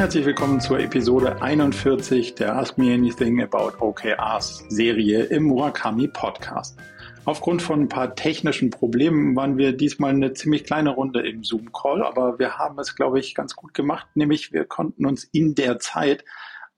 herzlich 0.00 0.24
willkommen 0.24 0.62
zur 0.62 0.80
Episode 0.80 1.42
41 1.42 2.34
der 2.34 2.56
Ask 2.56 2.78
Me 2.78 2.94
Anything 2.94 3.42
About 3.42 3.84
OKRs 3.84 4.64
Serie 4.70 5.24
im 5.24 5.42
Murakami 5.42 6.08
Podcast. 6.08 6.78
Aufgrund 7.26 7.60
von 7.60 7.82
ein 7.82 7.88
paar 7.90 8.14
technischen 8.14 8.70
Problemen 8.70 9.36
waren 9.36 9.58
wir 9.58 9.74
diesmal 9.74 10.12
eine 10.12 10.32
ziemlich 10.32 10.64
kleine 10.64 10.88
Runde 10.88 11.28
im 11.28 11.44
Zoom-Call, 11.44 12.02
aber 12.02 12.38
wir 12.38 12.56
haben 12.56 12.78
es, 12.78 12.96
glaube 12.96 13.20
ich, 13.20 13.34
ganz 13.34 13.54
gut 13.54 13.74
gemacht, 13.74 14.06
nämlich 14.14 14.54
wir 14.54 14.64
konnten 14.64 15.04
uns 15.04 15.24
in 15.24 15.54
der 15.54 15.78
Zeit 15.80 16.24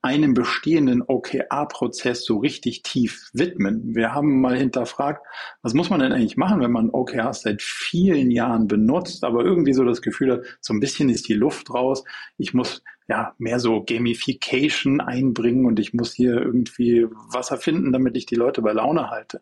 einem 0.01 0.33
bestehenden 0.33 1.01
OKR-Prozess 1.01 2.25
so 2.25 2.39
richtig 2.39 2.83
tief 2.83 3.29
widmen. 3.31 3.95
Wir 3.95 4.13
haben 4.13 4.41
mal 4.41 4.57
hinterfragt, 4.57 5.25
was 5.61 5.73
muss 5.73 5.89
man 5.89 6.01
denn 6.01 6.11
eigentlich 6.11 6.35
machen, 6.35 6.59
wenn 6.59 6.73
man 6.73 6.89
OKRs 6.89 7.43
seit 7.43 7.61
vielen 7.61 8.29
Jahren 8.29 8.67
benutzt, 8.67 9.23
aber 9.23 9.45
irgendwie 9.45 9.71
so 9.71 9.85
das 9.85 10.01
Gefühl 10.01 10.33
hat, 10.33 10.41
so 10.59 10.73
ein 10.73 10.81
bisschen 10.81 11.07
ist 11.07 11.29
die 11.29 11.33
Luft 11.33 11.73
raus. 11.73 12.03
Ich 12.37 12.53
muss 12.53 12.83
ja, 13.07 13.33
mehr 13.37 13.59
so 13.59 13.83
Gamification 13.83 15.01
einbringen 15.01 15.65
und 15.65 15.79
ich 15.79 15.93
muss 15.93 16.13
hier 16.13 16.35
irgendwie 16.41 17.05
was 17.31 17.51
erfinden, 17.51 17.91
damit 17.91 18.15
ich 18.15 18.25
die 18.25 18.35
Leute 18.35 18.61
bei 18.61 18.71
Laune 18.71 19.09
halte. 19.09 19.41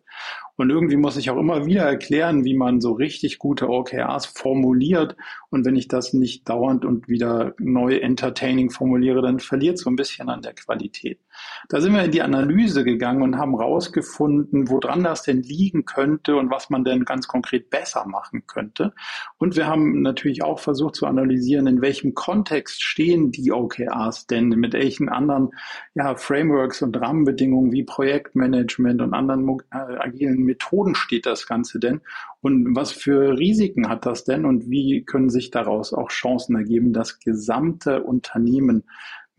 Und 0.56 0.70
irgendwie 0.70 0.96
muss 0.96 1.16
ich 1.16 1.30
auch 1.30 1.38
immer 1.38 1.64
wieder 1.66 1.82
erklären, 1.82 2.44
wie 2.44 2.54
man 2.54 2.80
so 2.80 2.92
richtig 2.92 3.38
gute 3.38 3.68
OKRs 3.68 4.26
formuliert. 4.26 5.16
Und 5.50 5.64
wenn 5.64 5.76
ich 5.76 5.88
das 5.88 6.12
nicht 6.12 6.48
dauernd 6.48 6.84
und 6.84 7.08
wieder 7.08 7.54
neu 7.58 7.96
entertaining 7.96 8.70
formuliere, 8.70 9.22
dann 9.22 9.38
verliert 9.38 9.78
so 9.78 9.90
ein 9.90 9.96
bisschen 9.96 10.28
an 10.28 10.42
der 10.42 10.54
Qualität. 10.54 11.20
Da 11.68 11.80
sind 11.80 11.94
wir 11.94 12.04
in 12.04 12.10
die 12.10 12.22
Analyse 12.22 12.84
gegangen 12.84 13.22
und 13.22 13.38
haben 13.38 13.54
rausgefunden, 13.54 14.68
woran 14.68 15.04
das 15.04 15.22
denn 15.22 15.42
liegen 15.42 15.84
könnte 15.84 16.36
und 16.36 16.50
was 16.50 16.70
man 16.70 16.84
denn 16.84 17.04
ganz 17.04 17.28
konkret 17.28 17.70
besser 17.70 18.06
machen 18.06 18.46
könnte. 18.46 18.92
Und 19.38 19.56
wir 19.56 19.66
haben 19.66 20.02
natürlich 20.02 20.42
auch 20.42 20.58
versucht 20.58 20.96
zu 20.96 21.06
analysieren, 21.06 21.66
in 21.66 21.80
welchem 21.80 22.14
Kontext 22.14 22.82
stehen 22.82 23.30
die 23.32 23.52
OKRs 23.52 24.26
denn, 24.26 24.48
mit 24.48 24.72
welchen 24.72 25.08
anderen 25.08 25.50
ja, 25.94 26.14
Frameworks 26.16 26.82
und 26.82 27.00
Rahmenbedingungen 27.00 27.72
wie 27.72 27.84
Projektmanagement 27.84 29.00
und 29.00 29.14
anderen 29.14 29.60
äh, 29.70 29.76
agilen 29.76 30.44
Methoden 30.44 30.94
steht 30.94 31.26
das 31.26 31.46
Ganze 31.46 31.78
denn 31.78 32.00
und 32.42 32.74
was 32.74 32.90
für 32.90 33.38
Risiken 33.38 33.88
hat 33.88 34.04
das 34.04 34.24
denn 34.24 34.44
und 34.44 34.68
wie 34.68 35.04
können 35.04 35.30
sich 35.30 35.52
daraus 35.52 35.94
auch 35.94 36.08
Chancen 36.08 36.56
ergeben, 36.56 36.92
das 36.92 37.20
gesamte 37.20 38.02
Unternehmen 38.02 38.82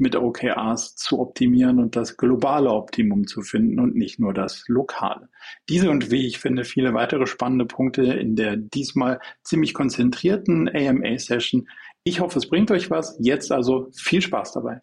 mit 0.03 0.17
OKRs 0.17 0.95
zu 0.95 1.19
optimieren 1.19 1.79
und 1.79 1.95
das 1.95 2.17
globale 2.17 2.69
Optimum 2.69 3.25
zu 3.25 3.41
finden 3.41 3.79
und 3.79 3.95
nicht 3.95 4.19
nur 4.19 4.33
das 4.33 4.65
lokale. 4.67 5.29
Diese 5.69 5.89
und 5.89 6.11
wie 6.11 6.27
ich 6.27 6.39
finde 6.39 6.65
viele 6.65 6.93
weitere 6.93 7.25
spannende 7.25 7.65
Punkte 7.65 8.03
in 8.03 8.35
der 8.35 8.57
diesmal 8.57 9.21
ziemlich 9.43 9.73
konzentrierten 9.73 10.67
AMA-Session. 10.67 11.69
Ich 12.03 12.19
hoffe, 12.19 12.37
es 12.37 12.49
bringt 12.49 12.69
euch 12.69 12.91
was. 12.91 13.17
Jetzt 13.21 13.51
also 13.53 13.89
viel 13.95 14.21
Spaß 14.21 14.51
dabei. 14.51 14.81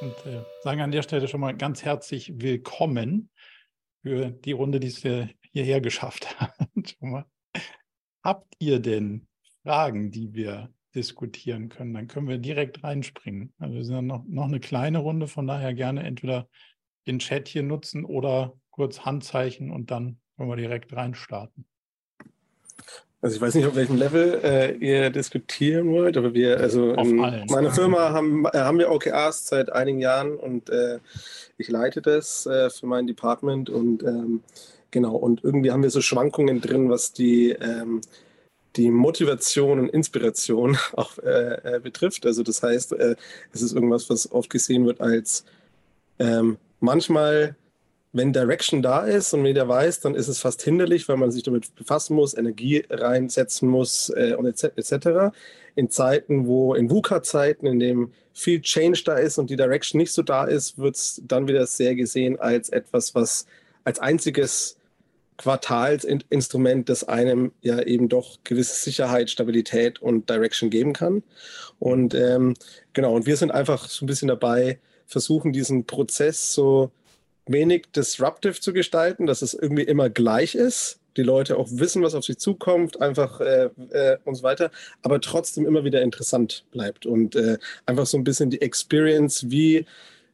Und 0.00 0.32
äh, 0.32 0.42
sagen 0.62 0.80
an 0.80 0.90
der 0.90 1.02
Stelle 1.02 1.28
schon 1.28 1.40
mal 1.40 1.54
ganz 1.54 1.84
herzlich 1.84 2.32
willkommen 2.36 3.28
für 4.02 4.30
die 4.30 4.52
Runde, 4.52 4.80
die 4.80 4.88
es 4.88 5.04
hierher 5.52 5.82
geschafft 5.82 6.40
hat. 6.40 6.96
Habt 8.24 8.54
ihr 8.58 8.80
denn 8.80 9.25
Fragen, 9.66 10.12
die 10.12 10.32
wir 10.32 10.70
diskutieren 10.94 11.68
können, 11.68 11.92
dann 11.92 12.06
können 12.06 12.28
wir 12.28 12.38
direkt 12.38 12.84
reinspringen. 12.84 13.52
Also 13.58 13.74
wir 13.74 13.84
sind 13.84 14.06
noch, 14.06 14.22
noch 14.28 14.44
eine 14.44 14.60
kleine 14.60 14.98
Runde, 14.98 15.26
von 15.26 15.48
daher 15.48 15.74
gerne 15.74 16.04
entweder 16.04 16.48
den 17.08 17.18
Chat 17.18 17.48
hier 17.48 17.64
nutzen 17.64 18.04
oder 18.04 18.52
kurz 18.70 19.00
Handzeichen 19.00 19.72
und 19.72 19.90
dann 19.90 20.18
können 20.36 20.50
wir 20.50 20.56
direkt 20.56 20.92
reinstarten. 20.92 21.64
Also 23.20 23.34
ich 23.34 23.42
weiß 23.42 23.56
nicht, 23.56 23.66
auf 23.66 23.74
welchem 23.74 23.96
Level 23.96 24.40
äh, 24.44 24.76
ihr 24.76 25.10
diskutieren 25.10 25.90
wollt, 25.90 26.16
aber 26.16 26.32
wir, 26.32 26.60
also 26.60 26.92
in 26.92 27.16
meiner 27.16 27.72
Firma 27.72 28.10
haben, 28.10 28.44
äh, 28.46 28.58
haben 28.58 28.78
wir 28.78 28.92
OKRs 28.92 29.48
seit 29.48 29.72
einigen 29.72 29.98
Jahren 29.98 30.36
und 30.36 30.70
äh, 30.70 31.00
ich 31.58 31.66
leite 31.68 32.02
das 32.02 32.46
äh, 32.46 32.70
für 32.70 32.86
mein 32.86 33.08
Department 33.08 33.68
und 33.68 34.04
ähm, 34.04 34.42
genau, 34.92 35.16
und 35.16 35.42
irgendwie 35.42 35.72
haben 35.72 35.82
wir 35.82 35.90
so 35.90 36.02
Schwankungen 36.02 36.60
drin, 36.60 36.88
was 36.88 37.12
die 37.12 37.50
ähm, 37.50 38.00
die 38.76 38.90
Motivation 38.90 39.78
und 39.78 39.88
Inspiration 39.88 40.76
auch 40.94 41.18
äh, 41.18 41.76
äh, 41.76 41.80
betrifft. 41.80 42.26
Also 42.26 42.42
das 42.42 42.62
heißt, 42.62 42.92
äh, 42.92 43.16
es 43.52 43.62
ist 43.62 43.72
irgendwas, 43.72 44.08
was 44.10 44.30
oft 44.30 44.50
gesehen 44.50 44.86
wird 44.86 45.00
als 45.00 45.44
ähm, 46.18 46.58
manchmal, 46.80 47.56
wenn 48.12 48.32
Direction 48.32 48.82
da 48.82 49.00
ist 49.00 49.34
und 49.34 49.44
jeder 49.44 49.68
weiß, 49.68 50.00
dann 50.00 50.14
ist 50.14 50.28
es 50.28 50.38
fast 50.38 50.62
hinderlich, 50.62 51.08
weil 51.08 51.16
man 51.16 51.30
sich 51.30 51.42
damit 51.42 51.74
befassen 51.74 52.14
muss, 52.14 52.36
Energie 52.36 52.84
reinsetzen 52.88 53.68
muss 53.68 54.10
äh, 54.10 54.34
und 54.36 54.46
etc. 54.46 55.36
In 55.74 55.90
Zeiten, 55.90 56.46
wo 56.46 56.74
in 56.74 56.90
VUCA-Zeiten, 56.90 57.66
in 57.66 57.78
dem 57.78 58.12
viel 58.32 58.60
Change 58.60 59.02
da 59.04 59.16
ist 59.16 59.38
und 59.38 59.50
die 59.50 59.56
Direction 59.56 59.98
nicht 59.98 60.12
so 60.12 60.22
da 60.22 60.44
ist, 60.44 60.78
wird 60.78 60.96
es 60.96 61.22
dann 61.26 61.48
wieder 61.48 61.66
sehr 61.66 61.94
gesehen 61.94 62.38
als 62.38 62.68
etwas, 62.70 63.14
was 63.14 63.46
als 63.84 63.98
einziges 63.98 64.75
Quartalsinstrument, 65.36 66.88
das 66.88 67.04
einem 67.04 67.52
ja 67.60 67.80
eben 67.82 68.08
doch 68.08 68.38
gewisse 68.44 68.82
Sicherheit, 68.82 69.30
Stabilität 69.30 70.00
und 70.00 70.30
Direction 70.30 70.70
geben 70.70 70.92
kann. 70.92 71.22
Und 71.78 72.14
ähm, 72.14 72.54
genau, 72.92 73.14
und 73.14 73.26
wir 73.26 73.36
sind 73.36 73.50
einfach 73.50 73.88
so 73.88 74.04
ein 74.04 74.08
bisschen 74.08 74.28
dabei, 74.28 74.78
versuchen 75.06 75.52
diesen 75.52 75.84
Prozess 75.84 76.52
so 76.52 76.90
wenig 77.46 77.86
disruptive 77.94 78.60
zu 78.60 78.72
gestalten, 78.72 79.26
dass 79.26 79.42
es 79.42 79.54
irgendwie 79.54 79.82
immer 79.82 80.10
gleich 80.10 80.54
ist. 80.54 81.00
Die 81.16 81.22
Leute 81.22 81.56
auch 81.56 81.68
wissen, 81.70 82.02
was 82.02 82.14
auf 82.14 82.24
sie 82.24 82.36
zukommt, 82.36 83.00
einfach 83.00 83.40
äh, 83.40 83.70
äh, 83.90 84.18
und 84.24 84.34
so 84.34 84.42
weiter, 84.42 84.70
aber 85.02 85.20
trotzdem 85.20 85.64
immer 85.64 85.84
wieder 85.84 86.02
interessant 86.02 86.64
bleibt 86.72 87.06
und 87.06 87.36
äh, 87.36 87.58
einfach 87.86 88.06
so 88.06 88.18
ein 88.18 88.24
bisschen 88.24 88.50
die 88.50 88.60
Experience, 88.60 89.50
wie, 89.50 89.86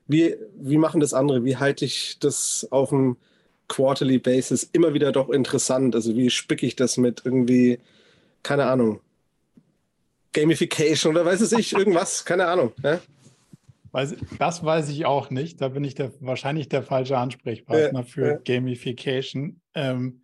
wie, 0.09 0.37
wie 0.57 0.79
machen 0.79 1.01
das 1.01 1.15
andere, 1.15 1.45
wie 1.45 1.57
halte 1.57 1.85
ich 1.85 2.17
das 2.19 2.67
auf 2.71 2.89
dem 2.89 3.17
Quarterly 3.73 4.19
Basis 4.19 4.69
immer 4.75 4.93
wieder 4.93 5.13
doch 5.13 5.31
interessant. 5.31 5.95
Also 5.95 6.15
wie 6.15 6.29
spicke 6.29 6.67
ich 6.67 6.77
das 6.77 6.99
mit 6.99 7.23
irgendwie, 7.25 7.79
keine 8.43 8.67
Ahnung, 8.67 9.01
Gamification 10.35 11.13
oder 11.13 11.25
weiß 11.25 11.41
es 11.41 11.53
ich, 11.53 11.73
irgendwas, 11.73 12.25
keine 12.27 12.47
Ahnung. 12.47 12.73
Ja? 12.83 13.01
das 14.39 14.65
weiß 14.65 14.91
ich 14.91 15.07
auch 15.07 15.31
nicht. 15.31 15.61
Da 15.61 15.69
bin 15.69 15.85
ich 15.85 15.95
der, 15.95 16.13
wahrscheinlich 16.21 16.69
der 16.69 16.83
falsche 16.83 17.17
Ansprechpartner 17.17 18.01
ja, 18.01 18.07
für 18.07 18.27
ja. 18.27 18.37
Gamification. 18.45 19.61
Ähm, 19.75 20.21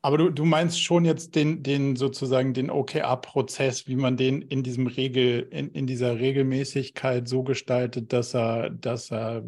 aber 0.00 0.18
du, 0.18 0.30
du 0.30 0.44
meinst 0.44 0.80
schon 0.80 1.04
jetzt 1.04 1.34
den, 1.34 1.64
den 1.64 1.96
sozusagen 1.96 2.54
den 2.54 2.70
OKR-Prozess, 2.70 3.88
wie 3.88 3.96
man 3.96 4.16
den 4.16 4.42
in 4.42 4.62
diesem 4.62 4.86
Regel, 4.86 5.48
in, 5.50 5.70
in 5.72 5.88
dieser 5.88 6.18
Regelmäßigkeit 6.18 7.26
so 7.26 7.42
gestaltet, 7.42 8.12
dass 8.12 8.34
er, 8.34 8.70
dass 8.70 9.10
er 9.10 9.42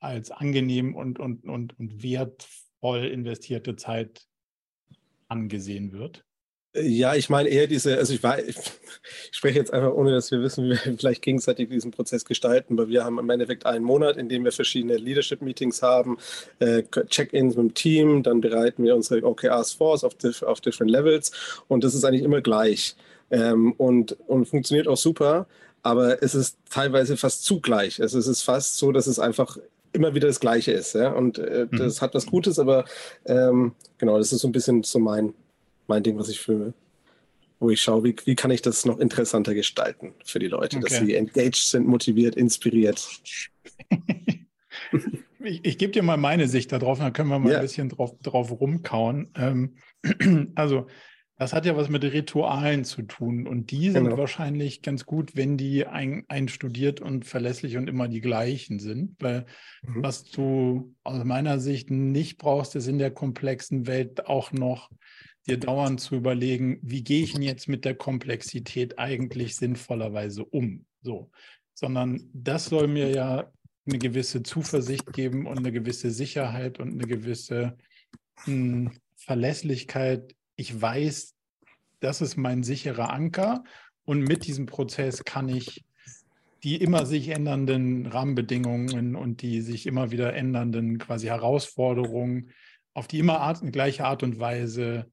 als 0.00 0.30
angenehm 0.30 0.94
und, 0.94 1.18
und, 1.18 1.44
und, 1.44 1.78
und 1.78 2.02
wertvoll 2.02 3.04
investierte 3.04 3.76
Zeit 3.76 4.26
angesehen 5.28 5.92
wird? 5.92 6.24
Ja, 6.72 7.16
ich 7.16 7.28
meine 7.28 7.48
eher 7.48 7.66
diese, 7.66 7.98
also 7.98 8.14
ich, 8.14 8.22
war, 8.22 8.38
ich, 8.44 8.56
spreche 9.32 9.58
jetzt 9.58 9.72
einfach, 9.72 9.92
ohne 9.92 10.12
dass 10.12 10.30
wir 10.30 10.40
wissen, 10.40 10.64
wie 10.64 10.70
wir 10.70 10.96
vielleicht 10.96 11.22
gegenseitig 11.22 11.68
diesen 11.68 11.90
Prozess 11.90 12.24
gestalten, 12.24 12.78
weil 12.78 12.88
wir 12.88 13.04
haben 13.04 13.18
im 13.18 13.28
Endeffekt 13.28 13.66
einen 13.66 13.84
Monat, 13.84 14.16
in 14.16 14.28
dem 14.28 14.44
wir 14.44 14.52
verschiedene 14.52 14.96
Leadership-Meetings 14.96 15.82
haben, 15.82 16.18
äh, 16.60 16.84
Check-ins 16.84 17.56
mit 17.56 17.64
dem 17.64 17.74
Team, 17.74 18.22
dann 18.22 18.40
bereiten 18.40 18.84
wir 18.84 18.94
unsere 18.94 19.24
OKRs 19.24 19.72
vor 19.72 19.94
auf, 19.94 20.42
auf 20.42 20.60
different 20.60 20.92
Levels 20.92 21.62
und 21.66 21.82
das 21.82 21.94
ist 21.94 22.04
eigentlich 22.04 22.22
immer 22.22 22.40
gleich 22.40 22.94
ähm, 23.30 23.72
und, 23.72 24.12
und 24.28 24.46
funktioniert 24.46 24.86
auch 24.86 24.96
super, 24.96 25.48
aber 25.82 26.22
es 26.22 26.36
ist 26.36 26.58
teilweise 26.68 27.16
fast 27.16 27.44
zugleich. 27.44 28.00
Also 28.00 28.18
es 28.18 28.28
ist 28.28 28.42
fast 28.42 28.76
so, 28.76 28.92
dass 28.92 29.06
es 29.08 29.18
einfach 29.18 29.58
immer 29.92 30.14
wieder 30.14 30.28
das 30.28 30.40
Gleiche 30.40 30.72
ist. 30.72 30.94
Ja? 30.94 31.10
Und 31.10 31.38
äh, 31.38 31.66
mhm. 31.70 31.78
das 31.78 32.02
hat 32.02 32.14
was 32.14 32.26
Gutes, 32.26 32.58
aber 32.58 32.84
ähm, 33.26 33.72
genau, 33.98 34.18
das 34.18 34.32
ist 34.32 34.40
so 34.40 34.48
ein 34.48 34.52
bisschen 34.52 34.82
so 34.82 34.98
mein, 34.98 35.34
mein 35.86 36.02
Ding, 36.02 36.18
was 36.18 36.28
ich 36.28 36.40
für, 36.40 36.72
wo 37.58 37.70
ich 37.70 37.80
schaue, 37.80 38.04
wie, 38.04 38.16
wie 38.24 38.34
kann 38.34 38.50
ich 38.50 38.62
das 38.62 38.84
noch 38.84 38.98
interessanter 38.98 39.54
gestalten 39.54 40.14
für 40.24 40.38
die 40.38 40.48
Leute, 40.48 40.78
okay. 40.78 40.86
dass 40.88 40.98
sie 40.98 41.14
engaged 41.14 41.56
sind, 41.56 41.86
motiviert, 41.86 42.36
inspiriert. 42.36 43.06
ich, 45.44 45.64
ich 45.64 45.78
gebe 45.78 45.92
dir 45.92 46.02
mal 46.02 46.16
meine 46.16 46.48
Sicht 46.48 46.72
darauf, 46.72 46.98
dann 46.98 47.12
können 47.12 47.28
wir 47.28 47.38
mal 47.38 47.52
ja. 47.52 47.58
ein 47.58 47.62
bisschen 47.62 47.88
drauf, 47.88 48.14
drauf 48.22 48.50
rumkauen. 48.60 49.28
Ähm, 49.34 49.76
also 50.54 50.86
das 51.40 51.54
hat 51.54 51.64
ja 51.64 51.74
was 51.74 51.88
mit 51.88 52.04
Ritualen 52.04 52.84
zu 52.84 53.00
tun 53.00 53.46
und 53.46 53.70
die 53.70 53.90
sind 53.90 54.04
genau. 54.04 54.18
wahrscheinlich 54.18 54.82
ganz 54.82 55.06
gut, 55.06 55.36
wenn 55.36 55.56
die 55.56 55.86
ein, 55.86 56.26
einstudiert 56.28 57.00
und 57.00 57.24
verlässlich 57.24 57.78
und 57.78 57.88
immer 57.88 58.08
die 58.08 58.20
gleichen 58.20 58.78
sind. 58.78 59.16
Weil 59.20 59.46
mhm. 59.80 60.02
was 60.02 60.24
du 60.24 60.94
aus 61.02 61.24
meiner 61.24 61.58
Sicht 61.58 61.90
nicht 61.90 62.36
brauchst, 62.36 62.76
ist 62.76 62.88
in 62.88 62.98
der 62.98 63.10
komplexen 63.10 63.86
Welt 63.86 64.26
auch 64.26 64.52
noch 64.52 64.90
dir 65.46 65.58
dauernd 65.58 66.02
zu 66.02 66.16
überlegen, 66.16 66.78
wie 66.82 67.02
gehe 67.02 67.22
ich 67.22 67.32
denn 67.32 67.40
jetzt 67.40 67.68
mit 67.68 67.86
der 67.86 67.94
Komplexität 67.94 68.98
eigentlich 68.98 69.56
sinnvollerweise 69.56 70.44
um? 70.44 70.84
So, 71.00 71.30
sondern 71.72 72.28
das 72.34 72.66
soll 72.66 72.86
mir 72.86 73.08
ja 73.08 73.50
eine 73.86 73.98
gewisse 73.98 74.42
Zuversicht 74.42 75.10
geben 75.14 75.46
und 75.46 75.56
eine 75.56 75.72
gewisse 75.72 76.10
Sicherheit 76.10 76.80
und 76.80 76.92
eine 76.92 77.06
gewisse 77.06 77.78
mh, 78.44 78.44
hm, 78.44 78.90
Verlässlichkeit 79.16 80.34
ich 80.60 80.80
weiß, 80.80 81.34
das 82.00 82.20
ist 82.20 82.36
mein 82.36 82.62
sicherer 82.62 83.10
Anker. 83.10 83.64
Und 84.04 84.20
mit 84.20 84.46
diesem 84.46 84.66
Prozess 84.66 85.24
kann 85.24 85.48
ich 85.48 85.84
die 86.62 86.76
immer 86.76 87.06
sich 87.06 87.30
ändernden 87.30 88.04
Rahmenbedingungen 88.04 89.16
und 89.16 89.40
die 89.40 89.62
sich 89.62 89.86
immer 89.86 90.10
wieder 90.10 90.34
ändernden 90.34 90.98
quasi 90.98 91.28
Herausforderungen 91.28 92.50
auf 92.92 93.08
die 93.08 93.20
immer 93.20 93.40
Art, 93.40 93.62
gleiche 93.72 94.04
Art 94.04 94.22
und 94.22 94.38
Weise 94.38 95.10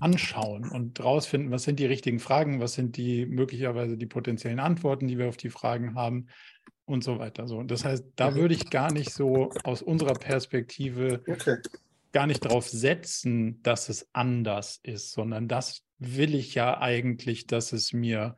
anschauen 0.00 0.68
und 0.68 1.02
rausfinden, 1.02 1.52
was 1.52 1.62
sind 1.62 1.78
die 1.78 1.86
richtigen 1.86 2.18
Fragen, 2.18 2.60
was 2.60 2.72
sind 2.72 2.96
die 2.96 3.24
möglicherweise 3.24 3.96
die 3.96 4.06
potenziellen 4.06 4.58
Antworten, 4.58 5.06
die 5.06 5.18
wir 5.18 5.28
auf 5.28 5.36
die 5.36 5.50
Fragen 5.50 5.94
haben 5.94 6.26
und 6.86 7.04
so 7.04 7.20
weiter. 7.20 7.46
So, 7.46 7.62
das 7.62 7.84
heißt, 7.84 8.04
da 8.16 8.32
mhm. 8.32 8.34
würde 8.34 8.54
ich 8.54 8.70
gar 8.70 8.92
nicht 8.92 9.12
so 9.12 9.52
aus 9.62 9.82
unserer 9.82 10.14
Perspektive 10.14 11.22
okay. 11.28 11.58
Gar 12.12 12.26
nicht 12.26 12.44
darauf 12.44 12.68
setzen, 12.68 13.62
dass 13.62 13.88
es 13.88 14.08
anders 14.12 14.80
ist, 14.82 15.12
sondern 15.12 15.48
das 15.48 15.82
will 15.98 16.34
ich 16.34 16.54
ja 16.54 16.80
eigentlich, 16.80 17.46
dass 17.46 17.72
es 17.72 17.92
mir 17.92 18.36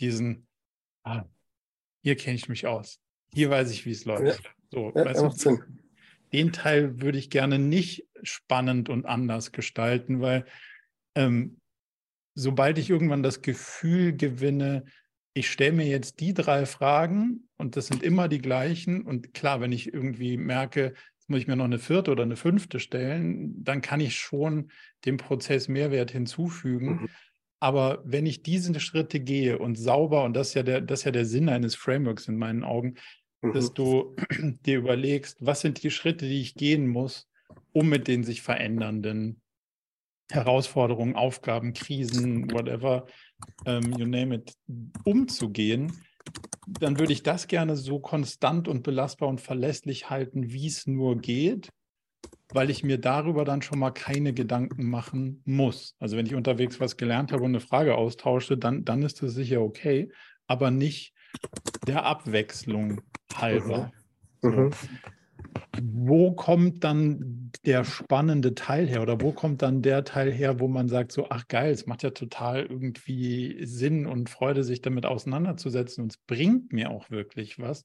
diesen, 0.00 0.46
ah, 1.04 1.24
hier 2.02 2.16
kenne 2.16 2.36
ich 2.36 2.48
mich 2.48 2.66
aus, 2.66 3.00
hier 3.32 3.50
weiß 3.50 3.70
ich, 3.70 3.86
wie 3.86 3.92
es 3.92 4.04
läuft. 4.04 4.44
Ja. 4.44 4.50
So, 4.70 4.92
ja, 4.94 5.04
weißt 5.04 5.44
du, 5.44 5.58
den 6.32 6.52
Teil 6.52 7.00
würde 7.00 7.18
ich 7.18 7.28
gerne 7.28 7.58
nicht 7.58 8.06
spannend 8.22 8.88
und 8.88 9.04
anders 9.04 9.52
gestalten, 9.52 10.20
weil 10.20 10.46
ähm, 11.14 11.60
sobald 12.34 12.78
ich 12.78 12.88
irgendwann 12.88 13.22
das 13.22 13.42
Gefühl 13.42 14.16
gewinne, 14.16 14.84
ich 15.34 15.50
stelle 15.50 15.72
mir 15.72 15.86
jetzt 15.86 16.20
die 16.20 16.34
drei 16.34 16.66
Fragen 16.66 17.48
und 17.56 17.76
das 17.76 17.86
sind 17.86 18.02
immer 18.02 18.28
die 18.28 18.40
gleichen. 18.40 19.02
Und 19.02 19.32
klar, 19.34 19.60
wenn 19.60 19.72
ich 19.72 19.92
irgendwie 19.92 20.36
merke, 20.36 20.94
muss 21.32 21.40
ich 21.40 21.48
mir 21.48 21.56
noch 21.56 21.64
eine 21.64 21.78
vierte 21.78 22.12
oder 22.12 22.22
eine 22.22 22.36
fünfte 22.36 22.78
stellen, 22.78 23.64
dann 23.64 23.80
kann 23.80 24.00
ich 24.00 24.16
schon 24.16 24.70
dem 25.04 25.16
Prozess 25.16 25.66
Mehrwert 25.66 26.10
hinzufügen. 26.10 26.86
Mhm. 26.86 27.08
Aber 27.58 28.02
wenn 28.04 28.26
ich 28.26 28.42
diese 28.42 28.78
Schritte 28.80 29.18
gehe 29.18 29.58
und 29.58 29.76
sauber, 29.76 30.24
und 30.24 30.34
das 30.34 30.48
ist 30.48 30.54
ja 30.54 30.62
der, 30.62 30.80
das 30.80 31.00
ist 31.00 31.04
ja 31.04 31.10
der 31.10 31.24
Sinn 31.24 31.48
eines 31.48 31.74
Frameworks 31.74 32.28
in 32.28 32.36
meinen 32.36 32.64
Augen, 32.64 32.94
mhm. 33.40 33.52
dass 33.52 33.72
du 33.72 34.14
dir 34.66 34.78
überlegst, 34.78 35.38
was 35.40 35.60
sind 35.60 35.82
die 35.82 35.90
Schritte, 35.90 36.26
die 36.28 36.40
ich 36.40 36.54
gehen 36.54 36.86
muss, 36.86 37.28
um 37.72 37.88
mit 37.88 38.08
den 38.08 38.24
sich 38.24 38.42
verändernden 38.42 39.40
Herausforderungen, 40.30 41.16
Aufgaben, 41.16 41.72
Krisen, 41.72 42.50
whatever, 42.52 43.06
ähm, 43.66 43.94
you 43.98 44.06
name 44.06 44.34
it, 44.36 44.54
umzugehen, 45.04 45.92
dann 46.66 46.98
würde 46.98 47.12
ich 47.12 47.22
das 47.22 47.48
gerne 47.48 47.76
so 47.76 47.98
konstant 47.98 48.68
und 48.68 48.82
belastbar 48.82 49.28
und 49.28 49.40
verlässlich 49.40 50.10
halten, 50.10 50.52
wie 50.52 50.66
es 50.66 50.86
nur 50.86 51.18
geht, 51.18 51.70
weil 52.52 52.70
ich 52.70 52.84
mir 52.84 52.98
darüber 52.98 53.44
dann 53.44 53.62
schon 53.62 53.78
mal 53.78 53.90
keine 53.90 54.32
Gedanken 54.32 54.88
machen 54.88 55.42
muss. 55.44 55.96
Also 55.98 56.16
wenn 56.16 56.26
ich 56.26 56.34
unterwegs 56.34 56.80
was 56.80 56.96
gelernt 56.96 57.32
habe 57.32 57.42
und 57.42 57.50
eine 57.50 57.60
Frage 57.60 57.94
austausche, 57.94 58.56
dann, 58.56 58.84
dann 58.84 59.02
ist 59.02 59.22
das 59.22 59.32
sicher 59.32 59.60
okay, 59.60 60.10
aber 60.46 60.70
nicht 60.70 61.14
der 61.86 62.04
Abwechslung 62.04 63.00
halber. 63.34 63.90
Mhm. 64.42 64.70
So 64.72 64.88
wo 65.80 66.32
kommt 66.32 66.84
dann 66.84 67.50
der 67.64 67.84
spannende 67.84 68.54
Teil 68.54 68.88
her 68.88 69.02
oder 69.02 69.20
wo 69.20 69.32
kommt 69.32 69.62
dann 69.62 69.82
der 69.82 70.04
Teil 70.04 70.32
her, 70.32 70.60
wo 70.60 70.68
man 70.68 70.88
sagt, 70.88 71.12
so, 71.12 71.28
ach 71.30 71.48
geil, 71.48 71.72
es 71.72 71.86
macht 71.86 72.02
ja 72.02 72.10
total 72.10 72.66
irgendwie 72.66 73.64
Sinn 73.64 74.06
und 74.06 74.30
Freude, 74.30 74.64
sich 74.64 74.80
damit 74.80 75.06
auseinanderzusetzen 75.06 76.04
und 76.04 76.12
es 76.12 76.18
bringt 76.18 76.72
mir 76.72 76.90
auch 76.90 77.10
wirklich 77.10 77.58
was. 77.58 77.84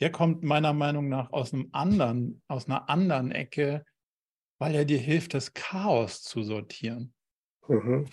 Der 0.00 0.10
kommt 0.10 0.42
meiner 0.42 0.72
Meinung 0.72 1.08
nach 1.08 1.32
aus 1.32 1.52
einem 1.52 1.68
anderen, 1.72 2.42
aus 2.48 2.66
einer 2.66 2.88
anderen 2.88 3.30
Ecke, 3.30 3.84
weil 4.58 4.74
er 4.74 4.84
dir 4.84 4.98
hilft, 4.98 5.34
das 5.34 5.54
Chaos 5.54 6.22
zu 6.22 6.42
sortieren. 6.42 7.12
Mhm. 7.68 8.06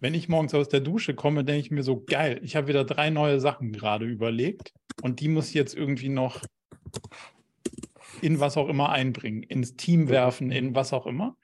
Wenn 0.00 0.14
ich 0.14 0.28
morgens 0.28 0.54
aus 0.54 0.68
der 0.68 0.80
Dusche 0.80 1.14
komme, 1.14 1.44
denke 1.44 1.60
ich 1.60 1.70
mir 1.70 1.82
so, 1.82 2.02
geil, 2.04 2.40
ich 2.42 2.56
habe 2.56 2.68
wieder 2.68 2.84
drei 2.84 3.10
neue 3.10 3.40
Sachen 3.40 3.72
gerade 3.72 4.04
überlegt 4.06 4.72
und 5.02 5.20
die 5.20 5.28
muss 5.28 5.48
ich 5.48 5.54
jetzt 5.54 5.74
irgendwie 5.74 6.10
noch 6.10 6.42
in 8.22 8.40
was 8.40 8.56
auch 8.56 8.68
immer 8.68 8.90
einbringen, 8.90 9.42
ins 9.42 9.76
Team 9.76 10.08
werfen, 10.08 10.50
in 10.50 10.74
was 10.74 10.92
auch 10.92 11.06
immer. 11.06 11.36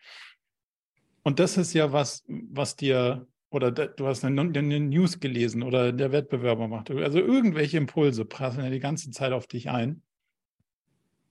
Und 1.22 1.38
das 1.38 1.56
ist 1.56 1.74
ja 1.74 1.92
was, 1.92 2.24
was 2.28 2.76
dir, 2.76 3.26
oder 3.50 3.70
du 3.70 4.06
hast 4.06 4.24
eine, 4.24 4.40
eine 4.40 4.80
News 4.80 5.20
gelesen 5.20 5.62
oder 5.62 5.92
der 5.92 6.12
Wettbewerber 6.12 6.68
macht, 6.68 6.90
also 6.90 7.18
irgendwelche 7.18 7.76
Impulse 7.76 8.24
prassen 8.24 8.64
ja 8.64 8.70
die 8.70 8.80
ganze 8.80 9.10
Zeit 9.10 9.32
auf 9.32 9.46
dich 9.46 9.70
ein. 9.70 10.02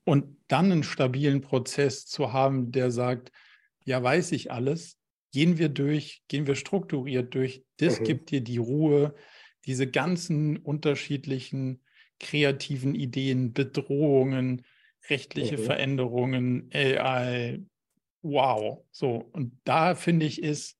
Und 0.03 0.37
dann 0.47 0.71
einen 0.71 0.83
stabilen 0.83 1.41
Prozess 1.41 2.05
zu 2.05 2.33
haben, 2.33 2.71
der 2.71 2.89
sagt, 2.91 3.31
ja, 3.85 4.01
weiß 4.01 4.31
ich 4.31 4.51
alles, 4.51 4.97
gehen 5.31 5.57
wir 5.57 5.69
durch, 5.69 6.23
gehen 6.27 6.47
wir 6.47 6.55
strukturiert 6.55 7.33
durch, 7.35 7.63
das 7.77 7.99
mhm. 7.99 8.03
gibt 8.05 8.31
dir 8.31 8.41
die 8.41 8.57
Ruhe, 8.57 9.15
diese 9.65 9.87
ganzen 9.87 10.57
unterschiedlichen 10.57 11.81
kreativen 12.19 12.95
Ideen, 12.95 13.53
Bedrohungen, 13.53 14.63
rechtliche 15.09 15.55
okay. 15.55 15.63
Veränderungen, 15.63 16.69
AI, 16.73 17.61
wow. 18.21 18.83
So, 18.91 19.29
und 19.31 19.59
da 19.63 19.95
finde 19.95 20.25
ich, 20.25 20.41
ist 20.41 20.77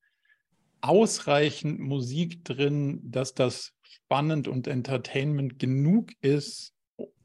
ausreichend 0.82 1.80
Musik 1.80 2.44
drin, 2.46 3.00
dass 3.04 3.34
das 3.34 3.74
spannend 3.84 4.48
und 4.48 4.68
Entertainment 4.68 5.60
genug 5.60 6.12
ist, 6.22 6.74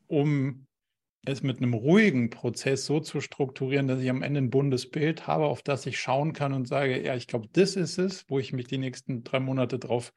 um 0.06 0.66
es 1.26 1.42
mit 1.42 1.58
einem 1.58 1.74
ruhigen 1.74 2.30
Prozess 2.30 2.84
so 2.84 3.00
zu 3.00 3.20
strukturieren, 3.20 3.88
dass 3.88 4.00
ich 4.00 4.10
am 4.10 4.22
Ende 4.22 4.40
ein 4.42 4.50
buntes 4.50 4.90
Bild 4.90 5.26
habe, 5.26 5.46
auf 5.46 5.62
das 5.62 5.86
ich 5.86 5.98
schauen 5.98 6.32
kann 6.32 6.52
und 6.52 6.68
sage, 6.68 7.02
ja, 7.02 7.14
ich 7.14 7.26
glaube, 7.26 7.48
das 7.52 7.76
ist 7.76 7.98
es, 7.98 8.28
wo 8.28 8.38
ich 8.38 8.52
mich 8.52 8.66
die 8.66 8.78
nächsten 8.78 9.24
drei 9.24 9.40
Monate 9.40 9.78
drauf 9.78 10.12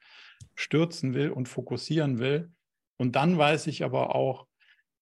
stürzen 0.54 1.14
will 1.14 1.30
und 1.30 1.48
fokussieren 1.48 2.18
will. 2.18 2.50
Und 2.98 3.16
dann 3.16 3.38
weiß 3.38 3.68
ich 3.68 3.84
aber 3.84 4.14
auch, 4.14 4.47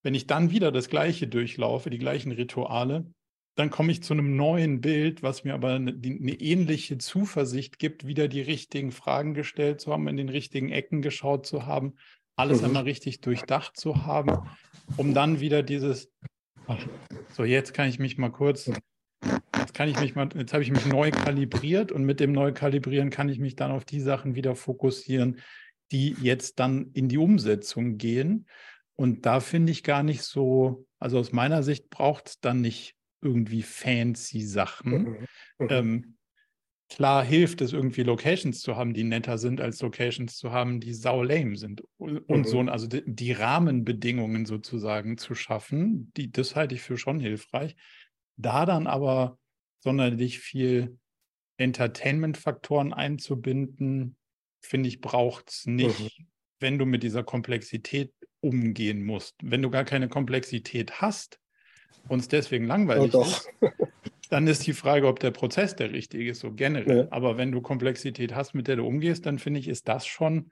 wenn 0.07 0.15
ich 0.15 0.29
dann 0.29 0.53
wieder 0.53 0.71
das 0.71 0.89
Gleiche 0.89 1.27
durchlaufe, 1.27 1.91
die 1.91 1.99
gleichen 1.99 2.31
Rituale, 2.31 3.13
dann 3.57 3.71
komme 3.71 3.91
ich 3.91 4.05
zu 4.05 4.13
einem 4.15 4.37
neuen 4.37 4.81
Bild, 4.81 5.25
was 5.25 5.43
mir 5.43 5.53
aber 5.53 5.71
eine, 5.71 5.91
eine, 5.91 6.33
ähnliche 6.35 6.97
Zuversicht 6.99 7.81
gibt, 7.81 8.07
wieder 8.07 8.29
die 8.29 8.41
richtigen 8.41 8.93
Fragen 8.93 9.35
gestellt 9.35 9.81
zu 9.81 9.91
haben, 9.91 10.07
in 10.07 10.17
den 10.17 10.29
richtigen 10.29 10.71
Ecken 10.71 11.03
geschaut 11.03 11.45
zu 11.45 11.67
haben, 11.67 11.95
alles 12.37 12.61
mhm. 12.61 12.67
einmal 12.67 12.83
richtig 12.85 13.21
durchdacht 13.21 13.77
zu 13.77 14.07
haben, 14.07 14.49
um 14.97 15.13
dann 15.13 15.41
wieder 15.41 15.65
dieses, 15.65 16.09
ach, 16.69 16.87
so 17.33 17.43
jetzt 17.43 17.75
kann 17.75 17.89
ich 17.89 17.99
mich 17.99 18.17
mal 18.17 18.31
kurz, 18.31 18.71
jetzt 19.59 19.75
kann 19.75 19.89
ich 19.89 19.99
mich 19.99 20.15
mal, 20.15 20.29
jetzt 20.37 20.53
habe 20.53 20.63
ich 20.63 20.71
mich 20.71 20.87
neu 20.87 21.11
kalibriert 21.11 21.91
und 21.91 22.05
mit 22.05 22.21
dem 22.21 22.31
Neukalibrieren 22.31 23.11
kann 23.11 23.29
ich 23.29 23.41
mich 23.41 23.57
dann 23.57 23.73
auf 23.73 23.85
die 23.85 24.01
Sachen 24.01 24.37
wieder 24.37 24.55
fokussieren, 24.55 25.41
die 25.91 26.15
jetzt 26.23 26.61
dann 26.61 26.93
in 26.93 27.09
die 27.09 27.19
Umsetzung 27.19 27.99
gehen. 27.99 28.47
Und 28.97 29.27
da 29.27 29.41
finde 29.41 29.73
ich 29.73 29.83
gar 29.83 30.03
nicht 30.03 30.23
so, 30.23 30.87
also 30.99 31.19
aus 31.19 31.33
meiner 31.33 31.63
Sicht 31.63 31.91
braucht 31.91 32.29
es 32.29 32.41
dann 32.41 32.61
nicht 32.63 32.97
irgendwie 33.21 33.63
fancy 33.63 34.43
Sachen. 34.43 35.03
Mhm. 35.03 35.27
Mhm. 35.59 35.69
Ähm, 35.71 36.17
klar 36.89 37.25
hilft 37.25 37.61
es 37.61 37.73
irgendwie 37.73 38.03
Locations 38.03 38.61
zu 38.61 38.77
haben, 38.77 38.95
die 38.95 39.05
netter 39.05 39.39
sind, 39.39 39.61
als 39.61 39.81
Locations 39.83 40.37
zu 40.37 40.53
haben, 40.53 40.81
die 40.81 40.95
sau 40.95 41.23
lame 41.23 41.57
sind. 41.57 41.83
Und 41.99 42.29
mhm. 42.29 42.45
so, 42.45 42.61
also 42.61 42.87
die, 42.87 43.03
die, 43.07 43.33
Rahmenbedingungen 43.33 44.47
sozusagen 44.47 45.19
zu 45.19 45.35
schaffen, 45.35 46.13
die, 46.17 46.31
das 46.31 46.57
halte 46.57 46.75
ich 46.75 46.83
für 46.83 46.97
schon 46.97 47.21
hilfreich. 47.21 47.77
Da 48.37 48.67
dann 48.67 48.87
aber 48.87 49.39
sonderlich 49.81 50.39
viel 50.39 50.99
Entertainment-Faktoren 51.59 52.93
einzubinden, 52.93 54.17
finde 54.61 54.89
ich, 54.89 55.01
braucht 55.01 55.51
es 55.51 55.67
nicht, 55.67 56.19
mhm. 56.19 56.27
wenn 56.61 56.79
du 56.79 56.87
mit 56.87 57.03
dieser 57.03 57.25
Komplexität 57.25 58.13
umgehen 58.47 59.05
musst. 59.05 59.37
Wenn 59.43 59.63
du 59.63 59.71
gar 59.71 59.85
keine 59.85 60.09
Komplexität 60.09 61.01
hast 61.01 61.41
und 62.09 62.21
es 62.21 62.29
deswegen 62.29 62.67
langweilig 62.67 63.15
oh, 63.15 63.23
ist, 63.23 63.49
dann 64.31 64.47
ist 64.47 64.67
die 64.67 64.73
Frage, 64.73 65.07
ob 65.09 65.21
der 65.21 65.31
Prozess 65.31 65.75
der 65.77 65.93
richtige 65.93 66.31
ist, 66.31 66.41
so 66.41 66.53
generell. 66.53 66.99
Ja. 66.99 67.09
Aber 67.11 67.37
wenn 67.37 67.53
du 67.53 67.61
Komplexität 67.61 68.35
hast, 68.35 68.55
mit 68.55 68.69
der 68.69 68.77
du 68.77 68.87
umgehst, 68.87 69.27
dann 69.27 69.39
finde 69.39 69.61
ich, 69.61 69.69
ist 69.69 69.89
das 69.89 70.07
schon 70.07 70.51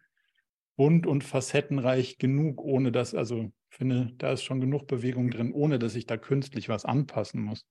bunt 0.77 1.07
und 1.07 1.23
facettenreich 1.23 2.19
genug, 2.19 2.61
ohne 2.63 2.91
dass, 2.91 3.15
also 3.15 3.53
finde, 3.71 4.13
da 4.19 4.33
ist 4.33 4.43
schon 4.43 4.61
genug 4.61 4.87
Bewegung 4.87 5.31
drin, 5.31 5.53
ohne 5.53 5.79
dass 5.79 5.95
ich 5.95 6.07
da 6.07 6.17
künstlich 6.17 6.69
was 6.69 6.85
anpassen 6.85 7.41
muss. 7.43 7.67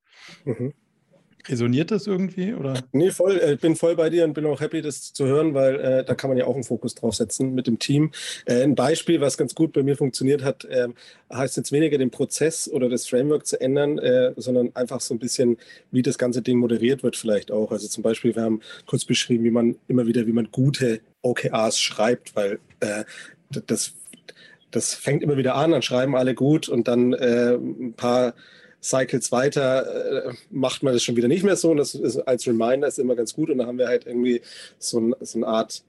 Mhm. 0.46 0.74
Resoniert 1.46 1.92
das 1.92 2.08
irgendwie? 2.08 2.54
Oder? 2.54 2.82
Nee, 2.94 3.12
voll. 3.12 3.36
Ich 3.36 3.44
äh, 3.44 3.56
bin 3.58 3.76
voll 3.76 3.98
bei 3.98 4.10
dir 4.10 4.24
und 4.24 4.34
bin 4.34 4.46
auch 4.46 4.62
happy, 4.62 4.82
das 4.82 5.12
zu 5.12 5.26
hören, 5.26 5.54
weil 5.54 5.80
äh, 5.80 6.06
da 6.06 6.16
kann 6.16 6.30
man 6.30 6.38
ja 6.38 6.46
auch 6.46 6.56
einen 6.56 6.64
Fokus 6.64 6.96
drauf 6.96 7.16
setzen 7.16 7.54
mit 7.54 7.68
dem 7.68 7.80
Team. 7.80 8.12
Äh, 8.46 8.64
ein 8.64 8.76
Beispiel, 8.76 9.20
was 9.20 9.38
ganz 9.38 9.54
gut 9.54 9.74
bei 9.74 9.84
mir 9.84 9.98
funktioniert 9.98 10.42
hat, 10.42 10.64
äh, 10.66 10.88
heißt 11.34 11.58
jetzt 11.58 11.74
weniger 11.74 11.98
den 11.98 12.12
Prozess 12.12 12.70
oder 12.70 12.88
das 12.88 13.08
Framework 13.08 13.46
zu 13.46 13.60
ändern, 13.60 13.98
äh, 14.00 14.32
sondern 14.38 14.74
einfach 14.74 15.02
so 15.02 15.14
ein 15.14 15.20
bisschen, 15.20 15.58
wie 15.92 16.02
das 16.02 16.18
ganze 16.18 16.42
Ding 16.42 16.60
moderiert 16.60 17.04
wird 17.04 17.18
vielleicht 17.18 17.52
auch. 17.52 17.72
Also 17.72 17.90
zum 17.90 18.04
Beispiel, 18.04 18.36
wir 18.36 18.44
haben 18.44 18.62
kurz 18.86 19.04
beschrieben, 19.04 19.44
wie 19.44 19.52
man 19.52 19.76
immer 19.90 20.08
wieder, 20.08 20.26
wie 20.26 20.32
man 20.34 20.50
gute 20.50 21.02
OKRs 21.24 21.78
schreibt, 21.78 22.38
weil 22.38 22.60
äh, 22.80 23.04
das, 23.50 23.94
das 24.72 24.94
fängt 24.94 25.24
immer 25.24 25.36
wieder 25.36 25.56
an, 25.56 25.72
dann 25.72 25.82
schreiben 25.82 26.16
alle 26.16 26.36
gut 26.36 26.70
und 26.70 26.88
dann 26.88 27.14
ein 27.14 27.94
paar 27.94 28.34
Cycles 28.84 29.32
weiter 29.32 30.26
äh, 30.28 30.34
macht 30.52 30.84
man 30.84 30.94
das 30.94 31.04
schon 31.04 31.16
wieder 31.16 31.28
nicht 31.28 31.44
mehr 31.44 31.56
so. 31.56 31.72
Und 31.72 31.78
das 31.78 31.96
ist 31.96 32.18
als 32.18 32.46
Reminder 32.46 32.88
ist 32.88 33.00
immer 33.00 33.16
ganz 33.16 33.34
gut. 33.34 33.50
Und 33.50 33.60
da 33.60 33.66
haben 33.66 33.78
wir 33.78 33.88
halt 33.88 34.06
irgendwie 34.06 34.42
so, 34.78 35.00
ein, 35.00 35.16
so 35.22 35.40
eine 35.40 35.48
Art 35.48 35.84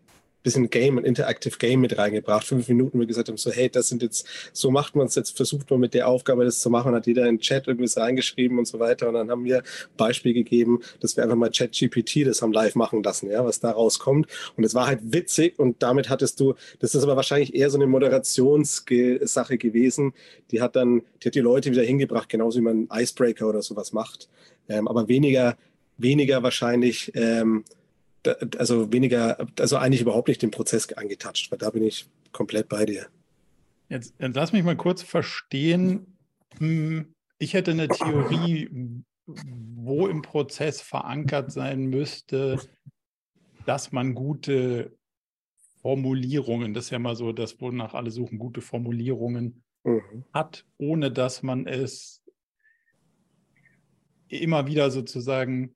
bisschen 0.44 0.70
Game, 0.70 0.98
ein 0.98 1.04
Interactive 1.04 1.56
Game 1.58 1.80
mit 1.80 1.98
reingebracht. 1.98 2.46
Fünf 2.46 2.68
Minuten, 2.68 2.98
wo 2.98 3.00
wir 3.00 3.06
gesagt 3.06 3.28
haben, 3.28 3.36
so, 3.36 3.50
hey, 3.50 3.68
das 3.68 3.88
sind 3.88 4.02
jetzt, 4.02 4.26
so 4.52 4.70
macht 4.70 4.94
man 4.94 5.06
es 5.06 5.14
jetzt, 5.16 5.36
versucht 5.36 5.70
man 5.70 5.80
mit 5.80 5.94
der 5.94 6.06
Aufgabe 6.06 6.44
das 6.44 6.60
zu 6.60 6.70
machen, 6.70 6.94
hat 6.94 7.06
jeder 7.06 7.26
in 7.26 7.40
Chat 7.40 7.66
irgendwas 7.66 7.96
reingeschrieben 7.96 8.58
und 8.58 8.66
so 8.66 8.78
weiter. 8.78 9.08
Und 9.08 9.14
dann 9.14 9.30
haben 9.30 9.44
wir 9.44 9.62
Beispiel 9.96 10.34
gegeben, 10.34 10.80
dass 11.00 11.16
wir 11.16 11.24
einfach 11.24 11.36
mal 11.36 11.50
Chat-GPT 11.50 12.26
das 12.26 12.42
haben 12.42 12.52
live 12.52 12.74
machen 12.74 13.02
lassen, 13.02 13.30
ja, 13.30 13.44
was 13.44 13.58
da 13.58 13.70
rauskommt. 13.70 14.28
Und 14.56 14.64
es 14.64 14.74
war 14.74 14.86
halt 14.86 15.00
witzig 15.02 15.58
und 15.58 15.82
damit 15.82 16.10
hattest 16.10 16.38
du, 16.38 16.54
das 16.78 16.94
ist 16.94 17.02
aber 17.02 17.16
wahrscheinlich 17.16 17.54
eher 17.54 17.70
so 17.70 17.78
eine 17.78 17.86
Moderationssache 17.86 19.58
gewesen. 19.58 20.12
Die 20.50 20.60
hat 20.60 20.76
dann, 20.76 21.02
die 21.22 21.28
hat 21.28 21.34
die 21.34 21.40
Leute 21.40 21.70
wieder 21.70 21.82
hingebracht, 21.82 22.28
genauso 22.28 22.58
wie 22.58 22.64
man 22.64 22.88
Icebreaker 22.92 23.48
oder 23.48 23.62
sowas 23.62 23.92
macht. 23.94 24.28
Ähm, 24.68 24.88
aber 24.88 25.08
weniger, 25.08 25.56
weniger 25.96 26.42
wahrscheinlich, 26.42 27.12
ähm, 27.14 27.64
also 28.58 28.92
weniger, 28.92 29.46
also 29.58 29.76
eigentlich 29.76 30.00
überhaupt 30.00 30.28
nicht 30.28 30.42
den 30.42 30.50
Prozess 30.50 30.92
angetatscht, 30.92 31.50
weil 31.50 31.58
da 31.58 31.70
bin 31.70 31.82
ich 31.82 32.08
komplett 32.32 32.68
bei 32.68 32.84
dir. 32.86 33.06
Jetzt, 33.88 34.14
jetzt 34.18 34.34
lass 34.34 34.52
mich 34.52 34.64
mal 34.64 34.76
kurz 34.76 35.02
verstehen. 35.02 36.16
Hm, 36.58 37.14
ich 37.38 37.54
hätte 37.54 37.72
eine 37.72 37.88
Theorie, 37.88 39.02
wo 39.26 40.06
im 40.06 40.22
Prozess 40.22 40.80
verankert 40.80 41.52
sein 41.52 41.86
müsste, 41.86 42.60
dass 43.66 43.92
man 43.92 44.14
gute 44.14 44.96
Formulierungen, 45.80 46.74
das 46.74 46.86
ist 46.86 46.90
ja 46.90 46.98
mal 46.98 47.16
so 47.16 47.32
das, 47.32 47.60
wonach 47.60 47.94
alle 47.94 48.10
suchen, 48.10 48.38
gute 48.38 48.60
Formulierungen 48.60 49.62
mhm. 49.84 50.24
hat, 50.32 50.64
ohne 50.78 51.10
dass 51.10 51.42
man 51.42 51.66
es 51.66 52.22
immer 54.28 54.66
wieder 54.66 54.90
sozusagen 54.90 55.73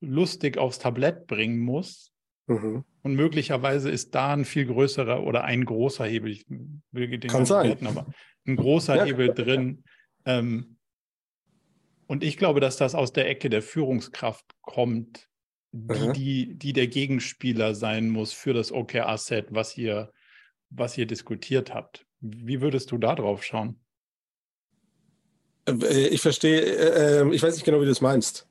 lustig 0.00 0.58
aufs 0.58 0.78
Tablett 0.78 1.26
bringen 1.26 1.58
muss. 1.58 2.12
Mhm. 2.46 2.84
Und 3.02 3.14
möglicherweise 3.14 3.90
ist 3.90 4.14
da 4.14 4.32
ein 4.32 4.44
viel 4.44 4.66
größerer 4.66 5.22
oder 5.24 5.44
ein 5.44 5.64
großer 5.64 6.04
Hebel, 6.04 6.30
ich 6.30 6.46
will 6.48 7.18
den 7.18 7.30
Kann 7.30 7.46
sein. 7.46 7.68
Werten, 7.68 7.86
aber 7.86 8.06
ein 8.46 8.56
großer 8.56 8.96
ja. 8.96 9.04
Hebel 9.04 9.34
drin. 9.34 9.84
Ähm, 10.24 10.76
und 12.06 12.22
ich 12.22 12.36
glaube, 12.36 12.60
dass 12.60 12.76
das 12.76 12.94
aus 12.94 13.12
der 13.12 13.28
Ecke 13.28 13.50
der 13.50 13.62
Führungskraft 13.62 14.44
kommt, 14.62 15.28
die, 15.72 16.12
die, 16.12 16.54
die 16.54 16.72
der 16.72 16.86
Gegenspieler 16.86 17.74
sein 17.74 18.08
muss 18.08 18.32
für 18.32 18.54
das 18.54 18.72
OKR-Set, 18.72 19.48
was 19.50 19.76
ihr, 19.76 20.12
was 20.70 20.96
ihr 20.96 21.06
diskutiert 21.06 21.74
habt. 21.74 22.06
Wie 22.20 22.60
würdest 22.60 22.92
du 22.92 22.98
da 22.98 23.14
drauf 23.14 23.42
schauen? 23.42 23.80
Äh, 25.68 26.08
ich 26.08 26.20
verstehe, 26.20 26.60
äh, 26.60 27.20
äh, 27.20 27.34
ich 27.34 27.42
weiß 27.42 27.54
nicht 27.54 27.64
genau, 27.64 27.80
wie 27.80 27.84
du 27.84 27.90
es 27.90 28.00
meinst. 28.00 28.48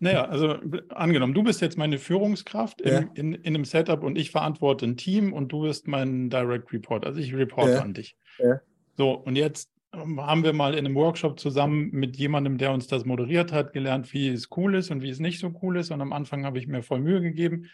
Naja, 0.00 0.26
also 0.26 0.56
angenommen, 0.90 1.34
du 1.34 1.42
bist 1.42 1.60
jetzt 1.60 1.76
meine 1.76 1.98
Führungskraft 1.98 2.84
ja. 2.84 2.98
in, 2.98 3.08
in, 3.14 3.34
in, 3.34 3.54
einem 3.54 3.64
Setup 3.64 4.04
und 4.04 4.16
ich 4.16 4.30
verantworte 4.30 4.86
ein 4.86 4.96
Team 4.96 5.32
und 5.32 5.50
du 5.50 5.62
bist 5.62 5.88
mein 5.88 6.30
Direct 6.30 6.72
Report. 6.72 7.04
Also 7.04 7.18
ich 7.18 7.34
reporte 7.34 7.72
ja. 7.72 7.80
an 7.80 7.94
dich. 7.94 8.16
Ja. 8.38 8.60
So, 8.96 9.12
und 9.12 9.34
jetzt 9.36 9.70
ähm, 9.92 10.20
haben 10.20 10.44
wir 10.44 10.52
mal 10.52 10.74
in 10.74 10.86
einem 10.86 10.94
Workshop 10.94 11.40
zusammen 11.40 11.90
mit 11.90 12.16
jemandem, 12.16 12.58
der 12.58 12.72
uns 12.72 12.86
das 12.86 13.04
moderiert 13.04 13.52
hat, 13.52 13.72
gelernt, 13.72 14.12
wie 14.12 14.28
es 14.28 14.48
cool 14.56 14.76
ist 14.76 14.90
und 14.90 15.02
wie 15.02 15.10
es 15.10 15.18
nicht 15.18 15.40
so 15.40 15.52
cool 15.62 15.76
ist. 15.78 15.90
Und 15.90 16.00
am 16.00 16.12
Anfang 16.12 16.44
habe 16.44 16.58
ich 16.58 16.68
mir 16.68 16.82
voll 16.82 17.00
Mühe 17.00 17.20
gegeben. 17.20 17.68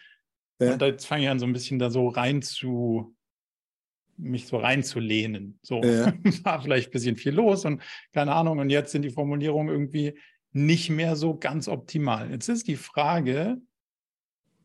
Und 0.57 0.81
jetzt 0.81 1.05
fange 1.05 1.23
ich 1.23 1.29
an, 1.29 1.39
so 1.39 1.45
ein 1.45 1.53
bisschen 1.53 1.79
da 1.79 1.89
so 1.89 2.07
rein 2.07 2.41
zu, 2.41 3.13
mich 4.17 4.47
so 4.47 4.57
reinzulehnen. 4.57 5.59
So 5.61 5.75
war 6.43 6.61
vielleicht 6.61 6.89
ein 6.89 6.91
bisschen 6.91 7.17
viel 7.17 7.33
los 7.33 7.65
und 7.65 7.81
keine 8.13 8.33
Ahnung. 8.33 8.59
Und 8.59 8.69
jetzt 8.69 8.91
sind 8.91 9.01
die 9.01 9.09
Formulierungen 9.09 9.73
irgendwie 9.73 10.17
nicht 10.55 10.89
mehr 10.89 11.17
so 11.17 11.37
ganz 11.37 11.67
optimal. 11.67 12.31
Jetzt 12.31 12.47
ist 12.47 12.69
die 12.69 12.77
Frage, 12.77 13.57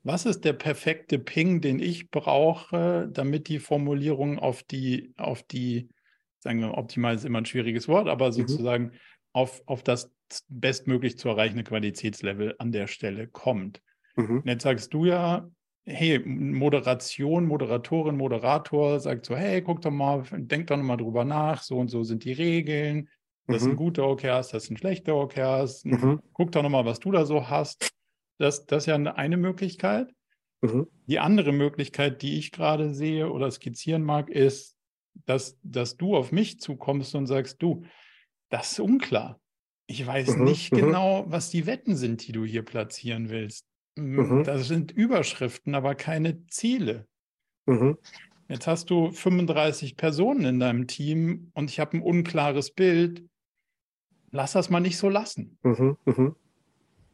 was 0.04 0.24
ist 0.24 0.44
der 0.44 0.52
perfekte 0.52 1.18
Ping, 1.18 1.60
den 1.60 1.80
ich 1.80 2.12
brauche, 2.12 3.08
damit 3.12 3.48
die 3.48 3.58
Formulierung 3.58 4.38
auf 4.38 4.62
die, 4.62 5.12
auf 5.16 5.42
die, 5.42 5.88
sagen 6.38 6.60
wir, 6.60 6.78
optimal 6.78 7.16
ist 7.16 7.24
immer 7.24 7.38
ein 7.38 7.44
schwieriges 7.44 7.88
Wort, 7.88 8.08
aber 8.08 8.28
mhm. 8.28 8.32
sozusagen 8.32 8.84
mhm. 8.84 8.92
auf, 9.32 9.62
auf 9.66 9.82
das 9.82 10.12
bestmöglich 10.48 11.18
zu 11.18 11.28
erreichende 11.28 11.64
Qualitätslevel 11.64 12.54
an 12.58 12.70
der 12.70 12.86
Stelle 12.86 13.26
kommt. 13.26 13.82
Mhm. 14.14 14.42
jetzt 14.44 14.62
sagst 14.62 14.94
du 14.94 15.06
ja, 15.06 15.50
hey, 15.84 16.20
Moderation, 16.20 17.46
Moderatorin, 17.46 18.16
Moderator 18.16 19.00
sagt 19.00 19.26
so, 19.26 19.34
hey, 19.34 19.60
guck 19.60 19.82
doch 19.82 19.90
mal, 19.90 20.22
denk 20.30 20.68
doch 20.68 20.76
mal 20.76 20.96
drüber 20.96 21.24
nach, 21.24 21.64
so 21.64 21.78
und 21.78 21.88
so 21.88 22.04
sind 22.04 22.22
die 22.22 22.32
Regeln, 22.32 23.08
das 23.50 23.62
mhm. 23.62 23.66
sind 23.66 23.76
gute 23.76 24.04
OKRs, 24.04 24.48
das 24.50 24.64
sind 24.64 24.78
schlechte 24.78 25.14
OKRs. 25.14 25.84
Mhm. 25.84 26.20
Guck 26.32 26.52
doch 26.52 26.62
nochmal, 26.62 26.84
was 26.84 27.00
du 27.00 27.10
da 27.10 27.24
so 27.24 27.48
hast. 27.48 27.90
Das, 28.38 28.66
das 28.66 28.84
ist 28.84 28.86
ja 28.86 28.96
eine 28.96 29.36
Möglichkeit. 29.36 30.12
Mhm. 30.62 30.86
Die 31.06 31.18
andere 31.18 31.52
Möglichkeit, 31.52 32.22
die 32.22 32.38
ich 32.38 32.52
gerade 32.52 32.92
sehe 32.94 33.30
oder 33.30 33.50
skizzieren 33.50 34.02
mag, 34.02 34.28
ist, 34.28 34.76
dass, 35.26 35.58
dass 35.62 35.96
du 35.96 36.16
auf 36.16 36.32
mich 36.32 36.60
zukommst 36.60 37.14
und 37.14 37.26
sagst, 37.26 37.62
du, 37.62 37.84
das 38.50 38.72
ist 38.72 38.80
unklar. 38.80 39.40
Ich 39.86 40.06
weiß 40.06 40.36
mhm. 40.36 40.44
nicht 40.44 40.72
mhm. 40.72 40.76
genau, 40.76 41.24
was 41.28 41.50
die 41.50 41.66
Wetten 41.66 41.96
sind, 41.96 42.26
die 42.26 42.32
du 42.32 42.44
hier 42.44 42.64
platzieren 42.64 43.28
willst. 43.30 43.66
Mhm. 43.96 44.44
Das 44.44 44.68
sind 44.68 44.92
Überschriften, 44.92 45.74
aber 45.74 45.94
keine 45.94 46.46
Ziele. 46.46 47.06
Jetzt 48.48 48.66
hast 48.66 48.90
du 48.90 49.12
35 49.12 49.96
Personen 49.96 50.44
in 50.44 50.60
deinem 50.60 50.86
Team 50.86 51.50
und 51.54 51.70
ich 51.70 51.78
habe 51.78 51.96
ein 51.96 52.02
unklares 52.02 52.72
Bild 52.72 53.24
lass 54.30 54.52
das 54.52 54.70
mal 54.70 54.80
nicht 54.80 54.98
so 54.98 55.08
lassen. 55.08 55.58
Mhm, 55.62 55.96
mh. 56.04 56.34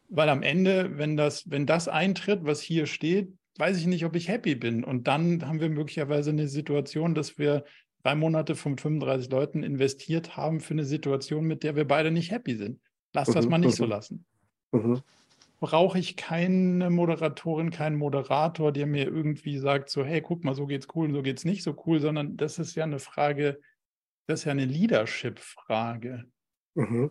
Weil 0.09 0.29
am 0.29 0.43
Ende, 0.43 0.99
wenn 0.99 1.17
das, 1.17 1.51
wenn 1.51 1.67
das 1.67 1.89
eintritt, 1.89 2.45
was 2.45 2.61
hier 2.61 2.87
steht, 2.87 3.33
weiß 3.59 3.79
ich 3.79 3.87
nicht, 3.87 4.05
ob 4.05 4.15
ich 4.15 4.29
happy 4.29 4.55
bin. 4.55 4.85
Und 4.85 5.09
dann 5.09 5.47
haben 5.47 5.61
wir 5.61 5.69
möglicherweise 5.69 6.31
eine 6.31 6.49
Situation, 6.49 7.15
dass 7.15 7.39
wir 7.39 7.65
drei 8.03 8.15
Monate 8.15 8.55
von 8.55 8.79
35 8.79 9.31
Leuten 9.31 9.63
investiert 9.63 10.37
haben 10.37 10.61
für 10.61 10.75
eine 10.75 10.85
Situation, 10.85 11.45
mit 11.45 11.63
der 11.63 11.75
wir 11.75 11.87
beide 11.87 12.11
nicht 12.11 12.31
happy 12.31 12.55
sind. 12.55 12.81
Lass 13.13 13.29
mhm, 13.29 13.35
das 13.35 13.49
mal 13.49 13.59
nicht 13.59 13.73
mhm. 13.73 13.77
so 13.77 13.85
lassen. 13.87 14.25
Mhm. 14.73 15.01
Brauche 15.59 15.99
ich 15.99 16.17
keine 16.17 16.91
Moderatorin, 16.91 17.71
keinen 17.71 17.97
Moderator, 17.97 18.73
der 18.73 18.87
mir 18.87 19.07
irgendwie 19.07 19.59
sagt, 19.59 19.89
so, 19.89 20.05
hey, 20.05 20.21
guck 20.21 20.45
mal, 20.45 20.55
so 20.55 20.67
geht's 20.67 20.87
cool, 20.95 21.11
so 21.13 21.23
geht's 21.23 21.45
nicht 21.45 21.63
so 21.63 21.75
cool, 21.87 21.99
sondern 21.99 22.37
das 22.37 22.59
ist 22.59 22.77
ja 22.77 22.85
eine 22.85 22.99
Frage, 22.99 23.59
das 24.27 24.41
ist 24.41 24.45
ja 24.45 24.53
eine 24.53 24.67
Leadership-Frage. 24.67 26.27
Mhm. 26.77 27.11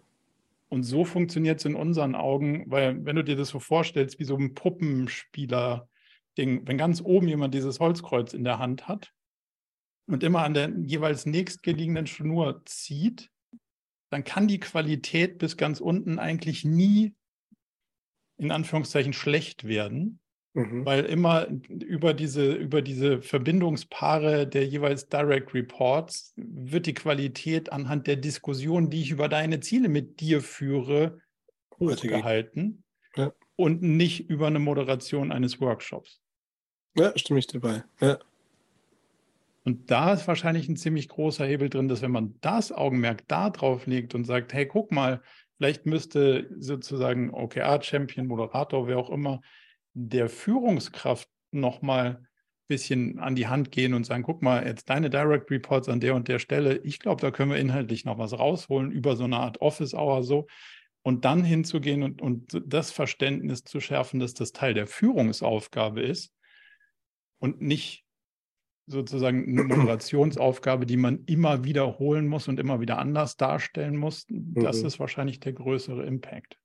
Und 0.69 0.83
so 0.83 1.05
funktioniert 1.05 1.59
es 1.59 1.65
in 1.65 1.75
unseren 1.75 2.15
Augen, 2.15 2.63
weil 2.67 3.05
wenn 3.05 3.15
du 3.15 3.23
dir 3.23 3.35
das 3.35 3.49
so 3.49 3.59
vorstellst, 3.59 4.19
wie 4.19 4.23
so 4.23 4.35
ein 4.35 4.55
Puppenspieler-Ding, 4.55 6.67
wenn 6.67 6.77
ganz 6.77 7.01
oben 7.01 7.27
jemand 7.27 7.53
dieses 7.53 7.79
Holzkreuz 7.79 8.33
in 8.33 8.43
der 8.43 8.59
Hand 8.59 8.87
hat 8.87 9.13
und 10.07 10.23
immer 10.23 10.43
an 10.43 10.53
der 10.53 10.69
jeweils 10.69 11.25
nächstgelegenen 11.25 12.07
Schnur 12.07 12.61
zieht, 12.65 13.29
dann 14.09 14.23
kann 14.23 14.47
die 14.47 14.59
Qualität 14.59 15.37
bis 15.37 15.57
ganz 15.57 15.81
unten 15.81 16.19
eigentlich 16.19 16.63
nie 16.63 17.15
in 18.37 18.51
Anführungszeichen 18.51 19.13
schlecht 19.13 19.65
werden, 19.65 20.19
Mhm. 20.55 20.85
Weil 20.85 21.03
immer 21.03 21.47
über 21.69 22.13
diese, 22.13 22.53
über 22.53 22.81
diese 22.81 23.21
Verbindungspaare 23.21 24.47
der 24.47 24.65
jeweils 24.65 25.09
Direct 25.09 25.53
Reports 25.53 26.33
wird 26.37 26.85
die 26.85 26.93
Qualität 26.93 27.73
anhand 27.73 28.07
der 28.07 28.15
Diskussion, 28.15 28.89
die 28.89 29.01
ich 29.01 29.11
über 29.11 29.27
deine 29.27 29.59
Ziele 29.59 29.89
mit 29.89 30.21
dir 30.21 30.41
führe, 30.41 31.19
hochgehalten 31.77 32.83
ja. 33.17 33.33
und 33.57 33.81
nicht 33.81 34.29
über 34.29 34.47
eine 34.47 34.59
Moderation 34.59 35.33
eines 35.33 35.59
Workshops. 35.59 36.21
Ja, 36.95 37.11
stimme 37.17 37.39
ich 37.39 37.47
dabei. 37.47 37.83
Ja. 37.99 38.17
Und 39.65 39.91
da 39.91 40.13
ist 40.13 40.25
wahrscheinlich 40.25 40.69
ein 40.69 40.77
ziemlich 40.77 41.09
großer 41.09 41.45
Hebel 41.45 41.69
drin, 41.69 41.89
dass 41.89 42.01
wenn 42.01 42.11
man 42.11 42.35
das 42.39 42.71
Augenmerk 42.71 43.27
da 43.27 43.49
drauf 43.49 43.87
legt 43.87 44.15
und 44.15 44.23
sagt, 44.23 44.53
hey, 44.53 44.65
guck 44.65 44.93
mal, 44.93 45.21
vielleicht 45.57 45.85
müsste 45.85 46.49
sozusagen 46.57 47.33
OKR-Champion, 47.33 48.27
Moderator, 48.27 48.87
wer 48.87 48.97
auch 48.97 49.09
immer, 49.09 49.41
der 49.95 50.29
Führungskraft 50.29 51.29
nochmal 51.51 52.05
ein 52.05 52.27
bisschen 52.67 53.19
an 53.19 53.35
die 53.35 53.47
Hand 53.47 53.71
gehen 53.71 53.93
und 53.93 54.05
sagen, 54.05 54.23
guck 54.23 54.41
mal, 54.41 54.65
jetzt 54.65 54.89
deine 54.89 55.09
Direct 55.09 55.49
Reports 55.49 55.89
an 55.89 55.99
der 55.99 56.15
und 56.15 56.27
der 56.27 56.39
Stelle, 56.39 56.77
ich 56.79 56.99
glaube, 56.99 57.21
da 57.21 57.31
können 57.31 57.51
wir 57.51 57.57
inhaltlich 57.57 58.05
noch 58.05 58.17
was 58.17 58.37
rausholen 58.37 58.91
über 58.91 59.15
so 59.15 59.23
eine 59.23 59.37
Art 59.37 59.61
Office 59.61 59.93
Hour 59.93 60.23
so. 60.23 60.47
Und 61.01 61.23
dann 61.23 61.43
hinzugehen 61.43 62.03
und, 62.03 62.21
und 62.21 62.61
das 62.65 62.91
Verständnis 62.91 63.63
zu 63.63 63.79
schärfen, 63.79 64.19
dass 64.19 64.33
das 64.33 64.51
Teil 64.51 64.73
der 64.73 64.87
Führungsaufgabe 64.87 66.01
ist 66.01 66.33
und 67.37 67.61
nicht 67.61 68.05
sozusagen 68.87 69.47
eine 69.47 69.63
Moderationsaufgabe, 69.75 70.85
die 70.85 70.97
man 70.97 71.23
immer 71.25 71.63
wiederholen 71.63 72.27
muss 72.27 72.47
und 72.47 72.59
immer 72.59 72.81
wieder 72.81 72.97
anders 72.97 73.37
darstellen 73.37 73.97
muss. 73.97 74.25
Das 74.29 74.81
mhm. 74.81 74.87
ist 74.87 74.99
wahrscheinlich 74.99 75.39
der 75.39 75.53
größere 75.53 76.05
Impact. 76.05 76.57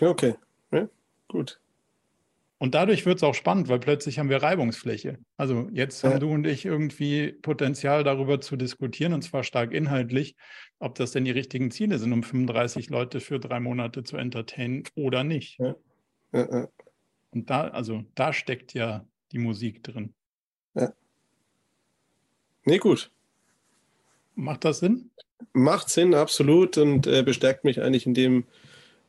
Okay, 0.00 0.36
ja, 0.72 0.88
gut. 1.28 1.60
Und 2.62 2.74
dadurch 2.74 3.06
wird 3.06 3.16
es 3.16 3.22
auch 3.22 3.34
spannend, 3.34 3.68
weil 3.68 3.80
plötzlich 3.80 4.18
haben 4.18 4.28
wir 4.28 4.42
Reibungsfläche. 4.42 5.18
Also 5.38 5.70
jetzt 5.72 6.04
haben 6.04 6.12
ja. 6.12 6.18
du 6.18 6.30
und 6.30 6.46
ich 6.46 6.66
irgendwie 6.66 7.32
Potenzial 7.32 8.04
darüber 8.04 8.42
zu 8.42 8.56
diskutieren, 8.56 9.14
und 9.14 9.22
zwar 9.22 9.44
stark 9.44 9.72
inhaltlich, 9.72 10.36
ob 10.78 10.94
das 10.94 11.12
denn 11.12 11.24
die 11.24 11.30
richtigen 11.30 11.70
Ziele 11.70 11.98
sind, 11.98 12.12
um 12.12 12.22
35 12.22 12.90
Leute 12.90 13.20
für 13.20 13.40
drei 13.40 13.60
Monate 13.60 14.04
zu 14.04 14.18
entertainen 14.18 14.82
oder 14.94 15.24
nicht. 15.24 15.58
Ja. 15.58 15.74
Ja, 16.32 16.68
und 17.30 17.48
da, 17.48 17.68
also 17.68 18.04
da 18.14 18.32
steckt 18.32 18.74
ja 18.74 19.06
die 19.32 19.38
Musik 19.38 19.82
drin. 19.82 20.12
Ja. 20.74 20.92
Nee, 22.64 22.78
gut. 22.78 23.10
Macht 24.34 24.64
das 24.64 24.80
Sinn? 24.80 25.10
Macht 25.52 25.88
Sinn, 25.88 26.14
absolut, 26.14 26.76
und 26.76 27.06
äh, 27.06 27.22
bestärkt 27.22 27.64
mich 27.64 27.80
eigentlich 27.80 28.06
in 28.06 28.14
dem, 28.14 28.44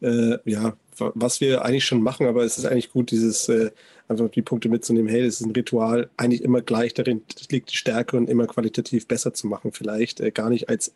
äh, 0.02 0.38
ja, 0.50 0.78
was 0.98 1.42
wir 1.42 1.64
eigentlich 1.64 1.86
schon 1.86 2.02
machen, 2.02 2.28
aber 2.28 2.44
es 2.44 2.58
ist 2.58 2.66
eigentlich 2.66 2.92
gut, 2.92 3.12
dieses 3.12 3.50
äh, 3.50 3.72
einfach 4.08 4.30
die 4.30 4.42
Punkte 4.42 4.70
mitzunehmen, 4.70 5.10
hey, 5.10 5.24
das 5.24 5.36
ist 5.36 5.46
ein 5.46 5.52
Ritual, 5.52 6.10
eigentlich 6.18 6.44
immer 6.44 6.62
gleich 6.62 6.94
darin. 6.94 7.24
Liegt 7.50 7.72
die 7.72 7.78
Stärke 7.78 8.18
und 8.18 8.30
immer 8.30 8.46
qualitativ 8.48 9.08
besser 9.08 9.34
zu 9.34 9.48
machen, 9.48 9.72
vielleicht 9.72 10.20
äh, 10.20 10.32
gar 10.32 10.50
nicht 10.50 10.70
als, 10.70 10.92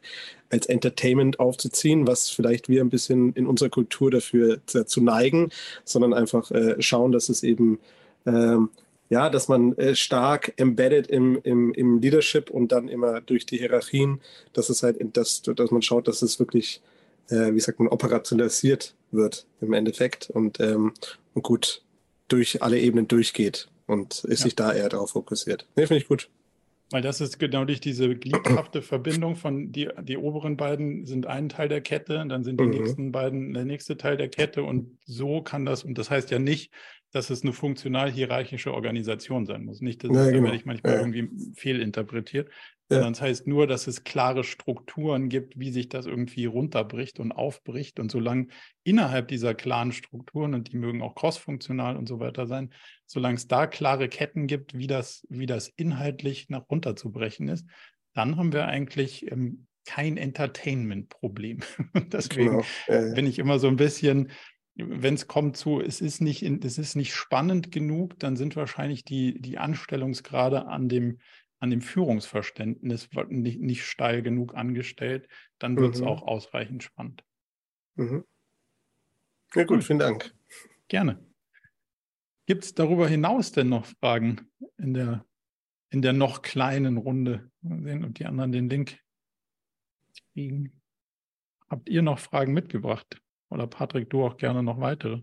als 0.50 0.66
Entertainment 0.68 1.40
aufzuziehen, 1.40 2.08
was 2.08 2.30
vielleicht 2.30 2.70
wir 2.70 2.82
ein 2.82 2.90
bisschen 2.90 3.34
in 3.34 3.48
unserer 3.48 3.70
Kultur 3.70 4.12
dafür 4.12 4.60
zu 4.66 5.02
neigen, 5.02 5.50
sondern 5.84 6.14
einfach 6.14 6.52
äh, 6.52 6.82
schauen, 6.82 7.12
dass 7.12 7.30
es 7.30 7.44
eben 7.44 7.80
ähm, 8.26 8.70
ja, 9.10 9.30
dass 9.30 9.48
man 9.48 9.78
äh, 9.78 9.96
stark 9.96 10.54
embedded 10.58 11.08
im, 11.08 11.40
im, 11.44 11.74
im 11.74 12.00
Leadership 12.00 12.50
und 12.50 12.72
dann 12.72 12.88
immer 12.88 13.22
durch 13.22 13.46
die 13.46 13.58
Hierarchien, 13.58 14.20
dass 14.54 14.70
es 14.70 14.82
halt, 14.84 14.98
das, 15.16 15.42
dass 15.44 15.72
man 15.72 15.82
schaut, 15.82 16.08
dass 16.08 16.22
es 16.22 16.40
wirklich, 16.40 16.82
äh, 17.30 17.54
wie 17.54 17.60
sagt 17.60 17.80
man, 17.80 17.88
operationalisiert 17.88 18.96
wird 19.16 19.48
im 19.62 19.74
Endeffekt 19.74 20.30
und, 20.30 20.60
ähm, 20.60 20.94
und 21.34 21.44
gut 21.44 21.84
durch 22.28 22.62
alle 22.62 22.80
Ebenen 22.80 23.08
durchgeht 23.08 23.70
und 23.88 24.24
ist 24.26 24.40
ja. 24.40 24.46
sich 24.46 24.56
da 24.56 24.74
eher 24.74 24.90
darauf 24.90 25.12
fokussiert. 25.12 25.68
Nee, 25.76 25.88
finde 25.88 26.02
ich 26.02 26.08
gut. 26.08 26.30
Weil 26.92 27.02
das 27.02 27.20
ist 27.20 27.40
genau 27.40 27.66
durch 27.66 27.82
diese 27.82 28.16
gliedhafte 28.16 28.82
Verbindung 28.84 29.36
von 29.36 29.72
die, 29.72 29.90
die 30.04 30.18
oberen 30.18 30.56
beiden 30.56 31.06
sind 31.06 31.26
ein 31.26 31.50
Teil 31.50 31.68
der 31.68 31.82
Kette, 31.82 32.24
dann 32.28 32.44
sind 32.44 32.60
die 32.60 32.66
mhm. 32.66 32.72
nächsten 32.72 33.12
beiden 33.12 33.54
der 33.54 33.66
nächste 33.66 33.98
Teil 33.98 34.18
der 34.18 34.30
Kette 34.30 34.64
und 34.64 34.98
so 35.04 35.42
kann 35.42 35.66
das, 35.66 35.84
und 35.84 35.98
das 35.98 36.12
heißt 36.12 36.30
ja 36.30 36.38
nicht, 36.38 36.72
dass 37.12 37.30
es 37.30 37.42
eine 37.42 37.54
funktional 37.54 38.12
hierarchische 38.12 38.74
Organisation 38.74 39.46
sein 39.46 39.66
muss. 39.66 39.82
Nicht, 39.82 40.04
dass 40.04 40.12
ja, 40.12 40.30
genau. 40.30 40.44
werde 40.44 40.58
ich 40.58 40.66
manchmal 40.66 40.94
ja. 40.94 41.00
irgendwie 41.00 41.30
fehlinterpretiert, 41.56 42.50
ja. 42.90 42.98
sondern 42.98 43.14
es 43.14 43.20
das 43.20 43.28
heißt 43.28 43.48
nur, 43.48 43.68
dass 43.68 43.88
es 43.88 44.04
klare 44.04 44.44
Strukturen 44.44 45.30
gibt, 45.30 45.60
wie 45.60 45.72
sich 45.72 45.90
das 45.90 46.06
irgendwie 46.06 46.46
runterbricht 46.46 47.20
und 47.20 47.32
aufbricht. 47.32 48.00
Und 48.00 48.12
solange 48.12 48.48
innerhalb 48.84 49.28
dieser 49.28 49.56
klaren 49.56 49.92
Strukturen, 49.92 50.54
und 50.54 50.72
die 50.72 50.78
mögen 50.78 51.02
auch 51.02 51.16
crossfunktional 51.16 51.98
und 51.98 52.08
so 52.08 52.20
weiter 52.20 52.48
sein, 52.48 52.72
solange 53.06 53.36
es 53.36 53.48
da 53.48 53.68
klare 53.68 54.10
Ketten 54.10 54.48
gibt, 54.48 54.78
wie 54.78 54.88
das, 54.88 55.26
wie 55.30 55.48
das 55.48 55.70
inhaltlich 55.70 56.50
nach 56.50 56.70
runterzubrechen 56.70 57.48
ist, 57.48 57.66
dann 58.14 58.38
haben 58.38 58.54
wir 58.54 58.66
eigentlich 58.66 59.32
ähm, 59.32 59.68
kein 59.86 60.18
Entertainment-Problem. 60.18 61.60
Deswegen 62.12 62.64
genau. 62.88 63.14
bin 63.14 63.28
ich 63.28 63.40
immer 63.40 63.60
so 63.60 63.68
ein 63.68 63.78
bisschen 63.78 64.32
wenn 64.78 65.14
es 65.14 65.28
kommt 65.28 65.56
zu, 65.56 65.80
es 65.80 66.02
ist 66.02 66.20
nicht, 66.20 66.44
es 66.44 66.78
ist 66.78 66.96
nicht 66.96 67.14
spannend 67.14 67.72
genug, 67.72 68.20
dann 68.20 68.36
sind 68.36 68.58
wahrscheinlich 68.58 69.06
die, 69.06 69.42
die 69.42 69.58
Anstellungsgrade 69.58 70.68
an 70.68 70.90
dem, 70.90 71.20
an 71.60 71.70
dem 71.70 71.82
Führungsverständnis 71.82 73.10
nicht, 73.30 73.60
nicht 73.60 73.86
steil 73.86 74.22
genug 74.22 74.56
angestellt, 74.56 75.28
dann 75.60 75.78
wird 75.78 75.96
es 75.96 76.02
mhm. 76.02 76.08
auch 76.08 76.24
ausreichend 76.24 76.84
spannend. 76.84 77.24
Mhm. 77.96 78.26
Ja 79.54 79.64
gut, 79.64 79.84
vielen 79.84 80.00
Dank. 80.00 80.36
Gerne. 80.88 81.26
Gibt 82.46 82.66
es 82.66 82.74
darüber 82.74 83.08
hinaus 83.08 83.52
denn 83.52 83.70
noch 83.70 83.86
Fragen 83.86 84.52
in 84.78 84.94
der, 84.94 85.26
in 85.90 86.02
der 86.02 86.14
noch 86.14 86.42
kleinen 86.42 86.98
Runde? 86.98 87.50
Mal 87.62 87.82
sehen, 87.82 88.06
ob 88.06 88.14
die 88.14 88.26
anderen 88.26 88.52
den 88.52 88.70
Link 88.70 89.00
kriegen. 90.34 90.82
Habt 91.70 91.90
ihr 91.90 92.02
noch 92.02 92.20
Fragen 92.20 92.54
mitgebracht? 92.54 93.22
Oder 93.50 93.66
Patrick, 93.66 94.10
du 94.10 94.24
auch 94.24 94.38
gerne 94.38 94.62
noch 94.62 94.80
weitere? 94.80 95.22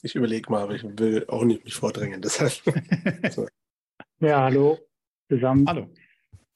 Ich 0.00 0.16
überlege 0.16 0.50
mal, 0.50 0.62
aber 0.62 0.74
ich 0.74 0.82
will 0.82 1.26
auch 1.28 1.44
nicht 1.44 1.64
mich 1.64 1.74
vordrängen. 1.74 2.22
Deshalb. 2.22 2.52
so. 3.30 3.46
Ja, 4.18 4.42
hallo 4.42 4.80
zusammen. 5.28 5.66
Hallo. 5.68 5.86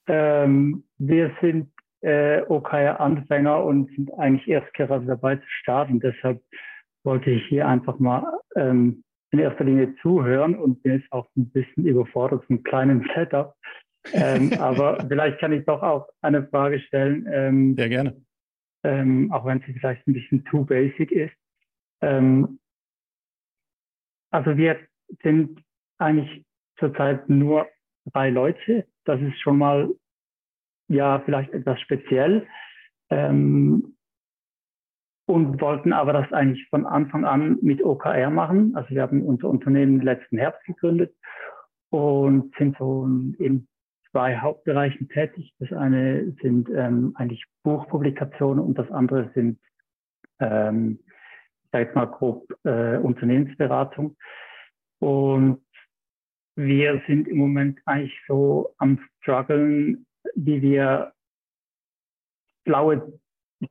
Ähm, 0.09 0.85
wir 0.99 1.33
sind 1.41 1.71
äh, 2.03 2.43
OKR-Anfänger 2.43 3.65
und 3.65 3.91
sind 3.97 4.13
eigentlich 4.19 4.47
erst 4.49 4.73
gerade 4.75 5.07
dabei 5.07 5.37
zu 5.37 5.49
starten. 5.49 6.01
Deshalb 6.01 6.43
wollte 7.05 7.31
ich 7.31 7.45
hier 7.47 7.67
einfach 7.67 7.99
mal 7.99 8.25
ähm, 8.55 9.03
in 9.33 9.39
erster 9.41 9.65
Linie 9.65 9.95
zuhören 10.03 10.55
und 10.55 10.83
bin 10.83 10.99
jetzt 10.99 11.11
auch 11.13 11.29
ein 11.37 11.51
bisschen 11.51 11.87
überfordert 11.87 12.45
vom 12.45 12.63
kleinen 12.63 13.09
Setup. 13.15 13.55
Ähm, 14.13 14.53
aber 14.61 15.05
vielleicht 15.09 15.39
kann 15.41 15.53
ich 15.53 15.65
doch 15.65 15.83
auch 15.83 16.09
eine 16.23 16.47
Frage 16.47 16.81
stellen. 16.81 17.27
Ähm, 17.31 17.75
Sehr 17.77 17.89
gerne 17.89 18.17
ähm, 18.87 19.33
auch 19.33 19.45
wenn 19.45 19.61
sie 19.67 19.73
vielleicht 19.73 20.07
ein 20.07 20.13
bisschen 20.13 20.45
too 20.45 20.65
basic 20.65 21.11
ist. 21.11 21.35
Ähm, 22.03 22.61
also 24.31 24.57
wir 24.57 24.79
sind 25.23 25.61
eigentlich 25.99 26.45
zurzeit 26.79 27.29
nur 27.29 27.67
drei 28.13 28.31
Leute. 28.31 28.87
Das 29.05 29.21
ist 29.21 29.39
schon 29.41 29.59
mal 29.59 29.91
ja 30.89 31.21
vielleicht 31.25 31.53
etwas 31.53 31.81
speziell. 31.81 32.47
Ähm, 33.11 33.97
und 35.27 35.61
wollten 35.61 35.93
aber 35.93 36.13
das 36.13 36.33
eigentlich 36.33 36.69
von 36.69 36.87
Anfang 36.87 37.25
an 37.25 37.59
mit 37.61 37.83
OKR 37.83 38.31
machen. 38.31 38.77
Also 38.77 38.91
wir 38.91 39.03
haben 39.03 39.23
unser 39.23 39.49
Unternehmen 39.49 40.01
letzten 40.01 40.39
Herbst 40.39 40.65
gegründet 40.65 41.15
und 41.91 42.55
sind 42.57 42.77
so 42.79 43.05
in 43.39 43.67
zwei 44.11 44.37
Hauptbereichen 44.39 45.09
tätig. 45.09 45.53
Das 45.59 45.73
eine 45.73 46.33
sind 46.43 46.69
ähm, 46.71 47.13
eigentlich 47.17 47.45
Buchpublikationen 47.65 48.65
und 48.65 48.79
das 48.79 48.91
andere 48.91 49.31
sind, 49.35 49.59
ähm, 50.39 51.01
ich 51.65 51.71
sage 51.73 51.85
jetzt 51.87 51.97
mal 51.97 52.07
grob, 52.07 52.47
äh, 52.65 52.97
Unternehmensberatung. 52.99 54.17
Und 55.01 55.66
wir 56.57 57.03
sind 57.07 57.29
im 57.29 57.37
Moment 57.37 57.79
eigentlich 57.85 58.19
so 58.27 58.75
am 58.79 58.99
struggeln, 59.21 60.07
wie 60.35 60.63
wir 60.63 61.13
blaue, 62.65 63.21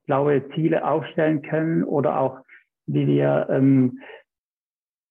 blaue 0.06 0.48
Ziele 0.52 0.88
aufstellen 0.88 1.42
können 1.42 1.84
oder 1.84 2.20
auch 2.20 2.40
wie 2.86 3.08
wir, 3.08 3.48
ähm, 3.50 4.00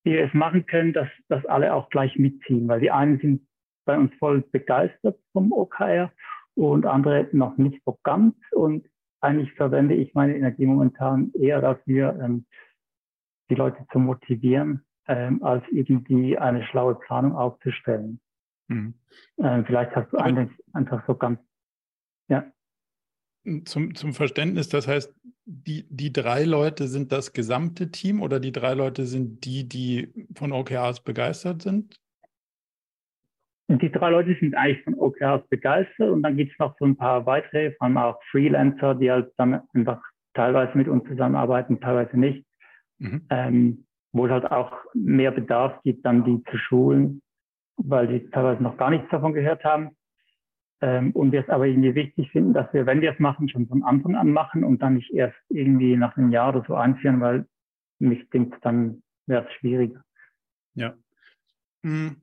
wie 0.05 0.13
wir 0.13 0.27
es 0.27 0.35
machen 0.35 0.67
können, 0.67 0.93
dass, 0.93 1.09
dass 1.29 1.45
alle 1.47 1.75
auch 1.75 1.91
gleich 1.91 2.17
mitziehen. 2.17 2.69
Weil 2.69 2.81
die 2.81 2.93
einen 2.93 3.19
sind 3.19 3.47
bei 3.85 3.99
uns 3.99 4.15
voll 4.15 4.43
begeistert 4.53 5.19
vom 5.33 5.53
OKR 5.53 6.13
und 6.55 6.87
andere 6.87 7.29
noch 7.33 7.57
nicht 7.59 7.83
so 7.85 7.99
ganz. 8.05 8.37
Und 8.53 8.89
eigentlich 9.21 9.53
verwende 9.55 9.95
ich 9.95 10.15
meine 10.15 10.37
Energie 10.37 10.67
momentan 10.67 11.33
eher 11.35 11.61
dafür, 11.61 12.19
ähm, 12.23 12.47
die 13.51 13.57
Leute 13.57 13.85
zu 13.91 13.99
motivieren, 13.99 14.87
ähm, 15.07 15.43
als 15.43 15.65
irgendwie 15.71 16.39
eine 16.39 16.65
schlaue 16.67 16.95
Planung 16.95 17.35
aufzustellen. 17.35 18.21
Mhm. 18.69 18.95
Ähm, 19.39 19.65
vielleicht 19.67 19.95
hast 19.95 20.13
du 20.13 20.19
eigentlich 20.19 20.51
einfach 20.73 21.07
so 21.07 21.15
ganz, 21.15 21.39
ja. 22.29 22.45
Zum, 23.65 23.95
zum 23.95 24.15
Verständnis, 24.15 24.69
das 24.69 24.89
heißt, 24.89 25.15
die, 25.45 25.87
die 25.91 26.13
drei 26.13 26.45
Leute 26.45 26.89
sind 26.89 27.13
das 27.13 27.35
gesamte 27.35 27.91
Team 27.91 28.23
oder 28.23 28.41
die 28.41 28.53
drei 28.53 28.73
Leute 28.73 29.05
sind 29.05 29.45
die, 29.45 29.69
die 29.69 30.27
von 30.35 30.53
OKRs 30.53 31.01
begeistert 31.01 31.61
sind? 31.61 32.01
Und 33.67 33.83
die 33.83 33.91
drei 33.91 34.11
Leute 34.11 34.37
sind 34.41 34.55
eigentlich 34.55 34.83
von 34.85 34.95
OKRs 34.95 35.47
begeistert 35.49 36.11
und 36.11 36.23
dann 36.23 36.37
gibt 36.37 36.53
es 36.53 36.59
noch 36.59 36.75
so 36.79 36.87
ein 36.87 36.97
paar 36.97 37.27
weitere, 37.27 37.73
vor 37.73 37.87
allem 37.87 37.99
auch 37.99 38.23
Freelancer, 38.31 38.95
die 38.95 39.11
halt 39.11 39.33
dann 39.37 39.61
einfach 39.75 40.03
teilweise 40.35 40.77
mit 40.77 40.89
uns 40.89 41.07
zusammenarbeiten, 41.09 41.81
teilweise 41.81 42.19
nicht, 42.19 42.47
mhm. 42.99 43.27
ähm, 43.31 43.87
wo 44.15 44.27
es 44.27 44.33
halt 44.33 44.51
auch 44.51 44.73
mehr 44.95 45.33
Bedarf 45.33 45.83
gibt, 45.83 46.07
dann 46.07 46.25
die 46.25 46.43
zu 46.51 46.57
schulen, 46.57 47.21
weil 47.77 48.07
die 48.07 48.31
teilweise 48.31 48.63
noch 48.63 48.77
gar 48.77 48.91
nichts 48.91 49.11
davon 49.11 49.35
gehört 49.35 49.65
haben. 49.65 49.91
Ähm, 50.81 51.13
und 51.13 51.33
wir 51.33 51.41
es 51.41 51.49
aber 51.49 51.67
irgendwie 51.67 51.95
wichtig 51.95 52.31
finden, 52.31 52.55
dass 52.55 52.73
wir, 52.73 52.87
wenn 52.87 53.01
wir 53.01 53.13
es 53.13 53.19
machen, 53.19 53.49
schon 53.49 53.67
von 53.67 53.83
Anfang 53.83 54.15
an 54.15 54.31
machen 54.31 54.65
und 54.65 54.83
dann 54.83 54.95
nicht 54.95 55.13
erst 55.13 55.37
irgendwie 55.51 55.97
nach 55.97 56.17
einem 56.17 56.31
Jahr 56.31 56.55
oder 56.55 56.65
so 56.67 56.75
einführen, 56.75 57.21
weil 57.21 57.47
mich 57.99 58.29
denkt, 58.31 58.57
dann 58.63 59.03
wäre 59.27 59.47
es 59.47 59.53
schwieriger. 59.55 60.03
Ja. 60.75 60.95
Mhm 61.83 62.23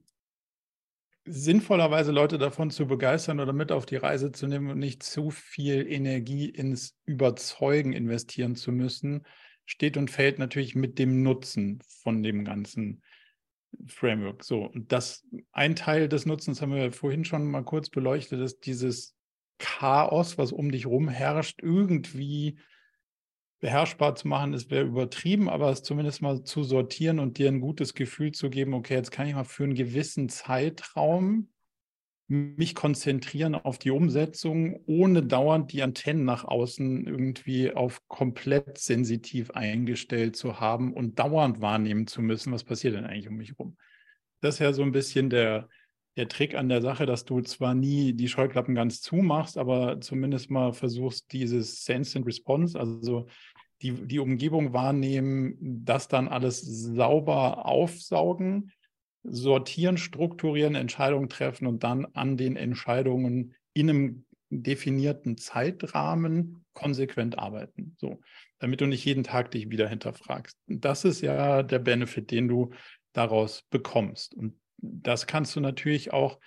sinnvollerweise 1.26 2.12
Leute 2.12 2.38
davon 2.38 2.72
zu 2.72 2.88
begeistern 2.88 3.40
oder 3.40 3.54
mit 3.54 3.72
auf 3.72 3.86
die 3.86 3.96
Reise 3.96 4.32
zu 4.32 4.48
nehmen 4.48 4.72
und 4.72 4.80
nicht 4.80 5.04
zu 5.04 5.30
viel 5.30 5.86
Energie 5.88 6.50
ins 6.50 6.98
Überzeugen 7.06 7.94
investieren 7.94 8.56
zu 8.56 8.72
müssen, 8.72 9.26
steht 9.72 9.96
und 9.96 10.12
fällt 10.12 10.38
natürlich 10.38 10.76
mit 10.76 11.00
dem 11.00 11.24
Nutzen 11.24 11.80
von 11.88 12.22
dem 12.22 12.44
ganzen 12.44 13.02
Framework. 13.88 14.44
So, 14.44 14.66
und 14.66 14.92
das 14.92 15.26
ein 15.54 15.76
Teil 15.76 16.10
des 16.10 16.26
Nutzens 16.26 16.62
haben 16.62 16.76
wir 16.76 16.92
vorhin 16.92 17.24
schon 17.24 17.50
mal 17.50 17.64
kurz 17.64 17.90
beleuchtet, 17.90 18.42
ist 18.42 18.66
dieses 18.66 19.16
Chaos, 19.60 20.38
was 20.38 20.52
um 20.52 20.72
dich 20.72 20.88
rum 20.88 21.08
herrscht, 21.08 21.62
irgendwie 21.64 22.60
beherrschbar 23.60 24.16
zu 24.16 24.28
machen, 24.28 24.54
es 24.54 24.70
wäre 24.70 24.86
übertrieben, 24.86 25.48
aber 25.48 25.70
es 25.70 25.84
zumindest 25.84 26.22
mal 26.22 26.44
zu 26.44 26.64
sortieren 26.64 27.20
und 27.20 27.38
dir 27.38 27.48
ein 27.48 27.62
gutes 27.62 27.94
Gefühl 27.94 28.34
zu 28.34 28.50
geben, 28.50 28.74
okay, 28.74 28.96
jetzt 28.96 29.12
kann 29.12 29.28
ich 29.28 29.36
mal 29.36 29.46
für 29.46 29.64
einen 29.64 29.76
gewissen 29.76 30.28
Zeitraum 30.30 31.50
mich 32.32 32.76
konzentrieren 32.76 33.56
auf 33.56 33.78
die 33.78 33.92
Umsetzung, 33.92 34.80
ohne 34.86 35.22
dauernd 35.22 35.74
die 35.74 35.84
Antennen 35.84 36.24
nach 36.24 36.46
außen 36.46 37.06
irgendwie 37.06 37.74
auf 37.74 38.08
komplett 38.08 38.78
sensitiv 38.78 39.52
eingestellt 39.52 40.38
zu 40.38 40.62
haben 40.62 40.94
und 40.94 41.20
dauernd 41.20 41.60
wahrnehmen 41.60 42.08
zu 42.08 42.22
müssen, 42.22 42.54
was 42.54 42.64
passiert 42.64 42.96
denn 42.96 43.04
eigentlich 43.04 43.28
um 43.28 43.36
mich 43.36 43.50
herum. 43.50 43.76
Das 44.40 44.56
ist 44.56 44.60
ja 44.60 44.72
so 44.72 44.82
ein 44.82 44.94
bisschen 44.94 45.30
der, 45.30 45.68
der 46.16 46.30
Trick 46.30 46.56
an 46.56 46.70
der 46.70 46.82
Sache, 46.82 47.06
dass 47.06 47.26
du 47.26 47.42
zwar 47.42 47.76
nie 47.76 48.14
die 48.14 48.30
Scheuklappen 48.30 48.76
ganz 48.76 49.02
zumachst, 49.02 49.58
aber 49.58 50.00
zumindest 50.00 50.50
mal 50.50 50.72
versuchst, 50.72 51.34
dieses 51.34 51.84
Sense 51.84 52.18
and 52.18 52.26
Response, 52.26 52.80
also 52.80 53.28
die, 53.82 53.92
die 53.92 54.20
Umgebung 54.20 54.72
wahrnehmen, 54.72 55.58
das 55.60 56.08
dann 56.08 56.30
alles 56.30 56.62
sauber 56.62 57.66
aufsaugen 57.66 58.72
sortieren, 59.24 59.98
strukturieren, 59.98 60.76
Entscheidungen 60.76 61.30
treffen 61.30 61.68
und 61.68 61.84
dann 61.84 62.06
an 62.14 62.38
den 62.38 62.56
Entscheidungen 62.56 63.56
in 63.74 63.90
einem 63.90 64.26
definierten 64.50 65.38
Zeitrahmen 65.38 66.66
konsequent 66.74 67.38
arbeiten. 67.38 67.96
So, 68.00 68.22
damit 68.60 68.82
du 68.82 68.86
nicht 68.86 69.06
jeden 69.06 69.24
Tag 69.24 69.52
dich 69.52 69.70
wieder 69.70 69.88
hinterfragst. 69.88 70.58
Das 70.68 71.06
ist 71.06 71.22
ja 71.22 71.64
der 71.64 71.80
Benefit, 71.80 72.32
den 72.32 72.48
du 72.48 72.72
daraus 73.14 73.64
bekommst. 73.70 74.34
Und 74.34 74.60
das 74.78 75.28
kannst 75.28 75.56
du 75.56 75.60
natürlich 75.60 76.12
auch 76.12 76.40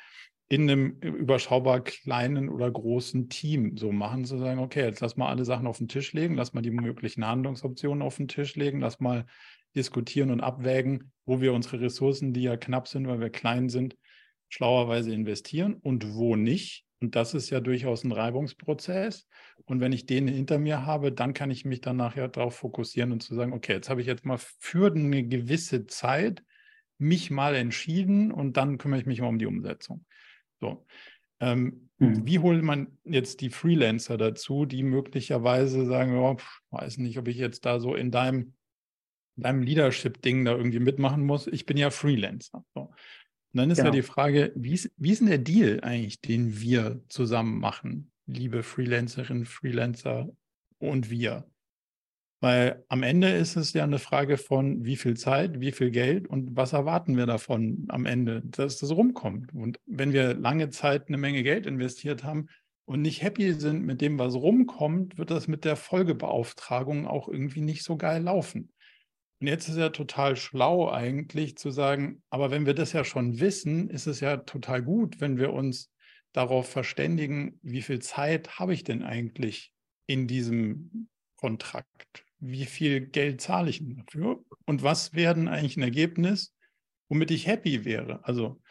in 0.49 0.71
einem 0.71 0.99
überschaubar 1.01 1.83
kleinen 1.83 2.51
oder 2.51 2.71
großen 2.71 3.29
Team 3.31 3.77
so 3.79 3.93
machen, 3.93 4.25
zu 4.25 4.39
sagen, 4.39 4.61
okay, 4.61 4.85
jetzt 4.85 5.01
lass 5.01 5.17
mal 5.17 5.29
alle 5.29 5.45
Sachen 5.45 5.67
auf 5.67 5.79
den 5.79 5.89
Tisch 5.89 6.13
legen, 6.13 6.35
lass 6.35 6.53
mal 6.53 6.61
die 6.61 6.71
möglichen 6.71 7.27
Handlungsoptionen 7.27 8.03
auf 8.03 8.19
den 8.19 8.29
Tisch 8.29 8.55
legen, 8.55 8.81
lass 8.81 9.01
mal 9.01 9.25
diskutieren 9.75 10.31
und 10.31 10.41
abwägen, 10.41 11.13
wo 11.27 11.41
wir 11.41 11.53
unsere 11.53 11.81
Ressourcen, 11.81 12.33
die 12.33 12.43
ja 12.43 12.57
knapp 12.57 12.89
sind, 12.89 13.07
weil 13.07 13.21
wir 13.21 13.31
klein 13.31 13.69
sind, 13.69 13.97
schlauerweise 14.49 15.13
investieren 15.13 15.75
und 15.75 16.15
wo 16.15 16.37
nicht. 16.37 16.85
Und 17.01 17.17
das 17.17 17.35
ist 17.35 17.51
ja 17.51 17.61
durchaus 17.61 18.05
ein 18.05 18.13
Reibungsprozess. 18.13 19.27
Und 19.65 19.81
wenn 19.81 19.93
ich 19.93 20.07
den 20.07 20.29
hinter 20.29 20.59
mir 20.59 20.87
habe, 20.87 21.13
dann 21.13 21.35
kann 21.35 21.51
ich 21.51 21.65
mich 21.65 21.81
dann 21.81 21.97
nachher 21.97 22.29
darauf 22.29 22.57
fokussieren 22.57 23.13
und 23.13 23.23
zu 23.23 23.35
sagen, 23.35 23.53
okay, 23.53 23.75
jetzt 23.75 23.91
habe 23.91 24.01
ich 24.01 24.07
jetzt 24.07 24.25
mal 24.25 24.39
für 24.39 24.93
eine 24.93 25.25
gewisse 25.27 25.87
Zeit 25.87 26.43
mich 26.99 27.31
mal 27.31 27.55
entschieden 27.55 28.33
und 28.33 28.57
dann 28.57 28.79
kümmere 28.79 29.01
ich 29.01 29.07
mich 29.07 29.21
mal 29.21 29.29
um 29.29 29.39
die 29.39 29.47
Umsetzung. 29.47 30.05
So. 30.61 30.87
Ähm, 31.41 31.91
hm. 31.99 32.27
Wie 32.27 32.39
holt 32.39 32.63
man 32.63 32.99
jetzt 33.05 33.41
die 33.41 33.51
Freelancer 33.51 34.17
dazu, 34.17 34.65
die 34.65 34.83
möglicherweise 34.83 35.87
sagen, 35.87 36.17
oh, 36.17 36.37
weiß 36.71 36.99
nicht, 36.99 37.19
ob 37.19 37.29
ich 37.29 37.37
jetzt 37.37 37.67
da 37.67 37.81
so 37.81 37.95
in 37.95 38.11
deinem 38.11 38.55
deinem 39.37 39.63
Leadership-Ding 39.63 40.45
da 40.45 40.53
irgendwie 40.53 40.81
mitmachen 40.81 41.25
muss. 41.25 41.47
Ich 41.47 41.67
bin 41.67 41.77
ja 41.77 41.91
Freelancer. 41.91 42.65
So. 42.75 42.81
Und 42.81 42.95
dann 43.53 43.71
ist 43.71 43.79
genau. 43.79 43.91
ja 43.91 43.95
die 43.95 44.03
Frage, 44.03 44.53
wie 44.57 44.75
ist, 44.75 44.91
wie 44.97 45.13
ist 45.13 45.21
denn 45.21 45.29
der 45.29 45.39
Deal 45.39 45.81
eigentlich, 45.83 46.21
den 46.21 46.61
wir 46.61 47.01
zusammen 47.09 47.59
machen, 47.61 48.11
liebe 48.27 48.63
Freelancerinnen, 48.63 49.47
Freelancer 49.47 50.29
und 50.79 51.11
wir? 51.11 51.47
Weil 52.41 52.85
am 52.89 53.03
Ende 53.03 53.31
ist 53.31 53.57
es 53.57 53.73
ja 53.73 53.85
eine 53.85 53.99
Frage 53.99 54.37
von, 54.37 54.85
wie 54.85 54.97
viel 54.97 55.17
Zeit, 55.17 55.61
wie 55.61 55.73
viel 55.73 55.91
Geld 55.91 56.29
und 56.29 56.57
was 56.57 56.75
erwarten 56.75 57.17
wir 57.17 57.25
davon 57.25 57.87
am 57.89 58.05
Ende, 58.05 58.43
dass 58.45 58.79
das 58.79 58.91
rumkommt. 58.91 59.55
Und 59.55 59.79
wenn 59.87 60.13
wir 60.13 60.35
lange 60.35 60.69
Zeit 60.69 61.09
eine 61.09 61.17
Menge 61.17 61.43
Geld 61.43 61.65
investiert 61.65 62.23
haben 62.23 62.49
und 62.85 63.01
nicht 63.01 63.23
happy 63.23 63.55
sind 63.55 63.87
mit 63.87 64.03
dem, 64.03 64.19
was 64.19 64.35
rumkommt, 64.35 65.17
wird 65.17 65.31
das 65.31 65.49
mit 65.49 65.65
der 65.65 65.77
Folgebeauftragung 65.77 67.07
auch 67.07 67.29
irgendwie 67.29 67.63
nicht 67.63 67.83
so 67.83 67.97
geil 67.97 68.23
laufen. 68.23 68.74
Und 69.45 69.49
jetzt 69.49 69.69
ist 69.69 69.77
ja 69.77 69.91
total 69.91 70.37
schlau 70.37 70.91
eigentlich 70.91 71.59
zu 71.59 71.71
sagen, 71.71 72.23
aber 72.31 72.51
wenn 72.51 72.65
wir 72.65 72.73
das 72.73 72.95
ja 72.95 73.05
schon 73.05 73.41
wissen, 73.41 73.91
ist 73.91 74.07
es 74.07 74.21
ja 74.21 74.39
total 74.39 74.83
gut, 74.83 75.21
wenn 75.21 75.37
wir 75.37 75.53
uns 75.53 75.93
darauf 76.33 76.67
verständigen, 76.67 77.61
wie 77.61 77.83
viel 77.83 77.99
Zeit 77.99 78.59
habe 78.59 78.73
ich 78.73 78.85
denn 78.85 79.03
eigentlich 79.03 79.75
in 80.07 80.27
diesem 80.27 81.11
Kontrakt? 81.37 82.25
Wie 82.39 82.65
viel 82.65 83.03
Geld 83.03 83.43
zahle 83.43 83.69
ich 83.69 83.83
dafür? 83.87 84.43
Und 84.65 84.83
was 84.83 85.13
wäre 85.13 85.35
denn 85.35 85.49
eigentlich 85.49 85.77
ein 85.77 85.83
Ergebnis, 85.83 86.55
womit 87.11 87.31
ich 87.31 87.47
happy 87.47 87.85
wäre? 87.85 88.25
Also 88.25 88.63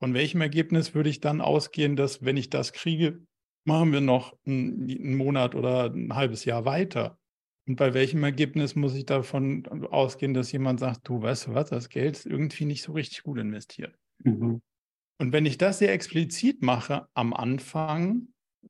von 0.00 0.12
welchem 0.12 0.42
Ergebnis 0.42 0.94
würde 0.94 1.08
ich 1.08 1.20
dann 1.20 1.40
ausgehen, 1.40 1.96
dass 1.96 2.22
wenn 2.22 2.36
ich 2.36 2.50
das 2.50 2.74
kriege, 2.74 3.22
machen 3.64 3.90
wir 3.90 4.02
noch 4.02 4.36
einen 4.44 5.16
Monat 5.16 5.54
oder 5.54 5.86
ein 5.86 6.14
halbes 6.14 6.44
Jahr 6.44 6.66
weiter? 6.66 7.18
Und 7.66 7.76
bei 7.76 7.94
welchem 7.94 8.24
Ergebnis 8.24 8.74
muss 8.74 8.94
ich 8.94 9.06
davon 9.06 9.66
ausgehen, 9.90 10.34
dass 10.34 10.52
jemand 10.52 10.80
sagt, 10.80 11.08
du 11.08 11.22
weißt 11.22 11.48
du 11.48 11.54
was, 11.54 11.70
das 11.70 11.88
Geld 11.88 12.16
ist 12.16 12.26
irgendwie 12.26 12.64
nicht 12.64 12.82
so 12.82 12.92
richtig 12.92 13.22
gut 13.22 13.38
investiert. 13.38 13.96
Mhm. 14.24 14.60
Und 15.18 15.32
wenn 15.32 15.46
ich 15.46 15.58
das 15.58 15.78
sehr 15.78 15.92
explizit 15.92 16.62
mache 16.62 17.06
am 17.14 17.34
Anfang, 17.34 18.28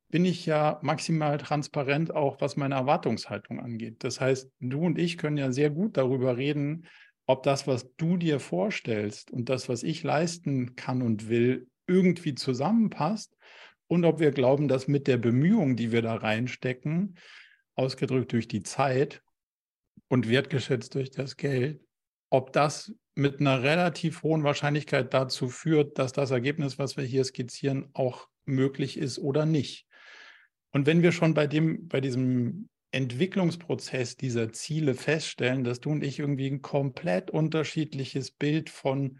bin 0.09 0.25
ich 0.25 0.45
ja 0.45 0.79
maximal 0.81 1.37
transparent 1.37 2.13
auch, 2.13 2.41
was 2.41 2.57
meine 2.57 2.75
Erwartungshaltung 2.75 3.59
angeht. 3.59 4.03
Das 4.03 4.19
heißt, 4.19 4.51
du 4.59 4.81
und 4.81 4.99
ich 4.99 5.17
können 5.17 5.37
ja 5.37 5.51
sehr 5.51 5.69
gut 5.69 5.97
darüber 5.97 6.37
reden, 6.37 6.85
ob 7.25 7.43
das, 7.43 7.67
was 7.67 7.95
du 7.95 8.17
dir 8.17 8.39
vorstellst 8.39 9.31
und 9.31 9.47
das, 9.47 9.69
was 9.69 9.83
ich 9.83 10.03
leisten 10.03 10.75
kann 10.75 11.01
und 11.01 11.29
will, 11.29 11.67
irgendwie 11.87 12.35
zusammenpasst 12.35 13.35
und 13.87 14.05
ob 14.05 14.19
wir 14.19 14.31
glauben, 14.31 14.67
dass 14.67 14.87
mit 14.87 15.07
der 15.07 15.17
Bemühung, 15.17 15.75
die 15.75 15.91
wir 15.91 16.01
da 16.01 16.15
reinstecken, 16.15 17.15
ausgedrückt 17.75 18.31
durch 18.33 18.47
die 18.47 18.63
Zeit 18.63 19.21
und 20.07 20.29
wertgeschätzt 20.29 20.95
durch 20.95 21.11
das 21.11 21.37
Geld, 21.37 21.81
ob 22.29 22.53
das 22.53 22.93
mit 23.15 23.39
einer 23.39 23.61
relativ 23.61 24.23
hohen 24.23 24.43
Wahrscheinlichkeit 24.43 25.13
dazu 25.13 25.49
führt, 25.49 25.99
dass 25.99 26.13
das 26.13 26.31
Ergebnis, 26.31 26.79
was 26.79 26.97
wir 26.97 27.03
hier 27.03 27.23
skizzieren, 27.23 27.89
auch 27.93 28.27
möglich 28.45 28.97
ist 28.97 29.19
oder 29.19 29.45
nicht. 29.45 29.87
Und 30.71 30.85
wenn 30.85 31.01
wir 31.01 31.11
schon 31.11 31.33
bei 31.33 31.47
dem, 31.47 31.87
bei 31.87 32.01
diesem 32.01 32.69
Entwicklungsprozess 32.91 34.17
dieser 34.17 34.51
Ziele 34.51 34.95
feststellen, 34.95 35.63
dass 35.63 35.79
du 35.79 35.91
und 35.91 36.03
ich 36.03 36.19
irgendwie 36.19 36.47
ein 36.47 36.61
komplett 36.61 37.31
unterschiedliches 37.31 38.31
Bild 38.31 38.69
von 38.69 39.19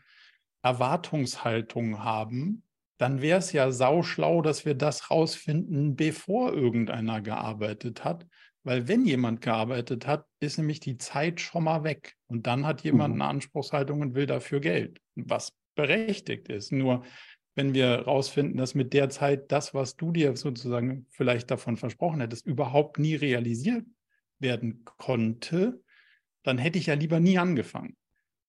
Erwartungshaltung 0.62 2.04
haben, 2.04 2.64
dann 2.98 3.22
wäre 3.22 3.40
es 3.40 3.52
ja 3.52 3.72
sauschlau, 3.72 4.42
dass 4.42 4.66
wir 4.66 4.76
das 4.76 5.10
rausfinden, 5.10 5.96
bevor 5.96 6.54
irgendeiner 6.54 7.22
gearbeitet 7.22 8.04
hat. 8.04 8.28
Weil 8.64 8.88
wenn 8.88 9.06
jemand 9.06 9.42
gearbeitet 9.42 10.06
hat, 10.06 10.26
ist 10.40 10.58
nämlich 10.58 10.80
die 10.80 10.98
Zeit 10.98 11.42
schon 11.42 11.64
mal 11.64 11.84
weg. 11.84 12.16
Und 12.28 12.46
dann 12.48 12.66
hat 12.66 12.82
jemand 12.84 13.16
mhm. 13.16 13.22
eine 13.22 13.30
Anspruchshaltung 13.30 14.02
und 14.02 14.16
will 14.16 14.28
dafür 14.28 14.60
Geld, 14.60 15.00
was 15.16 15.54
berechtigt 15.76 16.48
ist. 16.50 16.72
Nur 16.72 17.04
wenn 17.56 17.74
wir 17.74 17.88
herausfinden, 17.88 18.58
dass 18.58 18.76
mit 18.76 18.94
der 18.94 19.10
Zeit 19.10 19.52
das, 19.52 19.74
was 19.74 19.96
du 19.96 20.12
dir 20.12 20.36
sozusagen 20.36 21.06
vielleicht 21.10 21.52
davon 21.52 21.76
versprochen 21.76 22.22
hättest, 22.22 22.46
überhaupt 22.46 23.00
nie 23.00 23.16
realisiert 23.16 23.86
werden 24.40 24.86
konnte, 24.86 25.82
dann 26.44 26.58
hätte 26.58 26.80
ich 26.80 26.88
ja 26.88 26.94
lieber 26.94 27.20
nie 27.20 27.38
angefangen. 27.38 27.96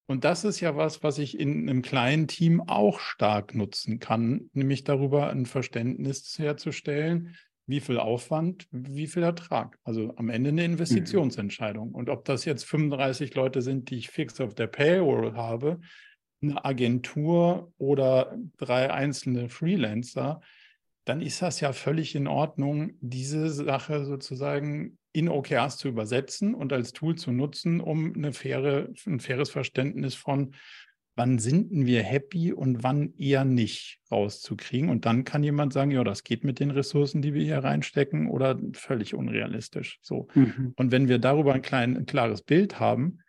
Und 0.05 0.25
das 0.25 0.43
ist 0.43 0.59
ja 0.59 0.75
was, 0.75 1.01
was 1.01 1.17
ich 1.17 1.39
in 1.39 1.69
einem 1.69 1.81
kleinen 1.81 2.27
Team 2.27 2.61
auch 2.61 2.99
stark 2.99 3.55
nutzen 3.55 3.99
kann, 3.99 4.49
nämlich 4.53 4.83
darüber 4.83 5.29
ein 5.29 5.45
Verständnis 5.45 6.37
herzustellen, 6.37 7.35
wie 7.65 7.79
viel 7.79 7.97
Aufwand, 7.97 8.67
wie 8.71 9.07
viel 9.07 9.23
Ertrag. 9.23 9.77
Also 9.83 10.13
am 10.17 10.29
Ende 10.29 10.49
eine 10.49 10.67
mhm. 10.67 10.73
Investitionsentscheidung. 10.73 11.89
Mhm. 11.89 11.95
Und 11.95 12.09
ob 12.09 12.25
das 12.25 12.45
jetzt 12.45 12.65
35 12.65 13.33
Leute 13.35 13.61
sind, 13.61 13.89
die 13.89 13.97
ich 13.97 14.09
fix 14.09 14.39
auf 14.41 14.53
der 14.53 14.67
Payroll 14.67 15.33
habe, 15.33 15.79
eine 16.41 16.63
Agentur 16.65 17.71
oder 17.77 18.37
drei 18.57 18.91
einzelne 18.91 19.47
Freelancer, 19.49 20.41
dann 21.05 21.21
ist 21.21 21.41
das 21.41 21.59
ja 21.59 21.73
völlig 21.73 22.15
in 22.15 22.27
Ordnung, 22.27 22.93
diese 22.99 23.49
Sache 23.49 24.05
sozusagen 24.05 24.97
in 25.11 25.29
OKRs 25.29 25.77
zu 25.77 25.89
übersetzen 25.89 26.55
und 26.55 26.73
als 26.73 26.91
Tool 26.91 27.15
zu 27.15 27.31
nutzen, 27.31 27.81
um 27.81 28.13
eine 28.15 28.33
faire, 28.33 28.89
ein 29.05 29.19
faires 29.19 29.49
Verständnis 29.49 30.15
von, 30.15 30.53
wann 31.15 31.37
sind 31.37 31.69
wir 31.71 32.01
happy 32.01 32.53
und 32.53 32.83
wann 32.83 33.13
eher 33.17 33.45
nicht 33.45 33.99
rauszukriegen. 34.11 34.89
Und 34.89 35.05
dann 35.05 35.23
kann 35.23 35.43
jemand 35.43 35.73
sagen, 35.73 35.91
ja, 35.91 36.03
das 36.03 36.23
geht 36.23 36.43
mit 36.43 36.59
den 36.59 36.71
Ressourcen, 36.71 37.21
die 37.21 37.33
wir 37.33 37.43
hier 37.43 37.63
reinstecken 37.63 38.29
oder 38.29 38.59
völlig 38.73 39.13
unrealistisch. 39.13 39.99
So. 40.01 40.27
Mhm. 40.33 40.73
Und 40.75 40.91
wenn 40.91 41.07
wir 41.07 41.19
darüber 41.19 41.53
ein, 41.53 41.61
klein, 41.61 41.97
ein 41.97 42.05
klares 42.05 42.41
Bild 42.41 42.79
haben, 42.79 43.19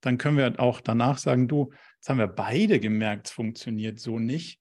dann 0.00 0.18
können 0.18 0.36
wir 0.36 0.60
auch 0.60 0.80
danach 0.80 1.18
sagen, 1.18 1.48
du, 1.48 1.72
jetzt 1.96 2.08
haben 2.08 2.18
wir 2.18 2.28
beide 2.28 2.80
gemerkt, 2.80 3.28
es 3.28 3.32
funktioniert 3.32 3.98
so 3.98 4.18
nicht. 4.18 4.60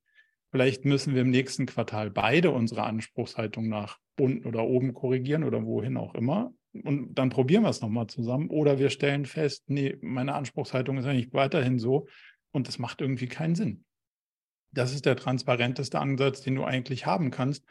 Vielleicht 0.51 0.85
müssen 0.85 1.15
wir 1.15 1.21
im 1.21 1.31
nächsten 1.31 1.65
Quartal 1.65 2.11
beide 2.11 2.51
unsere 2.51 2.83
Anspruchshaltung 2.83 3.67
nach 3.67 3.97
unten 4.19 4.45
oder 4.47 4.63
oben 4.63 4.93
korrigieren 4.93 5.43
oder 5.43 5.65
wohin 5.65 5.97
auch 5.97 6.13
immer 6.15 6.53
und 6.73 7.13
dann 7.13 7.29
probieren 7.29 7.63
wir 7.63 7.69
es 7.69 7.81
nochmal 7.81 8.07
zusammen. 8.07 8.49
Oder 8.49 8.79
wir 8.79 8.89
stellen 8.89 9.25
fest, 9.25 9.63
nee, 9.67 9.97
meine 10.01 10.33
Anspruchshaltung 10.33 10.97
ist 10.97 11.05
eigentlich 11.05 11.33
weiterhin 11.33 11.77
so 11.77 12.07
und 12.53 12.67
das 12.67 12.79
macht 12.79 13.01
irgendwie 13.01 13.27
keinen 13.27 13.55
Sinn. 13.55 13.83
Das 14.71 14.93
ist 14.93 15.05
der 15.05 15.15
transparenteste 15.15 15.99
Ansatz, 15.99 16.41
den 16.41 16.55
du 16.55 16.63
eigentlich 16.63 17.05
haben 17.05 17.29
kannst. 17.31 17.65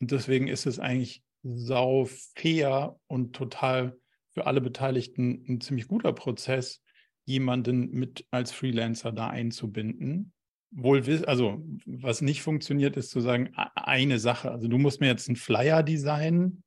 Und 0.00 0.10
deswegen 0.10 0.48
ist 0.48 0.66
es 0.66 0.78
eigentlich 0.78 1.22
sau 1.42 2.06
fair 2.34 2.98
und 3.06 3.34
total 3.34 3.96
für 4.32 4.46
alle 4.46 4.60
Beteiligten 4.60 5.44
ein 5.48 5.60
ziemlich 5.60 5.86
guter 5.86 6.12
Prozess, 6.12 6.82
jemanden 7.24 7.90
mit 7.90 8.26
als 8.30 8.52
Freelancer 8.52 9.12
da 9.12 9.28
einzubinden. 9.28 10.32
Wohl, 10.70 11.02
also 11.26 11.64
was 11.86 12.20
nicht 12.20 12.42
funktioniert, 12.42 12.96
ist 12.96 13.10
zu 13.10 13.20
sagen, 13.20 13.54
eine 13.54 14.18
Sache. 14.18 14.50
Also 14.50 14.68
du 14.68 14.76
musst 14.76 15.00
mir 15.00 15.06
jetzt 15.06 15.28
einen 15.28 15.36
Flyer 15.36 15.82
designen, 15.82 16.64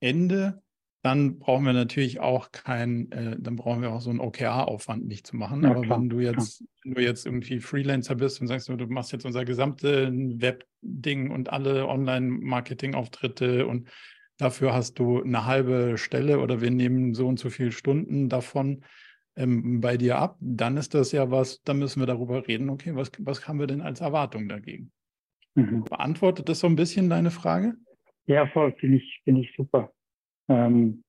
Ende. 0.00 0.62
Dann 1.02 1.38
brauchen 1.38 1.64
wir 1.64 1.72
natürlich 1.72 2.20
auch 2.20 2.52
kein, 2.52 3.10
äh, 3.12 3.36
dann 3.38 3.56
brauchen 3.56 3.80
wir 3.80 3.90
auch 3.90 4.02
so 4.02 4.10
einen 4.10 4.20
OKR-Aufwand 4.20 5.06
nicht 5.06 5.26
zu 5.26 5.36
machen. 5.36 5.62
Ja, 5.62 5.70
Aber 5.70 5.80
klar, 5.80 5.98
wenn 5.98 6.10
du 6.10 6.20
jetzt, 6.20 6.62
wenn 6.82 6.94
du 6.94 7.02
jetzt 7.02 7.24
irgendwie 7.24 7.60
Freelancer 7.60 8.16
bist 8.16 8.40
und 8.40 8.48
sagst, 8.48 8.68
du 8.68 8.86
machst 8.86 9.12
jetzt 9.12 9.24
unser 9.24 9.44
gesamte 9.44 10.12
Web-Ding 10.12 11.30
und 11.30 11.50
alle 11.50 11.88
Online-Marketing-Auftritte 11.88 13.66
und 13.66 13.88
dafür 14.36 14.74
hast 14.74 14.98
du 14.98 15.22
eine 15.22 15.46
halbe 15.46 15.96
Stelle 15.96 16.40
oder 16.40 16.60
wir 16.60 16.70
nehmen 16.70 17.14
so 17.14 17.28
und 17.28 17.38
so 17.38 17.48
viele 17.48 17.72
Stunden 17.72 18.28
davon, 18.28 18.84
ähm, 19.36 19.80
bei 19.80 19.96
dir 19.96 20.18
ab, 20.18 20.36
dann 20.40 20.76
ist 20.76 20.94
das 20.94 21.12
ja 21.12 21.30
was, 21.30 21.62
dann 21.62 21.78
müssen 21.78 22.00
wir 22.00 22.06
darüber 22.06 22.46
reden, 22.46 22.68
okay, 22.68 22.94
was, 22.94 23.10
was 23.18 23.48
haben 23.48 23.58
wir 23.58 23.66
denn 23.66 23.80
als 23.80 24.00
Erwartung 24.00 24.48
dagegen? 24.48 24.92
Mhm. 25.54 25.84
Beantwortet 25.84 26.48
das 26.48 26.60
so 26.60 26.66
ein 26.66 26.76
bisschen 26.76 27.08
deine 27.08 27.30
Frage? 27.30 27.74
Ja, 28.26 28.46
voll, 28.48 28.72
finde 28.78 28.98
ich, 28.98 29.20
finde 29.24 29.42
ich 29.42 29.54
super. 29.56 29.92
Ähm, 30.50 31.04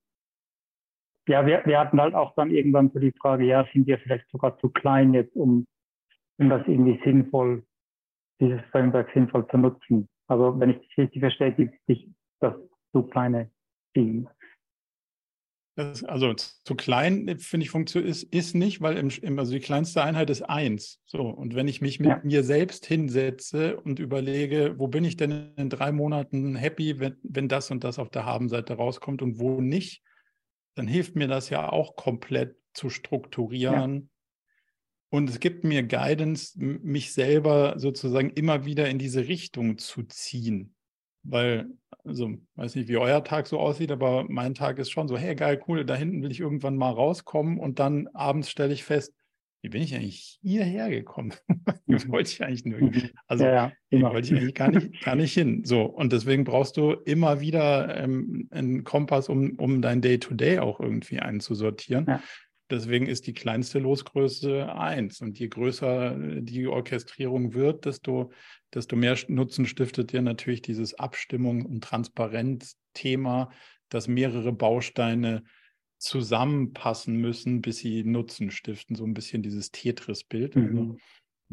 ja, 1.28 1.46
wir, 1.46 1.64
wir 1.66 1.80
hatten 1.80 2.00
halt 2.00 2.14
auch 2.14 2.36
dann 2.36 2.52
irgendwann 2.52 2.92
so 2.92 3.00
die 3.00 3.12
Frage, 3.12 3.46
ja, 3.46 3.68
sind 3.74 3.88
wir 3.88 3.98
vielleicht 4.00 4.30
sogar 4.30 4.58
zu 4.60 4.70
klein 4.70 5.14
jetzt, 5.14 5.36
um, 5.36 5.66
um 6.38 6.50
das 6.50 6.68
irgendwie 6.68 7.00
sinnvoll, 7.04 7.64
dieses 8.40 8.62
Framework 8.72 9.10
sinnvoll 9.14 9.48
zu 9.48 9.58
nutzen. 9.58 10.08
Also 10.28 10.60
wenn 10.60 10.70
ich 10.70 10.78
das 10.78 10.98
richtig 10.98 11.22
verstehe, 11.22 11.52
gibt 11.54 11.76
es 11.88 11.98
das 12.40 12.54
zu 12.92 13.04
kleine 13.04 13.50
Team. 13.94 14.30
Das, 15.76 16.04
also 16.04 16.34
zu 16.34 16.76
klein, 16.76 17.28
äh, 17.28 17.38
finde 17.38 17.66
ich, 17.66 17.96
ist, 17.96 18.24
ist 18.24 18.56
nicht, 18.56 18.82
weil 18.82 18.98
im, 18.98 19.10
im, 19.22 19.40
also 19.40 19.54
die 19.54 19.62
kleinste 19.62 20.04
Einheit 20.04 20.30
ist 20.30 20.42
eins. 20.42 21.00
So, 21.06 21.22
und 21.22 21.56
wenn 21.56 21.68
ich 21.68 21.82
mich 21.82 22.00
mit 22.00 22.10
ja. 22.10 22.22
mir 22.24 22.44
selbst 22.44 22.86
hinsetze 22.86 23.78
und 23.78 24.00
überlege, 24.00 24.76
wo 24.78 24.88
bin 24.88 25.06
ich 25.06 25.16
denn 25.16 25.54
in 25.56 25.70
drei 25.70 25.92
Monaten 25.92 26.56
happy, 26.56 27.00
wenn, 27.00 27.16
wenn 27.24 27.48
das 27.48 27.72
und 27.72 27.84
das 27.84 28.00
auf 28.00 28.10
der 28.10 28.26
Habenseite 28.26 28.74
rauskommt 28.74 29.22
und 29.22 29.40
wo 29.40 29.62
nicht, 29.62 30.04
dann 30.76 30.88
hilft 30.88 31.16
mir 31.16 31.28
das 31.28 31.50
ja 31.50 31.70
auch 31.70 31.96
komplett 31.96 32.56
zu 32.74 32.90
strukturieren. 32.90 33.96
Ja. 33.96 34.08
Und 35.10 35.30
es 35.30 35.40
gibt 35.40 35.64
mir 35.64 35.84
Guidance, 35.84 36.58
mich 36.58 37.14
selber 37.14 37.76
sozusagen 37.78 38.30
immer 38.30 38.66
wieder 38.66 38.90
in 38.90 38.98
diese 38.98 39.28
Richtung 39.28 39.78
zu 39.78 40.04
ziehen. 40.04 40.74
Weil, 41.24 41.68
also, 42.04 42.32
weiß 42.56 42.76
nicht, 42.76 42.90
wie 42.90 42.98
euer 42.98 43.24
Tag 43.24 43.48
so 43.48 43.60
aussieht, 43.60 43.92
aber 43.92 44.26
mein 44.28 44.54
Tag 44.56 44.80
ist 44.80 44.90
schon 44.90 45.08
so, 45.08 45.18
hey, 45.18 45.36
geil, 45.36 45.62
cool, 45.68 45.86
da 45.86 45.96
hinten 45.96 46.24
will 46.24 46.32
ich 46.32 46.40
irgendwann 46.40 46.78
mal 46.78 46.92
rauskommen 46.92 47.60
und 47.60 47.80
dann 47.80 48.08
abends 48.14 48.50
stelle 48.50 48.74
ich 48.74 48.84
fest, 48.84 49.14
wie 49.64 49.70
bin 49.70 49.84
ich 49.84 49.94
eigentlich 49.94 50.40
hierher 50.42 50.90
gekommen? 50.90 51.34
wie 51.86 51.94
mhm. 51.94 52.12
wollte 52.12 52.32
ich 52.32 52.44
eigentlich 52.44 52.66
nur? 52.66 52.80
Mhm. 52.80 53.10
Also, 53.28 53.46
ja, 53.46 53.72
ja, 53.92 54.02
wollte 54.02 54.34
ich 54.34 54.40
eigentlich 54.40 54.56
gar 54.56 54.72
nicht, 54.72 55.04
gar 55.04 55.16
nicht 55.16 55.34
hin. 55.34 55.64
So, 55.64 55.84
und 55.84 56.12
deswegen 56.12 56.44
brauchst 56.44 56.78
du 56.78 56.94
immer 56.94 57.42
wieder 57.42 57.96
ähm, 57.98 58.48
einen 58.50 58.84
Kompass, 58.84 59.30
um, 59.30 59.52
um 59.58 59.82
dein 59.82 60.02
Day-to-Day 60.02 60.58
-Day 60.58 60.62
auch 60.62 60.80
irgendwie 60.80 61.20
einzusortieren. 61.20 62.06
Ja. 62.08 62.24
Deswegen 62.72 63.06
ist 63.06 63.28
die 63.28 63.34
kleinste 63.34 63.80
Losgröße 63.80 64.74
eins. 64.74 65.22
Und 65.22 65.38
je 65.38 65.50
größer 65.50 66.16
die 66.42 66.68
Orchestrierung 66.68 67.54
wird, 67.54 67.86
desto, 67.86 68.32
desto 68.74 68.96
mehr 68.96 69.18
Nutzen 69.28 69.66
stiftet 69.66 70.12
dir 70.12 70.22
natürlich 70.22 70.62
dieses 70.62 70.94
Abstimmung 70.94 71.66
und 71.66 71.84
Transparenz-Thema, 71.84 73.52
dass 73.90 74.08
mehrere 74.08 74.54
Bausteine 74.54 75.44
zusammenpassen 75.98 77.16
müssen, 77.16 77.62
bis 77.62 77.78
sie 77.78 78.04
Nutzen 78.04 78.50
stiften. 78.50 78.96
So 78.96 79.06
ein 79.06 79.14
bisschen 79.14 79.44
dieses 79.44 79.72
Tetris-Bild. 79.72 80.56
Also 80.56 80.68
mhm. 80.68 80.78
Also 80.78 80.98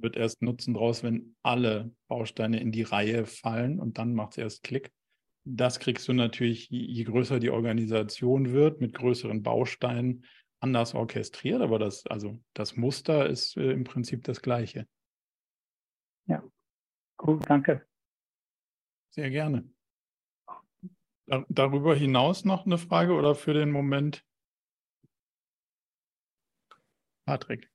wird 0.02 0.16
erst 0.16 0.42
Nutzen 0.42 0.74
draus, 0.74 1.02
wenn 1.02 1.34
alle 1.42 1.90
Bausteine 2.06 2.60
in 2.60 2.72
die 2.72 2.82
Reihe 2.82 3.26
fallen 3.26 3.80
und 3.80 3.98
dann 3.98 4.14
macht 4.14 4.32
es 4.32 4.38
erst 4.38 4.62
Klick. 4.62 4.92
Das 5.44 5.80
kriegst 5.80 6.06
du 6.08 6.12
natürlich, 6.12 6.68
je 6.70 7.04
größer 7.04 7.40
die 7.40 7.50
Organisation 7.50 8.52
wird, 8.52 8.80
mit 8.80 8.94
größeren 8.94 9.42
Bausteinen, 9.42 10.24
anders 10.60 10.94
orchestriert, 10.94 11.62
aber 11.62 11.78
das, 11.78 12.06
also 12.06 12.40
das 12.52 12.76
Muster 12.76 13.28
ist 13.28 13.56
äh, 13.56 13.70
im 13.70 13.84
Prinzip 13.84 14.24
das 14.24 14.42
gleiche. 14.42 14.86
Ja, 16.26 16.42
cool, 17.22 17.40
danke. 17.46 17.86
Sehr 19.10 19.30
gerne. 19.30 19.68
Dar 21.26 21.44
darüber 21.48 21.94
hinaus 21.94 22.44
noch 22.44 22.64
eine 22.64 22.78
Frage 22.78 23.12
oder 23.12 23.34
für 23.34 23.52
den 23.52 23.70
Moment? 23.70 24.24
Patrick. 27.26 27.70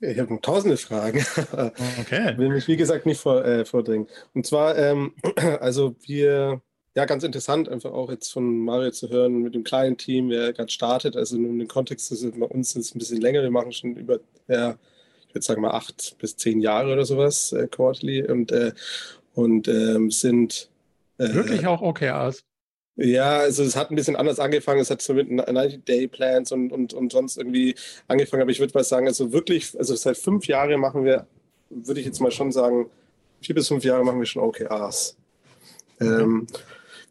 Ich 0.00 0.18
habe 0.20 0.40
tausende 0.40 0.76
Fragen. 0.76 1.18
Okay. 2.00 2.38
Will 2.38 2.50
mich, 2.50 2.68
wie 2.68 2.76
gesagt, 2.76 3.04
nicht 3.06 3.20
vor, 3.20 3.44
äh, 3.44 3.64
vordringen. 3.64 4.06
Und 4.32 4.46
zwar, 4.46 4.78
ähm, 4.78 5.14
also 5.60 5.96
wir 6.02 6.62
ja, 6.98 7.04
ganz 7.04 7.22
interessant, 7.22 7.68
einfach 7.68 7.92
auch 7.92 8.10
jetzt 8.10 8.32
von 8.32 8.64
Mario 8.64 8.90
zu 8.90 9.08
hören 9.08 9.42
mit 9.42 9.54
dem 9.54 9.62
kleinen 9.62 9.96
Team, 9.96 10.30
wer 10.30 10.52
gerade 10.52 10.72
startet. 10.72 11.16
Also 11.16 11.36
nur 11.36 11.50
in 11.50 11.60
den 11.60 11.68
Kontext 11.68 12.10
ist 12.10 12.38
bei 12.38 12.46
uns 12.46 12.74
ist 12.74 12.86
es 12.86 12.94
ein 12.94 12.98
bisschen 12.98 13.20
länger. 13.20 13.42
Wir 13.42 13.52
machen 13.52 13.70
schon 13.70 13.94
über, 13.94 14.18
ja, 14.48 14.76
ich 15.28 15.34
würde 15.34 15.44
sagen 15.44 15.62
mal 15.62 15.70
acht 15.70 16.16
bis 16.18 16.36
zehn 16.36 16.60
Jahre 16.60 16.92
oder 16.92 17.04
sowas, 17.04 17.52
äh, 17.52 17.68
quarterly 17.68 18.24
und, 18.24 18.50
äh, 18.52 18.72
und 19.34 19.68
ähm, 19.68 20.10
sind. 20.10 20.70
Äh, 21.18 21.32
Wirklich 21.34 21.66
auch 21.66 21.82
OKRs? 21.82 22.42
Ja, 22.96 23.38
also 23.38 23.62
es 23.62 23.76
hat 23.76 23.90
ein 23.90 23.96
bisschen 23.96 24.16
anders 24.16 24.40
angefangen. 24.40 24.80
Es 24.80 24.90
hat 24.90 25.00
so 25.00 25.14
mit 25.14 25.28
90-Day-Plans 25.28 26.50
und, 26.50 26.72
und, 26.72 26.94
und 26.94 27.12
sonst 27.12 27.36
irgendwie 27.36 27.76
angefangen. 28.08 28.42
Aber 28.42 28.50
ich 28.50 28.58
würde 28.58 28.74
mal 28.74 28.82
sagen, 28.82 29.06
also 29.06 29.32
wirklich, 29.32 29.78
also 29.78 29.94
seit 29.94 30.16
fünf 30.16 30.46
Jahren 30.48 30.80
machen 30.80 31.04
wir, 31.04 31.28
würde 31.70 32.00
ich 32.00 32.06
jetzt 32.06 32.20
mal 32.20 32.32
schon 32.32 32.50
sagen, 32.50 32.90
vier 33.40 33.54
bis 33.54 33.68
fünf 33.68 33.84
Jahre 33.84 34.04
machen 34.04 34.18
wir 34.18 34.26
schon 34.26 34.42
OKRs. 34.42 35.16
Ähm, 36.00 36.48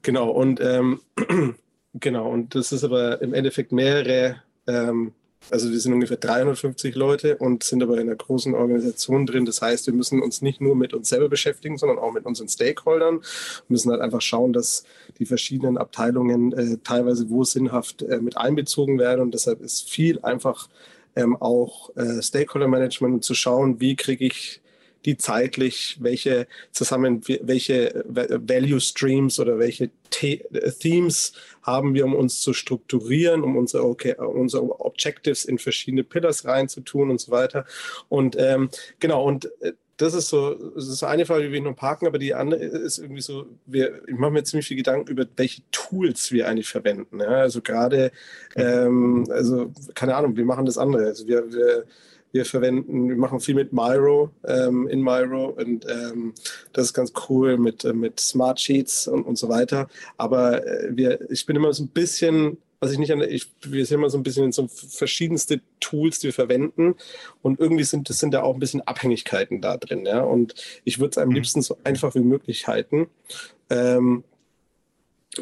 Genau, 0.08 0.30
und 0.30 0.62
ähm, 0.62 1.02
genau, 1.94 2.30
und 2.30 2.56
das 2.56 2.72
ist 2.72 2.86
aber 2.86 3.22
im 3.22 3.34
Endeffekt 3.34 3.74
mehrere, 3.74 4.42
ähm, 4.66 5.14
also 5.50 5.72
wir 5.72 5.80
sind 5.80 5.94
ungefähr 5.94 6.18
350 6.18 6.96
Leute 6.96 7.38
und 7.38 7.64
sind 7.64 7.82
aber 7.82 7.96
in 7.96 8.02
einer 8.02 8.16
großen 8.16 8.54
Organisation 8.54 9.26
drin. 9.26 9.46
Das 9.46 9.62
heißt, 9.62 9.88
wir 9.88 9.94
müssen 9.94 10.22
uns 10.22 10.42
nicht 10.42 10.60
nur 10.60 10.76
mit 10.76 10.94
uns 10.94 11.10
selber 11.10 11.30
beschäftigen, 11.30 11.78
sondern 11.78 12.00
auch 12.00 12.12
mit 12.12 12.26
unseren 12.26 12.50
Stakeholdern. 12.50 13.20
Wir 13.20 13.24
müssen 13.68 13.92
halt 13.92 14.02
einfach 14.02 14.22
schauen, 14.22 14.52
dass 14.52 14.84
die 15.20 15.26
verschiedenen 15.26 15.78
Abteilungen 15.78 16.52
äh, 16.54 16.78
teilweise 16.84 17.30
wo 17.30 17.44
sinnhaft 17.44 18.02
äh, 18.02 18.20
mit 18.20 18.38
einbezogen 18.38 19.00
werden. 19.00 19.22
Und 19.22 19.34
deshalb 19.34 19.62
ist 19.62 19.90
viel 19.90 20.20
einfach 20.22 20.68
ähm, 21.16 21.36
auch 21.38 21.96
äh, 21.96 22.22
Stakeholder-Management 22.22 23.24
zu 23.24 23.34
schauen, 23.34 23.80
wie 23.80 23.96
kriege 23.96 24.26
ich 24.26 24.62
die 25.06 25.18
zeitlich, 25.18 25.98
welche 26.00 26.48
zusammen, 26.72 27.22
welche 27.42 28.04
Value 28.08 28.80
Streams 28.80 29.40
oder 29.40 29.60
welche 29.60 29.90
Themes 30.10 31.34
haben 31.64 31.94
wir, 31.94 32.06
um 32.06 32.16
uns 32.16 32.42
zu 32.42 32.54
strukturieren, 32.54 33.44
um 33.44 33.58
unsere, 33.58 33.86
okay, 33.86 34.16
unsere 34.16 34.80
Objectives 34.80 35.46
in 35.46 35.58
verschiedene 35.58 36.04
Pillars 36.04 36.46
reinzutun 36.46 37.10
und 37.10 37.20
so 37.20 37.32
weiter. 37.32 37.66
Und 38.10 38.36
ähm, 38.40 38.70
genau, 39.00 39.24
und 39.24 39.50
äh, 39.62 39.74
das 39.98 40.14
ist 40.14 40.30
so, 40.30 40.54
das 40.54 40.88
ist 40.88 41.04
eine 41.04 41.26
Frage, 41.26 41.48
die 41.48 41.52
wir 41.52 41.62
noch 41.62 41.76
parken, 41.76 42.06
aber 42.06 42.20
die 42.20 42.36
andere 42.36 42.64
ist 42.64 43.00
irgendwie 43.00 43.22
so, 43.22 43.48
wir, 43.66 44.04
ich 44.08 44.16
mache 44.16 44.32
mir 44.32 44.44
ziemlich 44.44 44.68
viel 44.68 44.78
Gedanken 44.78 45.10
über, 45.10 45.26
welche 45.36 45.64
Tools 45.72 46.32
wir 46.32 46.48
eigentlich 46.48 46.68
verwenden. 46.70 47.20
Ja? 47.20 47.30
Also 47.30 47.62
gerade, 47.62 48.12
ähm, 48.56 49.26
also 49.30 49.74
keine 49.96 50.16
Ahnung, 50.16 50.38
wir 50.38 50.46
machen 50.46 50.68
das 50.68 50.78
andere. 50.78 51.08
Also 51.08 51.28
wir, 51.28 51.52
wir 51.52 51.86
wir 52.32 52.46
verwenden, 52.46 53.10
wir 53.10 53.16
machen 53.16 53.40
viel 53.40 53.56
mit 53.56 53.74
Miro, 53.74 54.32
ähm, 54.46 54.88
in 54.88 55.02
Miro 55.02 55.48
und 55.50 55.86
ähm, 55.90 56.34
das 56.74 56.88
ist 56.88 56.94
ganz 56.94 57.14
cool 57.30 57.58
mit, 57.58 57.86
äh, 57.86 57.94
mit 57.94 58.20
Smart 58.20 58.60
Sheets 58.60 59.08
und, 59.08 59.24
und 59.24 59.38
so 59.38 59.50
weiter. 59.50 59.88
Aber 60.18 60.66
äh, 60.66 60.90
wir, 60.96 61.32
ich 61.32 61.46
bin 61.46 61.56
immer 61.56 61.74
so 61.74 61.84
ein 61.84 61.90
bisschen, 61.90 62.58
was 62.80 62.92
ich 62.92 63.00
nicht 63.00 63.12
an, 63.12 63.22
ich, 63.22 63.52
wir 63.62 63.86
sind 63.86 64.00
immer 64.00 64.10
so 64.10 64.18
ein 64.18 64.24
bisschen 64.24 64.46
in 64.46 64.52
so 64.52 64.68
verschiedenste 64.68 65.62
Tools, 65.80 66.20
die 66.20 66.28
wir 66.28 66.34
verwenden 66.34 66.96
und 67.42 67.60
irgendwie 67.60 67.84
sind, 67.84 68.10
das 68.10 68.20
sind 68.20 68.34
da 68.34 68.44
auch 68.44 68.54
ein 68.54 68.60
bisschen 68.60 68.82
Abhängigkeiten 68.82 69.62
da 69.62 69.78
drin, 69.78 70.06
ja. 70.06 70.22
Und 70.22 70.54
ich 70.84 71.00
würde 71.00 71.12
es 71.12 71.18
am 71.18 71.30
mhm. 71.30 71.36
liebsten 71.36 71.62
so 71.62 71.78
einfach 71.84 72.14
wie 72.16 72.20
möglich 72.20 72.68
halten. 72.68 73.08
Ähm, 73.70 74.24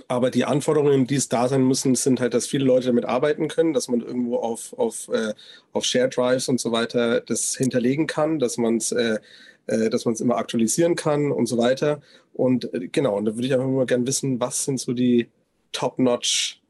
aber 0.07 0.31
die 0.31 0.45
Anforderungen, 0.45 1.07
die 1.07 1.15
es 1.15 1.29
da 1.29 1.47
sein 1.47 1.67
müssen, 1.67 1.95
sind 1.95 2.19
halt, 2.19 2.33
dass 2.33 2.47
viele 2.47 2.65
Leute 2.65 2.87
damit 2.87 3.05
arbeiten 3.05 3.47
können, 3.47 3.73
dass 3.73 3.87
man 3.87 4.01
irgendwo 4.01 4.37
auf, 4.37 4.73
auf, 4.77 5.09
äh, 5.09 5.33
auf 5.73 5.85
Share 5.85 6.09
Drives 6.09 6.49
und 6.49 6.59
so 6.59 6.71
weiter 6.71 7.21
das 7.21 7.55
hinterlegen 7.55 8.07
kann, 8.07 8.39
dass 8.39 8.57
man 8.57 8.77
es 8.77 8.91
äh, 8.91 9.19
äh, 9.67 9.89
dass 9.89 10.05
man 10.05 10.13
es 10.13 10.21
immer 10.21 10.37
aktualisieren 10.37 10.95
kann 10.95 11.31
und 11.31 11.47
so 11.47 11.57
weiter. 11.57 11.99
Und 12.33 12.71
äh, 12.73 12.87
genau, 12.87 13.17
und 13.17 13.25
da 13.25 13.35
würde 13.35 13.47
ich 13.47 13.53
einfach 13.53 13.65
nur 13.65 13.85
gerne 13.85 14.05
wissen, 14.05 14.39
was 14.39 14.63
sind 14.63 14.79
so 14.79 14.93
die 14.93 15.29
Top-Notch 15.71 16.61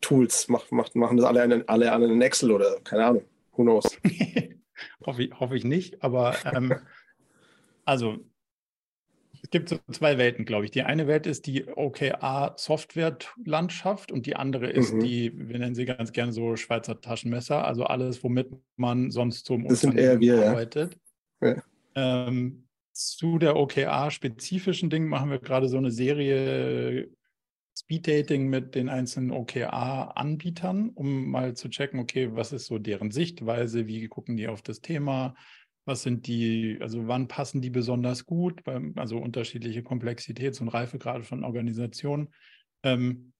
Tools? 0.00 0.48
Mach, 0.48 0.70
macht, 0.70 0.94
machen 0.94 1.16
das 1.16 1.26
alle, 1.26 1.42
einen, 1.42 1.68
alle 1.68 1.90
an 1.90 2.02
in 2.02 2.22
Excel 2.22 2.52
oder 2.52 2.78
keine 2.84 3.06
Ahnung, 3.06 3.24
who 3.56 3.62
knows? 3.62 3.84
hoffe, 5.04 5.24
ich, 5.24 5.40
hoffe 5.40 5.56
ich 5.56 5.64
nicht, 5.64 6.02
aber 6.02 6.36
ähm, 6.44 6.74
also 7.84 8.18
Es 9.44 9.50
gibt 9.50 9.68
so 9.68 9.78
zwei 9.92 10.16
Welten, 10.16 10.46
glaube 10.46 10.64
ich. 10.64 10.70
Die 10.70 10.84
eine 10.84 11.06
Welt 11.06 11.26
ist 11.26 11.46
die 11.46 11.68
OKR-Software-Landschaft 11.68 14.10
und 14.10 14.24
die 14.24 14.36
andere 14.36 14.70
ist 14.70 14.94
mhm. 14.94 15.00
die, 15.00 15.32
wir 15.36 15.58
nennen 15.58 15.74
sie 15.74 15.84
ganz 15.84 16.12
gerne 16.12 16.32
so 16.32 16.56
Schweizer 16.56 16.98
Taschenmesser, 16.98 17.62
also 17.62 17.84
alles, 17.84 18.24
womit 18.24 18.52
man 18.76 19.10
sonst 19.10 19.44
zum 19.44 19.68
das 19.68 19.84
Unternehmen 19.84 20.22
wir, 20.22 20.48
arbeitet. 20.48 20.96
Ja. 21.42 21.62
Ähm, 21.94 22.64
zu 22.94 23.38
der 23.38 23.56
OKR-spezifischen 23.56 24.88
Ding 24.88 25.08
machen 25.08 25.30
wir 25.30 25.40
gerade 25.40 25.68
so 25.68 25.76
eine 25.76 25.90
Serie 25.90 27.10
Speeddating 27.76 28.48
mit 28.48 28.74
den 28.74 28.88
einzelnen 28.88 29.30
OKR-Anbietern, 29.30 30.88
um 30.88 31.30
mal 31.30 31.52
zu 31.52 31.68
checken, 31.68 32.00
okay, 32.00 32.30
was 32.32 32.54
ist 32.54 32.64
so 32.64 32.78
deren 32.78 33.10
Sichtweise, 33.10 33.88
wie 33.88 34.08
gucken 34.08 34.38
die 34.38 34.48
auf 34.48 34.62
das 34.62 34.80
Thema, 34.80 35.34
was 35.84 36.02
sind 36.02 36.26
die, 36.26 36.78
also 36.80 37.06
wann 37.08 37.28
passen 37.28 37.60
die 37.60 37.70
besonders 37.70 38.26
gut, 38.26 38.62
also 38.96 39.18
unterschiedliche 39.18 39.82
Komplexitäts- 39.82 40.60
und 40.60 40.68
Reifegrade 40.68 41.24
von 41.24 41.44
Organisationen. 41.44 42.32
Ähm, 42.82 43.32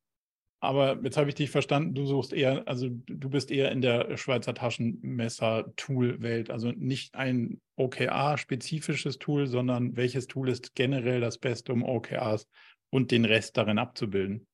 aber 0.60 0.98
jetzt 1.02 1.18
habe 1.18 1.28
ich 1.28 1.34
dich 1.34 1.50
verstanden, 1.50 1.94
du 1.94 2.06
suchst 2.06 2.32
eher, 2.32 2.66
also 2.66 2.88
du 2.88 3.28
bist 3.28 3.50
eher 3.50 3.70
in 3.70 3.82
der 3.82 4.16
Schweizer 4.16 4.54
Taschenmesser-Tool-Welt, 4.54 6.50
also 6.50 6.72
nicht 6.72 7.14
ein 7.14 7.60
OKR-spezifisches 7.76 9.18
Tool, 9.18 9.46
sondern 9.46 9.96
welches 9.96 10.26
Tool 10.26 10.48
ist 10.48 10.74
generell 10.74 11.20
das 11.20 11.36
Beste, 11.36 11.72
um 11.72 11.82
OKRs 11.82 12.48
und 12.88 13.10
den 13.10 13.26
Rest 13.26 13.58
darin 13.58 13.78
abzubilden. 13.78 14.46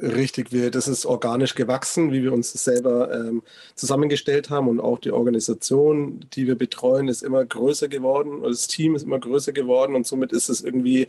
Richtig, 0.00 0.52
wir, 0.52 0.70
das 0.70 0.86
ist 0.86 1.06
organisch 1.06 1.56
gewachsen, 1.56 2.12
wie 2.12 2.22
wir 2.22 2.32
uns 2.32 2.52
selber 2.52 3.12
ähm, 3.12 3.42
zusammengestellt 3.74 4.48
haben. 4.48 4.68
Und 4.68 4.78
auch 4.78 5.00
die 5.00 5.10
Organisation, 5.10 6.24
die 6.34 6.46
wir 6.46 6.54
betreuen, 6.54 7.08
ist 7.08 7.22
immer 7.22 7.44
größer 7.44 7.88
geworden, 7.88 8.42
das 8.44 8.68
Team 8.68 8.94
ist 8.94 9.02
immer 9.02 9.18
größer 9.18 9.52
geworden. 9.52 9.96
Und 9.96 10.06
somit 10.06 10.30
ist 10.32 10.50
es 10.50 10.62
irgendwie 10.62 11.08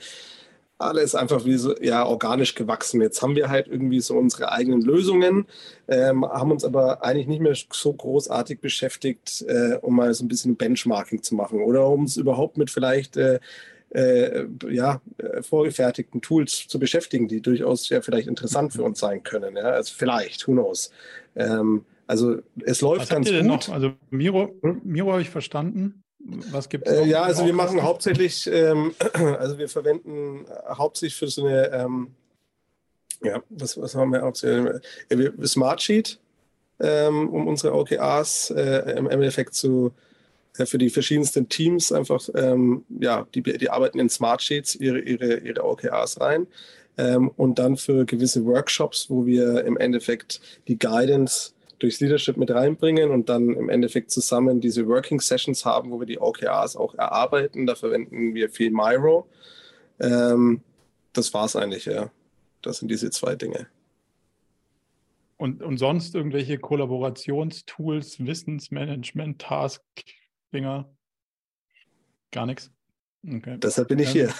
alles 0.79 1.13
einfach 1.13 1.45
wie 1.45 1.57
so 1.57 1.75
ja 1.81 2.05
organisch 2.05 2.55
gewachsen. 2.55 3.01
Jetzt 3.01 3.21
haben 3.21 3.35
wir 3.35 3.49
halt 3.49 3.67
irgendwie 3.67 3.99
so 3.99 4.17
unsere 4.17 4.51
eigenen 4.51 4.81
Lösungen, 4.81 5.45
ähm, 5.87 6.25
haben 6.25 6.51
uns 6.51 6.63
aber 6.63 7.03
eigentlich 7.03 7.27
nicht 7.27 7.41
mehr 7.41 7.53
so 7.71 7.93
großartig 7.93 8.59
beschäftigt, 8.61 9.43
äh, 9.47 9.75
um 9.81 9.97
mal 9.97 10.13
so 10.13 10.23
ein 10.23 10.29
bisschen 10.29 10.55
Benchmarking 10.55 11.21
zu 11.21 11.35
machen 11.35 11.61
oder 11.61 11.85
um 11.87 12.05
es 12.05 12.17
überhaupt 12.17 12.57
mit 12.57 12.71
vielleicht 12.71 13.17
äh, 13.17 13.39
äh, 13.91 14.45
ja, 14.69 15.01
äh, 15.17 15.41
vorgefertigten 15.41 16.21
Tools 16.21 16.67
zu 16.67 16.79
beschäftigen, 16.79 17.27
die 17.27 17.41
durchaus 17.41 17.89
ja 17.89 18.01
vielleicht 18.01 18.27
interessant 18.27 18.73
für 18.73 18.83
uns 18.83 18.99
sein 18.99 19.23
können. 19.23 19.55
Ja? 19.55 19.63
Also 19.63 19.93
vielleicht, 19.95 20.47
who 20.47 20.53
knows. 20.53 20.91
Ähm, 21.35 21.85
also 22.07 22.37
es 22.65 22.81
läuft 22.81 23.01
Was 23.01 23.09
ganz 23.09 23.29
gut. 23.29 23.43
Noch? 23.43 23.69
Also 23.69 23.93
Miro, 24.09 24.55
hm? 24.61 24.81
Miro 24.83 25.11
habe 25.11 25.21
ich 25.21 25.29
verstanden. 25.29 26.03
Was 26.51 26.69
gibt 26.69 26.87
es? 26.87 26.93
Äh, 26.93 27.05
ja, 27.05 27.23
also 27.23 27.45
wir 27.45 27.53
machen 27.53 27.81
hauptsächlich, 27.81 28.47
ähm, 28.51 28.93
also 29.39 29.57
wir 29.57 29.69
verwenden 29.69 30.45
hauptsächlich 30.67 31.15
für 31.17 31.27
so 31.27 31.45
eine, 31.45 31.71
ähm, 31.71 32.11
ja, 33.23 33.41
was, 33.49 33.79
was 33.79 33.95
haben 33.95 34.11
wir 34.11 34.21
hauptsächlich? 34.21 34.81
Äh, 35.09 35.47
Smartsheet, 35.47 36.19
ähm, 36.79 37.29
um 37.29 37.47
unsere 37.47 37.73
OKRs 37.73 38.51
äh, 38.51 38.97
im 38.97 39.09
Endeffekt 39.09 39.55
zu, 39.55 39.87
äh, 39.87 40.08
für 40.53 40.77
die 40.77 40.89
verschiedensten 40.89 41.47
Teams 41.47 41.91
einfach, 41.91 42.27
ähm, 42.35 42.83
ja, 42.89 43.27
die, 43.33 43.41
die 43.41 43.69
arbeiten 43.69 43.99
in 43.99 44.09
Smartsheets 44.09 44.75
ihre, 44.75 44.99
ihre, 44.99 45.37
ihre 45.37 45.63
OKRs 45.63 46.19
rein. 46.19 46.47
Ähm, 46.97 47.31
und 47.37 47.59
dann 47.59 47.77
für 47.77 48.05
gewisse 48.05 48.45
Workshops, 48.45 49.09
wo 49.09 49.25
wir 49.25 49.63
im 49.63 49.77
Endeffekt 49.77 50.41
die 50.67 50.77
Guidance 50.77 51.51
durchs 51.79 52.01
Leadership 52.01 52.35
mit 52.35 52.51
reinbringen 52.51 53.09
und 53.09 53.29
dann 53.29 53.53
im 53.53 53.69
Endeffekt 53.69 54.11
zusammen 54.11 54.59
diese 54.59 54.85
Working 54.85 55.21
Sessions 55.21 55.63
haben, 55.63 55.91
wo 55.91 55.99
wir 55.99 56.05
die 56.05 56.19
OKRs 56.19 56.75
auch 56.75 56.93
erarbeiten. 56.95 57.65
Da 57.65 57.75
verwenden 57.75 58.35
wir 58.35 58.49
viel 58.49 58.71
Miro. 58.71 59.27
Ähm, 59.99 60.61
das 61.13 61.33
es 61.33 61.55
eigentlich, 61.55 61.85
ja. 61.85 62.11
Das 62.61 62.79
sind 62.79 62.91
diese 62.91 63.09
zwei 63.11 63.35
Dinge. 63.35 63.67
Und, 65.37 65.63
und 65.63 65.77
sonst 65.77 66.15
irgendwelche 66.15 66.57
Kollaborationstools, 66.57 68.25
Wissensmanagement, 68.25 69.39
Task-Dinger? 70.49 70.89
Gar 72.31 72.45
nichts? 72.45 72.71
Okay. 73.27 73.57
Deshalb 73.57 73.89
bin 73.89 73.99
ich 73.99 74.09
hier. 74.09 74.33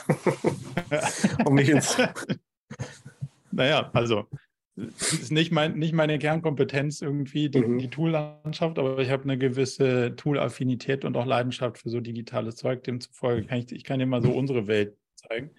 um 1.46 1.56
mich 1.56 1.70
ins. 1.70 1.98
naja, 3.52 3.90
also 3.94 4.26
ist 4.76 5.32
nicht, 5.32 5.52
mein, 5.52 5.78
nicht 5.78 5.94
meine 5.94 6.18
Kernkompetenz 6.20 7.02
irgendwie, 7.02 7.50
die, 7.50 7.60
mhm. 7.60 7.80
die 7.80 7.90
Tool-Landschaft, 7.90 8.80
aber 8.80 9.00
ich 9.00 9.10
habe 9.10 9.24
eine 9.24 9.38
gewisse 9.38 10.16
Tool-Affinität 10.16 11.04
und 11.04 11.18
auch 11.18 11.26
Leidenschaft 11.26 11.80
für 11.80 11.90
so 11.90 12.00
digitales 12.00 12.56
Zeug. 12.56 12.84
Demzufolge 12.84 13.46
kann 13.46 13.60
ich, 13.60 13.72
ich 13.74 13.84
kann 13.84 14.00
dir 14.00 14.06
mal 14.06 14.22
so 14.22 14.32
unsere 14.32 14.68
Welt 14.68 14.96
zeigen, 15.16 15.52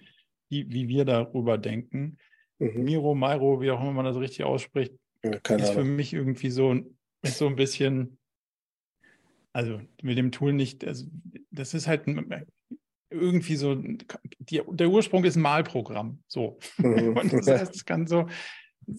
wie, 0.49 0.71
wie 0.71 0.87
wir 0.87 1.05
darüber 1.05 1.59
denken. 1.59 2.17
Mhm. 2.57 2.83
Miro, 2.83 3.13
Mairo, 3.13 3.61
wie 3.61 3.69
auch 3.69 3.81
immer 3.81 3.91
man 3.91 4.05
das 4.05 4.17
richtig 4.17 4.43
ausspricht, 4.43 4.95
ja, 5.23 5.55
ist 5.55 5.73
für 5.73 5.83
mich 5.83 6.13
irgendwie 6.13 6.49
so, 6.49 6.75
ist 7.21 7.37
so 7.37 7.45
ein 7.45 7.55
bisschen, 7.55 8.17
also 9.53 9.81
mit 10.01 10.17
dem 10.17 10.31
Tool 10.31 10.53
nicht, 10.53 10.85
also 10.85 11.05
das 11.51 11.73
ist 11.73 11.87
halt 11.87 12.03
irgendwie 13.09 13.55
so, 13.55 13.75
die, 14.39 14.61
der 14.71 14.89
Ursprung 14.89 15.23
ist 15.25 15.35
ein 15.35 15.41
Malprogramm. 15.41 16.23
So. 16.27 16.57
Mhm. 16.77 17.17
Und 17.17 17.33
das 17.33 17.47
heißt, 17.47 17.75
es 17.75 17.85
kann 17.85 18.07
so, 18.07 18.27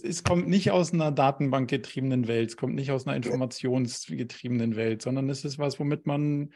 es 0.03 0.23
kommt 0.23 0.49
nicht 0.49 0.71
aus 0.71 0.93
einer 0.93 1.11
datenbankgetriebenen 1.11 2.29
Welt, 2.29 2.51
es 2.51 2.57
kommt 2.57 2.75
nicht 2.75 2.91
aus 2.91 3.07
einer 3.07 3.17
informationsgetriebenen 3.17 4.77
Welt, 4.77 5.03
sondern 5.03 5.29
es 5.29 5.45
ist 5.45 5.59
was, 5.59 5.81
womit 5.81 6.07
man 6.07 6.51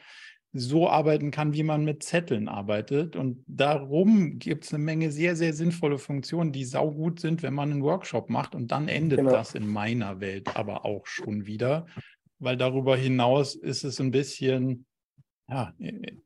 so 0.53 0.89
arbeiten 0.89 1.29
kann, 1.29 1.53
wie 1.53 1.63
man 1.63 1.83
mit 1.83 2.03
Zetteln 2.03 2.47
arbeitet. 2.47 3.15
Und 3.15 3.43
darum 3.47 4.39
gibt 4.39 4.65
es 4.65 4.73
eine 4.73 4.83
Menge 4.83 5.11
sehr, 5.11 5.35
sehr 5.35 5.53
sinnvolle 5.53 5.97
Funktionen, 5.97 6.51
die 6.51 6.63
saugut 6.63 7.19
sind, 7.19 7.43
wenn 7.43 7.53
man 7.53 7.71
einen 7.71 7.83
Workshop 7.83 8.29
macht. 8.29 8.55
Und 8.55 8.71
dann 8.71 8.87
endet 8.87 9.19
genau. 9.19 9.31
das 9.31 9.55
in 9.55 9.67
meiner 9.67 10.19
Welt 10.19 10.55
aber 10.55 10.85
auch 10.85 11.05
schon 11.05 11.45
wieder, 11.45 11.85
weil 12.39 12.57
darüber 12.57 12.95
hinaus 12.95 13.55
ist 13.55 13.83
es 13.83 13.99
ein 13.99 14.11
bisschen, 14.11 14.85
ja, 15.49 15.73
äh, 15.79 16.17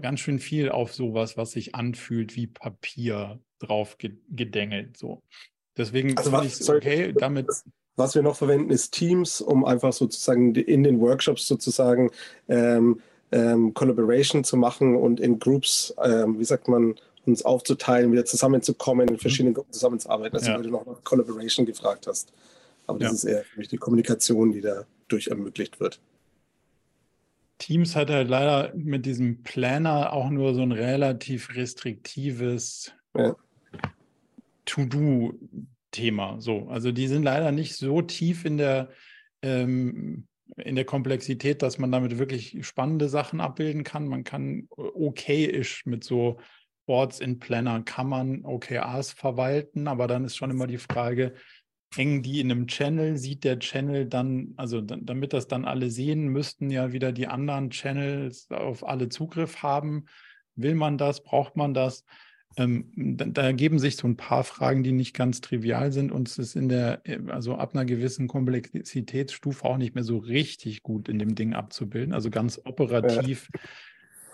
ganz 0.00 0.20
schön 0.20 0.38
viel 0.38 0.70
auf 0.70 0.94
sowas, 0.94 1.36
was 1.36 1.52
sich 1.52 1.74
anfühlt 1.74 2.36
wie 2.36 2.46
Papier 2.46 3.40
drauf 3.58 3.96
gedengelt. 3.98 4.96
So. 4.96 5.22
Deswegen 5.76 6.16
also 6.16 6.32
was, 6.32 6.60
ich 6.60 6.68
okay, 6.68 7.12
damit. 7.12 7.46
Was 7.96 8.16
wir 8.16 8.22
noch 8.22 8.34
verwenden, 8.34 8.70
ist 8.70 8.92
Teams, 8.92 9.40
um 9.40 9.64
einfach 9.64 9.92
sozusagen 9.92 10.52
in 10.56 10.82
den 10.82 10.98
Workshops 10.98 11.46
sozusagen 11.46 12.10
ähm, 12.48 13.00
ähm, 13.30 13.72
Collaboration 13.72 14.42
zu 14.42 14.56
machen 14.56 14.96
und 14.96 15.20
in 15.20 15.38
Groups, 15.38 15.94
ähm, 16.02 16.40
wie 16.40 16.44
sagt 16.44 16.66
man, 16.66 16.96
uns 17.24 17.44
aufzuteilen, 17.44 18.10
wieder 18.10 18.24
zusammenzukommen, 18.24 19.08
in 19.08 19.18
verschiedenen 19.18 19.52
mhm. 19.52 19.56
Gruppen 19.56 19.72
zusammenzuarbeiten. 19.72 20.36
Also 20.36 20.50
ja. 20.50 20.56
weil 20.56 20.64
du 20.64 20.70
noch 20.70 20.84
nach 20.86 21.04
Collaboration 21.04 21.66
gefragt 21.66 22.08
hast. 22.08 22.32
Aber 22.86 22.98
das 22.98 23.08
ja. 23.08 23.14
ist 23.14 23.24
eher 23.24 23.44
für 23.44 23.58
mich 23.60 23.68
die 23.68 23.76
Kommunikation, 23.76 24.52
die 24.52 24.60
dadurch 25.08 25.28
ermöglicht 25.28 25.80
wird. 25.80 26.00
Teams 27.58 27.94
hat 27.94 28.10
halt 28.10 28.28
leider 28.28 28.74
mit 28.74 29.06
diesem 29.06 29.42
Planner 29.42 30.12
auch 30.12 30.30
nur 30.30 30.54
so 30.54 30.62
ein 30.62 30.72
relativ 30.72 31.54
restriktives 31.54 32.92
ja. 33.16 33.36
To-Do-Thema. 34.64 36.40
So, 36.40 36.68
also 36.68 36.90
die 36.90 37.06
sind 37.06 37.22
leider 37.22 37.52
nicht 37.52 37.76
so 37.76 38.02
tief 38.02 38.44
in 38.44 38.58
der 38.58 38.90
ähm, 39.42 40.26
in 40.56 40.76
der 40.76 40.84
Komplexität, 40.84 41.62
dass 41.62 41.78
man 41.78 41.90
damit 41.90 42.18
wirklich 42.18 42.66
spannende 42.66 43.08
Sachen 43.08 43.40
abbilden 43.40 43.82
kann. 43.82 44.06
Man 44.06 44.24
kann 44.24 44.66
okay-ish 44.70 45.86
mit 45.86 46.04
so 46.04 46.38
Boards 46.86 47.20
in 47.20 47.38
Planner 47.38 47.82
kann 47.82 48.08
man 48.08 48.44
OKRs 48.44 49.12
verwalten, 49.12 49.88
aber 49.88 50.06
dann 50.06 50.24
ist 50.24 50.36
schon 50.36 50.50
immer 50.50 50.66
die 50.66 50.78
Frage, 50.78 51.34
hängen 51.96 52.22
die 52.22 52.40
in 52.40 52.50
einem 52.50 52.66
Channel? 52.66 53.16
Sieht 53.16 53.44
der 53.44 53.58
Channel 53.58 54.06
dann, 54.06 54.54
also 54.56 54.80
damit 54.80 55.32
das 55.32 55.48
dann 55.48 55.64
alle 55.64 55.90
sehen, 55.90 56.28
müssten 56.28 56.70
ja 56.70 56.92
wieder 56.92 57.12
die 57.12 57.26
anderen 57.26 57.70
Channels 57.70 58.50
auf 58.50 58.86
alle 58.86 59.08
Zugriff 59.08 59.62
haben. 59.62 60.06
Will 60.56 60.74
man 60.74 60.98
das? 60.98 61.22
Braucht 61.22 61.56
man 61.56 61.74
das? 61.74 62.04
Ähm, 62.56 62.92
da, 62.94 63.24
da, 63.24 63.42
ergeben 63.42 63.78
sich 63.78 63.96
so 63.96 64.06
ein 64.06 64.16
paar 64.16 64.44
Fragen, 64.44 64.84
die 64.84 64.92
nicht 64.92 65.14
ganz 65.14 65.40
trivial 65.40 65.90
sind 65.90 66.12
und 66.12 66.28
es 66.28 66.38
ist 66.38 66.54
in 66.54 66.68
der, 66.68 67.02
also 67.26 67.56
ab 67.56 67.74
einer 67.74 67.84
gewissen 67.84 68.28
Komplexitätsstufe 68.28 69.64
auch 69.64 69.76
nicht 69.76 69.96
mehr 69.96 70.04
so 70.04 70.18
richtig 70.18 70.84
gut 70.84 71.08
in 71.08 71.18
dem 71.18 71.34
Ding 71.34 71.54
abzubilden. 71.54 72.14
Also 72.14 72.30
ganz 72.30 72.60
operativ. 72.64 73.48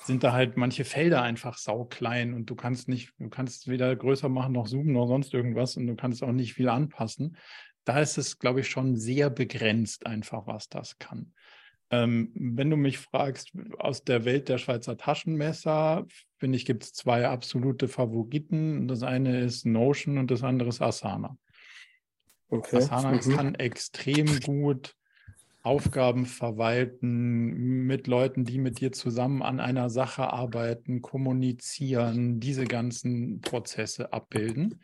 Sind 0.03 0.25
da 0.25 0.33
halt 0.33 0.57
manche 0.57 0.85
Felder 0.85 1.23
einfach 1.23 1.59
sauklein 1.59 2.35
und 2.35 2.47
du 2.47 2.55
kannst 2.55 2.89
nicht, 2.89 3.13
du 3.19 3.29
kannst 3.29 3.69
weder 3.69 3.95
größer 3.95 4.29
machen 4.29 4.53
noch 4.53 4.69
zoomen 4.69 4.93
noch 4.93 5.07
sonst 5.07 5.35
irgendwas 5.35 5.77
und 5.77 5.87
du 5.87 5.97
kannst 5.97 6.23
auch 6.23 6.33
nicht 6.33 6.55
viel 6.55 6.69
anpassen. 6.69 7.37
Da 7.85 8.01
ist 8.01 8.19
es, 8.19 8.39
glaube 8.39 8.61
ich, 8.61 8.69
schon 8.69 8.97
sehr 8.97 9.31
begrenzt 9.31 10.07
einfach, 10.07 10.47
was 10.47 10.69
das 10.69 10.99
kann. 10.99 11.33
Ähm, 11.91 12.31
wenn 12.35 12.71
du 12.71 12.77
mich 12.77 12.99
fragst, 12.99 13.53
aus 13.79 14.05
der 14.05 14.25
Welt 14.25 14.49
der 14.49 14.59
Schweizer 14.59 14.97
Taschenmesser, 14.97 16.07
finde 16.39 16.57
ich, 16.57 16.65
gibt 16.65 16.85
es 16.85 16.93
zwei 16.93 17.27
absolute 17.27 17.89
Favoriten. 17.89 18.87
Das 18.87 19.03
eine 19.03 19.41
ist 19.41 19.67
Notion 19.67 20.19
und 20.19 20.31
das 20.31 20.45
andere 20.45 20.69
ist 20.69 20.81
Asana. 20.81 21.37
Okay. 22.49 22.77
Asana 22.77 23.13
mhm. 23.13 23.37
kann 23.37 23.55
extrem 23.57 24.41
gut 24.41 24.95
Aufgaben 25.63 26.25
verwalten, 26.25 27.87
mit 27.87 28.07
Leuten, 28.07 28.45
die 28.45 28.59
mit 28.59 28.81
dir 28.81 28.93
zusammen 28.93 29.43
an 29.43 29.61
einer 29.61 29.91
Sache 29.91 30.33
arbeiten, 30.33 31.03
kommunizieren, 31.03 32.41
diese 32.41 32.65
ganzen 32.65 33.41
Prozesse 33.43 34.13
abbilden 34.13 34.81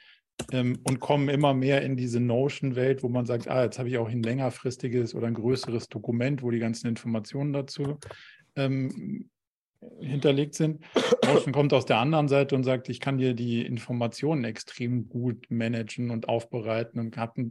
ähm, 0.53 0.79
und 0.85 1.01
kommen 1.01 1.29
immer 1.29 1.55
mehr 1.55 1.83
in 1.83 1.97
diese 1.97 2.21
Notion-Welt, 2.21 3.03
wo 3.03 3.09
man 3.09 3.25
sagt, 3.25 3.49
ah, 3.49 3.65
jetzt 3.65 3.79
habe 3.79 3.89
ich 3.89 3.97
auch 3.97 4.09
ein 4.09 4.23
längerfristiges 4.23 5.15
oder 5.15 5.29
ein 5.29 5.35
größeres 5.35 5.89
Dokument, 5.89 6.43
wo 6.43 6.51
die 6.51 6.59
ganzen 6.59 6.89
Informationen 6.89 7.55
dazu 7.55 7.99
ähm, 8.55 9.31
hinterlegt 10.01 10.55
sind. 10.55 10.85
Notion 11.25 11.53
kommt 11.53 11.73
aus 11.73 11.87
der 11.87 11.99
anderen 11.99 12.29
Seite 12.29 12.55
und 12.55 12.65
sagt, 12.65 12.89
ich 12.89 13.01
kann 13.01 13.19
dir 13.19 13.35
die 13.35 13.65
Informationen 13.65 14.45
extrem 14.45 15.09
gut 15.09 15.47
managen 15.49 16.11
und 16.11 16.29
aufbereiten 16.29 16.99
und 16.99 17.17
habe 17.17 17.41
eine 17.41 17.49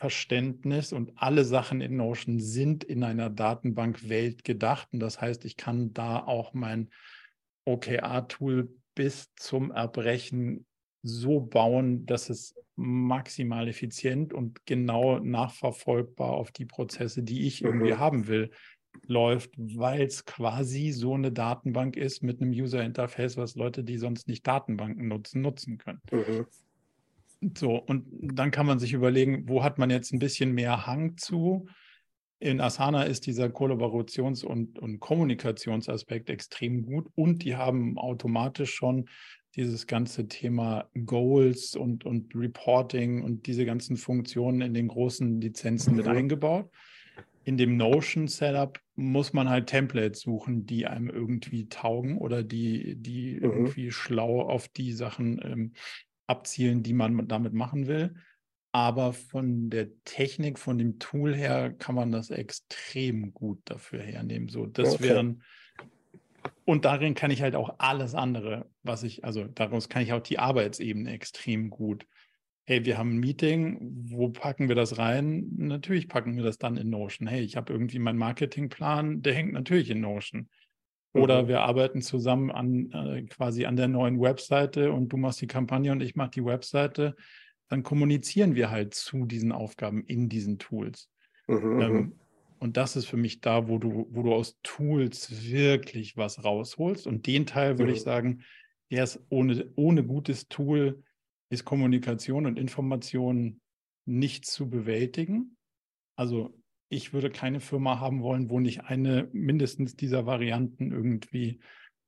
Datenbankverständnis 0.00 0.92
und 0.92 1.12
alle 1.16 1.44
Sachen 1.44 1.80
in 1.80 1.96
Notion 1.96 2.38
sind 2.38 2.84
in 2.84 3.02
einer 3.02 3.30
Datenbankwelt 3.30 4.44
gedacht. 4.44 4.88
Und 4.92 5.00
das 5.00 5.20
heißt, 5.20 5.44
ich 5.44 5.56
kann 5.56 5.92
da 5.92 6.24
auch 6.24 6.54
mein 6.54 6.90
OKR-Tool 7.64 8.70
bis 8.94 9.32
zum 9.36 9.70
Erbrechen 9.70 10.66
so 11.02 11.40
bauen, 11.40 12.06
dass 12.06 12.28
es 12.30 12.54
maximal 12.76 13.68
effizient 13.68 14.32
und 14.32 14.64
genau 14.66 15.18
nachverfolgbar 15.18 16.32
auf 16.32 16.50
die 16.50 16.66
Prozesse, 16.66 17.22
die 17.22 17.46
ich 17.46 17.62
irgendwie 17.62 17.92
mhm. 17.92 17.98
haben 17.98 18.26
will, 18.26 18.50
läuft, 19.06 19.52
weil 19.56 20.02
es 20.02 20.24
quasi 20.24 20.90
so 20.90 21.14
eine 21.14 21.30
Datenbank 21.30 21.96
ist 21.96 22.22
mit 22.22 22.40
einem 22.40 22.50
User-Interface, 22.50 23.36
was 23.36 23.54
Leute, 23.54 23.84
die 23.84 23.98
sonst 23.98 24.28
nicht 24.28 24.46
Datenbanken 24.46 25.08
nutzen, 25.08 25.42
nutzen 25.42 25.78
können. 25.78 26.00
Mhm. 26.10 26.46
So, 27.56 27.76
und 27.76 28.06
dann 28.20 28.50
kann 28.50 28.66
man 28.66 28.78
sich 28.78 28.92
überlegen, 28.92 29.48
wo 29.48 29.62
hat 29.62 29.78
man 29.78 29.90
jetzt 29.90 30.12
ein 30.12 30.18
bisschen 30.18 30.52
mehr 30.52 30.86
Hang 30.86 31.16
zu? 31.16 31.68
In 32.38 32.60
Asana 32.60 33.04
ist 33.04 33.26
dieser 33.26 33.46
Kollaborations- 33.46 34.44
und, 34.44 34.78
und 34.78 35.00
Kommunikationsaspekt 35.00 36.30
extrem 36.30 36.82
gut 36.82 37.08
und 37.14 37.44
die 37.44 37.56
haben 37.56 37.98
automatisch 37.98 38.74
schon 38.74 39.08
dieses 39.56 39.86
ganze 39.86 40.28
Thema 40.28 40.88
Goals 41.06 41.76
und, 41.76 42.04
und 42.04 42.34
Reporting 42.34 43.22
und 43.22 43.46
diese 43.46 43.64
ganzen 43.64 43.96
Funktionen 43.96 44.60
in 44.60 44.74
den 44.74 44.88
großen 44.88 45.40
Lizenzen 45.40 45.92
mhm. 45.92 45.96
mit 45.96 46.08
eingebaut 46.08 46.70
in 47.44 47.56
dem 47.56 47.76
Notion-Setup 47.76 48.78
muss 48.96 49.32
man 49.32 49.48
halt 49.48 49.66
Templates 49.66 50.20
suchen, 50.20 50.66
die 50.66 50.86
einem 50.86 51.08
irgendwie 51.08 51.68
taugen 51.68 52.18
oder 52.18 52.42
die, 52.42 52.96
die 52.96 53.34
mhm. 53.36 53.42
irgendwie 53.42 53.90
schlau 53.90 54.42
auf 54.42 54.68
die 54.68 54.92
Sachen 54.92 55.40
ähm, 55.42 55.72
abzielen, 56.30 56.82
die 56.82 56.92
man 56.92 57.28
damit 57.28 57.52
machen 57.52 57.86
will. 57.86 58.14
Aber 58.72 59.12
von 59.12 59.68
der 59.68 59.88
Technik, 60.04 60.58
von 60.58 60.78
dem 60.78 60.98
Tool 60.98 61.34
her, 61.34 61.72
kann 61.72 61.96
man 61.96 62.12
das 62.12 62.30
extrem 62.30 63.34
gut 63.34 63.60
dafür 63.64 64.00
hernehmen. 64.00 64.48
So, 64.48 64.66
das 64.66 64.94
okay. 64.94 65.04
wären, 65.04 65.42
und 66.64 66.84
darin 66.84 67.14
kann 67.14 67.32
ich 67.32 67.42
halt 67.42 67.56
auch 67.56 67.74
alles 67.78 68.14
andere, 68.14 68.70
was 68.82 69.02
ich, 69.02 69.24
also 69.24 69.44
daraus 69.44 69.88
kann 69.88 70.02
ich 70.02 70.12
auch 70.12 70.22
die 70.22 70.38
Arbeitsebene 70.38 71.10
extrem 71.10 71.68
gut 71.68 72.06
hey, 72.70 72.84
wir 72.84 72.98
haben 72.98 73.16
ein 73.16 73.18
Meeting, 73.18 73.78
wo 74.10 74.28
packen 74.28 74.68
wir 74.68 74.76
das 74.76 74.96
rein? 74.96 75.50
Natürlich 75.56 76.06
packen 76.06 76.36
wir 76.36 76.44
das 76.44 76.56
dann 76.56 76.76
in 76.76 76.88
Notion. 76.88 77.26
Hey, 77.26 77.40
ich 77.40 77.56
habe 77.56 77.72
irgendwie 77.72 77.98
meinen 77.98 78.16
Marketingplan, 78.16 79.22
der 79.22 79.34
hängt 79.34 79.52
natürlich 79.52 79.90
in 79.90 80.00
Notion. 80.00 80.48
Oder 81.12 81.42
mhm. 81.42 81.48
wir 81.48 81.60
arbeiten 81.62 82.02
zusammen 82.02 82.50
an 82.50 82.90
äh, 82.92 83.22
quasi 83.22 83.66
an 83.66 83.76
der 83.76 83.88
neuen 83.88 84.20
Webseite 84.20 84.92
und 84.92 85.08
du 85.08 85.16
machst 85.16 85.40
die 85.40 85.46
Kampagne 85.46 85.90
und 85.92 86.02
ich 86.02 86.14
mache 86.14 86.30
die 86.30 86.44
Webseite. 86.44 87.16
Dann 87.68 87.82
kommunizieren 87.82 88.54
wir 88.54 88.70
halt 88.70 88.94
zu 88.94 89.26
diesen 89.26 89.52
Aufgaben 89.52 90.04
in 90.04 90.28
diesen 90.28 90.58
Tools. 90.58 91.10
Mhm. 91.48 91.80
Ähm, 91.80 91.92
mhm. 91.92 92.12
und 92.60 92.76
das 92.76 92.94
ist 92.94 93.06
für 93.06 93.16
mich 93.16 93.40
da, 93.40 93.68
wo 93.68 93.78
du, 93.78 94.06
wo 94.10 94.22
du 94.22 94.32
aus 94.32 94.58
Tools 94.62 95.50
wirklich 95.50 96.16
was 96.16 96.44
rausholst. 96.44 97.06
Und 97.06 97.26
den 97.26 97.46
Teil 97.46 97.78
würde 97.78 97.90
mhm. 97.90 97.96
ich 97.96 98.02
sagen, 98.02 98.42
der 98.90 99.04
ist 99.04 99.20
ohne, 99.28 99.70
ohne 99.76 100.04
gutes 100.04 100.48
Tool 100.48 101.02
ist 101.48 101.64
Kommunikation 101.64 102.46
und 102.46 102.58
Information 102.58 103.60
nicht 104.04 104.46
zu 104.46 104.70
bewältigen. 104.70 105.56
Also 106.16 106.54
ich 106.90 107.12
würde 107.12 107.30
keine 107.30 107.60
Firma 107.60 108.00
haben 108.00 108.20
wollen, 108.22 108.50
wo 108.50 108.58
nicht 108.60 108.84
eine 108.84 109.28
mindestens 109.32 109.94
dieser 109.94 110.26
Varianten 110.26 110.90
irgendwie 110.90 111.60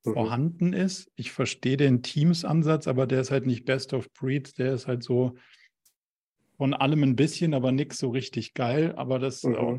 mhm. 0.05 0.12
vorhanden 0.12 0.72
ist. 0.72 1.11
Ich 1.14 1.30
verstehe 1.30 1.76
den 1.76 2.03
Teams-Ansatz, 2.03 2.89
aber 2.89 3.07
der 3.07 3.20
ist 3.20 3.30
halt 3.30 3.47
nicht 3.47 3.64
Best 3.64 3.95
of 3.95 4.12
Breeds, 4.12 4.55
der 4.55 4.74
ist 4.74 4.89
halt 4.89 5.05
so 5.05 5.37
von 6.59 6.74
allem 6.74 7.05
ein 7.05 7.16
bisschen, 7.16 7.55
aber 7.55 7.70
nichts 7.70 7.99
so 7.99 8.11
richtig 8.11 8.55
geil. 8.55 8.93
Aber 8.97 9.20
das, 9.20 9.45
mhm. 9.45 9.55
auch, 9.55 9.78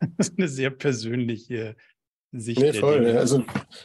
das 0.16 0.30
ist 0.30 0.38
eine 0.38 0.48
sehr 0.48 0.70
persönliche 0.70 1.76
Sicht. 2.32 2.60
Nee, 2.60 2.72
voll. 2.72 3.06
Ja. 3.06 3.18
Also 3.18 3.44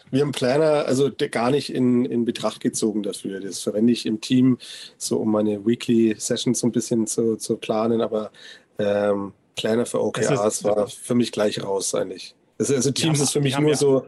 wir 0.09 0.21
haben 0.21 0.31
Planner, 0.31 0.85
also 0.85 1.11
gar 1.31 1.51
nicht 1.51 1.73
in, 1.73 2.05
in 2.05 2.23
Betracht 2.23 2.61
gezogen 2.61 3.03
dafür. 3.03 3.41
Das 3.41 3.59
verwende 3.59 3.91
ich 3.91 4.05
im 4.05 4.21
Team, 4.21 4.57
so 4.97 5.17
um 5.17 5.31
meine 5.31 5.65
Weekly 5.65 6.15
Sessions 6.17 6.59
so 6.59 6.67
ein 6.67 6.71
bisschen 6.71 7.07
zu, 7.07 7.35
zu 7.35 7.57
planen, 7.57 7.99
aber 7.99 8.31
ähm, 8.79 9.33
Planner 9.55 9.85
für 9.85 10.01
OKRs 10.01 10.45
ist, 10.45 10.63
war 10.63 10.87
für 10.87 11.15
mich 11.15 11.31
gleich 11.31 11.63
raus 11.63 11.93
eigentlich. 11.95 12.35
Also, 12.57 12.75
also 12.75 12.91
Teams 12.91 13.19
haben, 13.19 13.23
ist 13.23 13.31
für 13.31 13.41
mich 13.41 13.57
nur 13.57 13.71
ja, 13.71 13.75
so, 13.75 14.07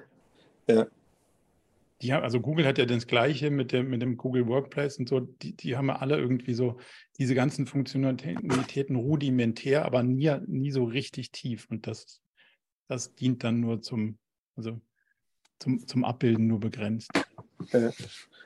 ja. 0.68 0.88
Die 2.02 2.14
haben, 2.14 2.24
also 2.24 2.42
Google 2.42 2.66
hat 2.66 2.78
ja 2.78 2.86
das 2.86 3.08
Gleiche 3.08 3.50
mit 3.50 3.72
dem, 3.72 3.90
mit 3.90 4.02
dem 4.02 4.18
Google 4.18 4.48
Workplace 4.48 4.98
und 5.00 5.08
so, 5.08 5.22
die, 5.22 5.54
die 5.54 5.78
haben 5.78 5.88
ja 5.88 5.96
alle 5.96 6.18
irgendwie 6.18 6.54
so 6.54 6.78
diese 7.18 7.36
ganzen 7.36 7.68
Funktionalitäten 7.68 8.96
rudimentär, 8.96 9.86
aber 9.86 10.04
nie, 10.04 10.36
nie 10.46 10.72
so 10.72 10.84
richtig 10.84 11.32
tief. 11.32 11.68
Und 11.70 11.88
das, 11.88 12.22
das 12.88 13.16
dient 13.16 13.44
dann 13.44 13.62
nur 13.62 13.82
zum 13.82 14.18
also 14.56 14.80
zum, 15.60 15.88
zum 15.88 16.06
Abbilden 16.06 16.48
nur 16.48 16.60
begrenzt. 16.60 17.12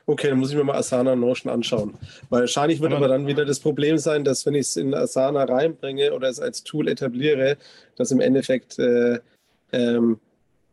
Okay, 0.06 0.28
dann 0.28 0.38
muss 0.38 0.50
ich 0.50 0.56
mir 0.56 0.64
mal 0.64 0.76
Asana 0.76 1.14
Notion 1.14 1.52
anschauen. 1.52 1.94
Weil 2.28 2.40
wahrscheinlich 2.40 2.80
wird 2.80 2.92
aber, 2.92 3.06
aber 3.06 3.14
dann 3.14 3.26
wieder 3.26 3.44
das 3.44 3.60
Problem 3.60 3.98
sein, 3.98 4.24
dass 4.24 4.46
wenn 4.46 4.54
ich 4.54 4.62
es 4.62 4.76
in 4.76 4.94
Asana 4.94 5.44
reinbringe 5.44 6.12
oder 6.12 6.28
es 6.28 6.40
als 6.40 6.64
Tool 6.64 6.88
etabliere, 6.88 7.56
dass 7.96 8.10
im 8.10 8.20
Endeffekt 8.20 8.78
äh, 8.78 9.20
ähm, 9.72 10.18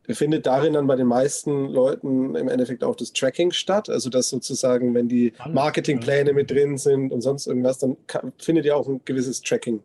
findet 0.09 0.45
darin 0.45 0.73
dann 0.73 0.88
bei 0.88 0.95
den 0.95 1.07
meisten 1.07 1.67
Leuten 1.67 2.36
im 2.36 2.47
Endeffekt 2.47 2.84
auch 2.84 2.95
das 2.95 3.11
Tracking 3.13 3.51
statt. 3.51 3.89
Also 3.89 4.09
dass 4.09 4.30
sozusagen, 4.30 4.93
wenn 4.93 5.09
die 5.09 5.34
Marketingpläne 5.51 6.34
mit 6.34 6.49
drin 6.49 6.78
sind 6.78 7.11
und 7.11 7.21
sonst 7.21 7.47
irgendwas, 7.47 7.80
dann 7.80 7.97
kann, 8.07 8.32
findet 8.38 8.65
ja 8.65 8.75
auch 8.75 8.88
ein 8.88 9.01
gewisses 9.03 9.41
Tracking. 9.41 9.82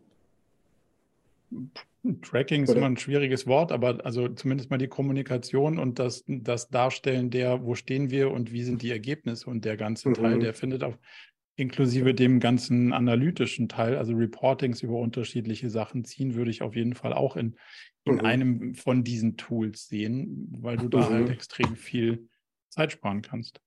Tracking 2.21 2.63
ist 2.63 2.69
Oder? 2.69 2.79
immer 2.79 2.87
ein 2.87 2.97
schwieriges 2.97 3.47
Wort, 3.47 3.71
aber 3.71 4.05
also 4.05 4.27
zumindest 4.27 4.69
mal 4.69 4.77
die 4.77 4.89
Kommunikation 4.89 5.79
und 5.79 5.99
das, 5.99 6.23
das 6.27 6.69
Darstellen 6.69 7.29
der, 7.29 7.63
wo 7.63 7.75
stehen 7.75 8.09
wir 8.09 8.31
und 8.31 8.51
wie 8.51 8.63
sind 8.63 8.81
die 8.81 8.91
Ergebnisse 8.91 9.49
und 9.49 9.63
der 9.63 9.77
ganze 9.77 10.09
mhm. 10.09 10.13
Teil, 10.15 10.39
der 10.39 10.53
findet 10.53 10.83
auch 10.83 10.97
inklusive 11.55 12.13
dem 12.13 12.39
ganzen 12.39 12.93
analytischen 12.93 13.69
Teil, 13.69 13.97
also 13.97 14.13
Reportings 14.13 14.81
über 14.81 14.97
unterschiedliche 14.97 15.69
Sachen 15.69 16.03
ziehen, 16.03 16.35
würde 16.35 16.51
ich 16.51 16.61
auf 16.61 16.75
jeden 16.75 16.95
Fall 16.95 17.13
auch 17.13 17.37
in, 17.37 17.55
in 18.03 18.15
mhm. 18.15 18.21
einem 18.21 18.75
von 18.75 19.03
diesen 19.03 19.37
Tools 19.37 19.87
sehen, 19.87 20.49
weil 20.59 20.77
du 20.77 20.89
da 20.89 21.09
mhm. 21.09 21.13
halt 21.13 21.29
extrem 21.29 21.75
viel 21.75 22.27
Zeit 22.69 22.91
sparen 22.91 23.21
kannst. 23.21 23.61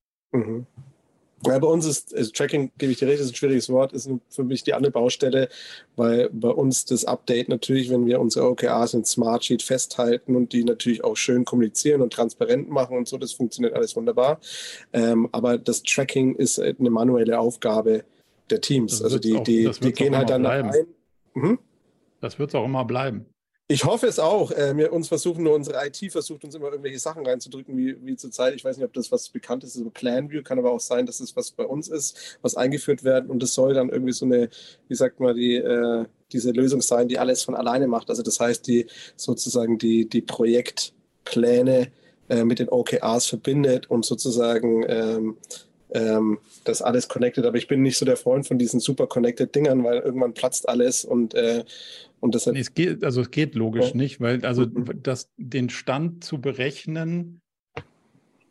Ja, 1.45 1.59
bei 1.59 1.67
uns 1.67 1.85
ist 1.85 2.15
also 2.15 2.31
Tracking, 2.33 2.73
gebe 2.79 2.93
ich 2.93 2.99
dir 2.99 3.09
recht, 3.09 3.21
ist 3.21 3.29
ein 3.29 3.35
schwieriges 3.35 3.69
Wort, 3.69 3.93
ist 3.93 4.09
für 4.31 4.43
mich 4.43 4.63
die 4.65 4.73
andere 4.73 4.91
Baustelle, 4.91 5.49
weil 5.95 6.31
bei 6.33 6.49
uns 6.49 6.87
das 6.87 7.05
Update 7.05 7.49
natürlich, 7.49 7.91
wenn 7.91 8.07
wir 8.07 8.21
unsere 8.21 8.49
OKRs 8.49 8.95
in 8.95 9.05
Smartsheet 9.05 9.63
festhalten 9.63 10.35
und 10.35 10.53
die 10.55 10.65
natürlich 10.65 11.05
auch 11.05 11.17
schön 11.17 11.45
kommunizieren 11.45 12.01
und 12.01 12.13
transparent 12.13 12.71
machen 12.71 12.97
und 12.97 13.07
so, 13.07 13.19
das 13.19 13.33
funktioniert 13.33 13.75
alles 13.75 13.95
wunderbar. 13.97 14.41
Ähm, 14.95 15.29
aber 15.33 15.59
das 15.59 15.83
Tracking 15.83 16.37
ist 16.37 16.59
eine 16.59 16.91
manuelle 16.91 17.39
Aufgabe 17.39 18.05
der 18.49 18.61
Teams. 18.63 19.03
Also 19.03 19.19
die, 19.19 19.37
auch, 19.37 19.45
die, 19.45 19.71
die 19.83 19.93
gehen 19.93 20.17
halt 20.17 20.31
dann 20.31 20.43
bleiben. 20.43 20.71
ein. 20.71 20.87
Mhm. 21.35 21.59
Das 22.21 22.39
wird 22.39 22.51
es 22.51 22.55
auch 22.55 22.65
immer 22.65 22.85
bleiben. 22.87 23.27
Ich 23.69 23.85
hoffe 23.85 24.07
es 24.07 24.21
auch. 24.21 24.53
Äh, 24.53 24.77
wir 24.77 24.93
uns 24.93 25.09
versuchen 25.09 25.43
nur, 25.43 25.55
unsere 25.55 25.85
IT 25.85 26.13
versucht 26.13 26.45
uns 26.45 26.55
immer 26.55 26.69
irgendwelche 26.69 27.01
Sachen 27.01 27.27
reinzudrücken, 27.27 27.77
wie, 27.77 27.97
wie 28.07 28.17
zurzeit. 28.17 28.55
Ich 28.55 28.65
weiß 28.65 28.77
nicht, 28.77 28.87
ob 28.87 28.93
das 28.93 29.11
was 29.11 29.29
bekannt 29.29 29.65
ist, 29.65 29.75
so 29.75 29.91
Planview, 29.91 30.43
kann 30.45 30.59
aber 30.59 30.71
auch 30.71 30.81
sein, 30.81 31.05
dass 31.05 31.19
es 31.19 31.35
was 31.35 31.51
bei 31.51 31.65
uns 31.65 31.89
ist, 31.89 32.39
was 32.43 32.57
eingeführt 32.57 33.03
wird 33.03 33.29
und 33.29 33.43
das 33.43 33.55
soll 33.55 33.75
dann 33.75 33.89
irgendwie 33.89 34.13
so 34.13 34.25
eine, 34.25 34.51
wie 34.87 34.95
sagt 34.95 35.19
man, 35.19 35.35
die, 35.35 35.57
äh, 35.57 36.05
diese 36.31 36.53
Lösung 36.53 36.81
sein, 36.81 37.09
die 37.09 37.19
alles 37.19 37.43
von 37.43 37.57
alleine 37.57 37.89
macht. 37.89 38.09
Also 38.09 38.23
das 38.23 38.39
heißt, 38.39 38.67
die 38.69 38.87
sozusagen 39.17 39.79
die, 39.79 40.09
die 40.09 40.23
Projektpläne 40.23 41.91
äh, 42.29 42.45
mit 42.45 42.61
den 42.61 42.69
OKRs 42.69 43.27
verbindet 43.27 43.91
und 43.91 44.05
sozusagen 44.05 44.85
ähm, 44.89 45.37
ähm, 45.97 46.39
das 46.65 46.83
alles 46.83 47.09
connected. 47.09 47.45
Aber 47.45 47.57
ich 47.57 47.69
bin 47.69 47.83
nicht 47.83 47.99
so 47.99 48.05
der 48.05 48.17
Freund 48.17 48.47
von 48.47 48.59
diesen 48.59 48.81
super 48.81 49.07
connected 49.07 49.55
Dingern, 49.55 49.83
weil 49.85 49.99
irgendwann 49.99 50.35
platzt 50.35 50.69
alles 50.69 51.05
und 51.05 51.35
äh, 51.35 51.65
und 52.19 52.35
deshalb, 52.35 52.55
nee, 52.55 52.61
es 52.61 52.73
geht, 52.73 53.05
also 53.05 53.21
es 53.21 53.31
geht 53.31 53.55
logisch 53.55 53.91
ja. 53.91 53.97
nicht, 53.97 54.21
weil 54.21 54.45
also 54.45 54.63
mhm. 54.63 55.03
das, 55.03 55.31
den 55.37 55.69
Stand 55.69 56.25
zu 56.25 56.41
berechnen 56.41 57.41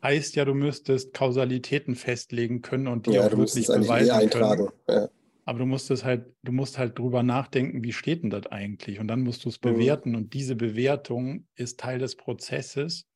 heißt 0.02 0.36
ja, 0.36 0.44
du 0.44 0.54
müsstest 0.54 1.14
Kausalitäten 1.14 1.96
festlegen 1.96 2.62
können 2.62 2.86
und 2.86 3.06
die 3.06 3.12
ja, 3.12 3.26
auch 3.26 3.36
wirklich 3.36 3.66
beweisen 3.66 4.12
eintragen. 4.12 4.68
Ja. 4.88 5.08
Aber 5.44 5.60
du 5.60 5.66
musst 5.66 5.90
es 5.90 6.04
halt, 6.04 6.26
du 6.42 6.52
musst 6.52 6.78
halt 6.78 6.98
drüber 6.98 7.22
nachdenken, 7.22 7.82
wie 7.84 7.92
steht 7.92 8.22
denn 8.22 8.30
das 8.30 8.46
eigentlich? 8.46 8.98
Und 9.00 9.08
dann 9.08 9.22
musst 9.22 9.44
du 9.44 9.48
es 9.48 9.60
mhm. 9.62 9.74
bewerten. 9.74 10.14
Und 10.14 10.34
diese 10.34 10.56
Bewertung 10.56 11.46
ist 11.54 11.80
Teil 11.80 11.98
des 11.98 12.16
Prozesses. 12.16 13.06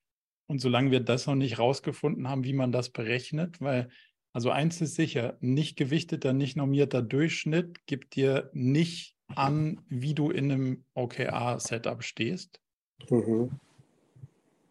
Und 0.47 0.61
solange 0.61 0.91
wir 0.91 1.01
das 1.01 1.27
noch 1.27 1.37
nicht 1.37 1.59
rausgefunden 1.59 2.29
haben, 2.29 2.45
wie 2.45 2.53
man 2.53 2.73
das 2.73 2.91
berechnet, 2.91 3.61
weil, 3.61 3.89
also 4.33 4.51
eins 4.51 4.81
ist 4.81 4.95
sicher, 4.95 5.37
nicht 5.41 5.77
gewichteter, 5.77 6.33
nicht 6.33 6.57
normierter 6.57 7.03
Durchschnitt 7.03 7.87
gibt 7.87 8.15
dir 8.15 8.51
nicht 8.53 9.17
an, 9.35 9.81
wie 9.89 10.15
du 10.15 10.31
in 10.31 10.51
einem 10.51 10.85
OKR-Setup 10.95 12.03
stehst. 12.03 12.61
Mhm. 13.09 13.51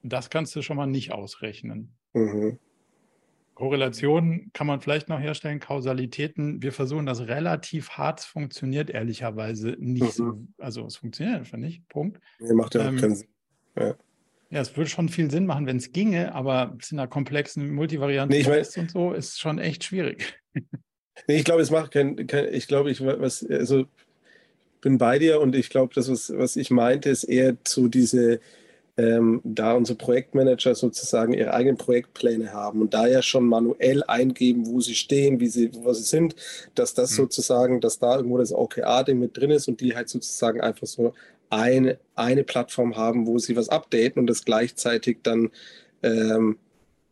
Das 0.04 0.30
kannst 0.30 0.56
du 0.56 0.62
schon 0.62 0.78
mal 0.78 0.88
nicht 0.88 1.12
ausrechnen. 1.12 1.94
Mhm. 2.14 2.58
Korrelationen 3.54 4.52
kann 4.54 4.68
man 4.68 4.80
vielleicht 4.80 5.10
noch 5.10 5.20
herstellen, 5.20 5.60
Kausalitäten. 5.60 6.64
Wir 6.64 6.72
versuchen 6.72 7.06
das 7.06 7.28
relativ 7.28 7.90
hart. 7.92 8.22
Es 8.22 8.26
funktioniert 8.26 8.90
ehrlicherweise 8.90 9.76
nicht 9.80 10.04
mhm. 10.20 10.48
so. 10.58 10.64
Also 10.64 10.86
es 10.86 10.96
funktioniert 10.96 11.40
einfach 11.40 11.58
nicht. 11.58 11.86
Punkt. 11.90 12.22
Nee, 12.40 12.54
macht 12.54 12.76
ja 12.76 12.88
ähm, 12.88 12.96
keinen 12.96 13.16
Sinn. 13.16 13.28
Ja. 13.78 13.96
Ja. 14.50 14.62
es 14.62 14.76
würde 14.76 14.90
schon 14.90 15.10
viel 15.10 15.30
Sinn 15.32 15.46
machen, 15.46 15.66
wenn 15.66 15.78
es 15.78 15.92
ginge, 15.92 16.34
aber 16.34 16.76
es 16.80 16.92
in 16.92 17.00
einer 17.00 17.08
komplexen 17.08 17.74
Multivarianten 17.74 18.36
nee, 18.36 18.42
ich 18.42 18.48
mein, 18.48 18.66
und 18.84 18.92
so 18.92 19.14
ist 19.14 19.40
schon 19.40 19.60
echt 19.60 19.84
schwierig. 19.84 20.40
Nee, 21.28 21.36
ich 21.36 21.44
glaube, 21.44 21.62
es 21.62 21.70
macht 21.70 21.92
kein, 21.92 22.28
kein 22.28 22.52
ich 22.54 22.66
glaube, 22.70 22.90
ich 22.90 23.02
was, 23.02 23.46
also 23.46 23.84
bin 24.80 24.98
bei 24.98 25.20
dir 25.20 25.42
und 25.42 25.54
ich 25.54 25.70
glaube, 25.70 25.94
das, 25.94 26.10
was, 26.10 26.32
was 26.34 26.56
ich 26.56 26.72
meinte, 26.72 27.10
ist 27.10 27.26
eher 27.26 27.62
zu 27.66 27.90
diese 27.90 28.40
ähm, 29.00 29.40
da 29.46 29.74
unsere 29.74 29.98
Projektmanager 29.98 30.76
sozusagen 30.76 31.34
ihre 31.34 31.54
eigenen 31.54 31.78
Projektpläne 31.78 32.52
haben 32.52 32.82
und 32.82 32.94
da 32.94 33.08
ja 33.08 33.22
schon 33.22 33.46
manuell 33.46 34.04
eingeben, 34.04 34.68
wo 34.68 34.82
sie 34.82 34.96
stehen, 34.96 35.40
wie 35.40 35.48
sie, 35.48 35.72
wo 35.74 35.94
sie 35.94 36.04
sind, 36.04 36.36
dass 36.76 36.94
das 36.94 37.12
mhm. 37.12 37.16
sozusagen, 37.16 37.82
dass 37.82 38.00
da 38.00 38.18
irgendwo 38.18 38.38
das 38.38 38.52
OKR-Ding 38.52 39.18
mit 39.18 39.38
drin 39.38 39.52
ist 39.52 39.70
und 39.70 39.80
die 39.80 39.96
halt 39.96 40.10
sozusagen 40.10 40.60
einfach 40.60 40.88
so 40.88 41.14
eine, 41.50 42.00
eine 42.16 42.44
Plattform 42.44 42.96
haben, 42.96 43.28
wo 43.28 43.40
sie 43.40 43.56
was 43.56 43.70
updaten 43.70 44.20
und 44.20 44.28
das 44.28 44.46
gleichzeitig 44.46 45.20
dann 45.24 45.50
ähm, 46.04 46.58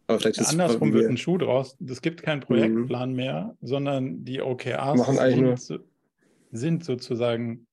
aber 0.07 0.19
vielleicht 0.19 0.37
ja, 0.37 0.43
ist 0.43 0.51
andersrum 0.51 0.93
wird 0.93 1.09
ein 1.09 1.17
Schuh 1.17 1.37
draus. 1.37 1.75
Es 1.85 2.01
gibt 2.01 2.23
keinen 2.23 2.39
Projektplan 2.39 3.09
mhm. 3.09 3.15
mehr, 3.15 3.57
sondern 3.61 4.23
die 4.23 4.41
OKRs 4.41 5.05
sind, 5.05 5.81
sind 6.51 6.85
sozusagen 6.85 7.67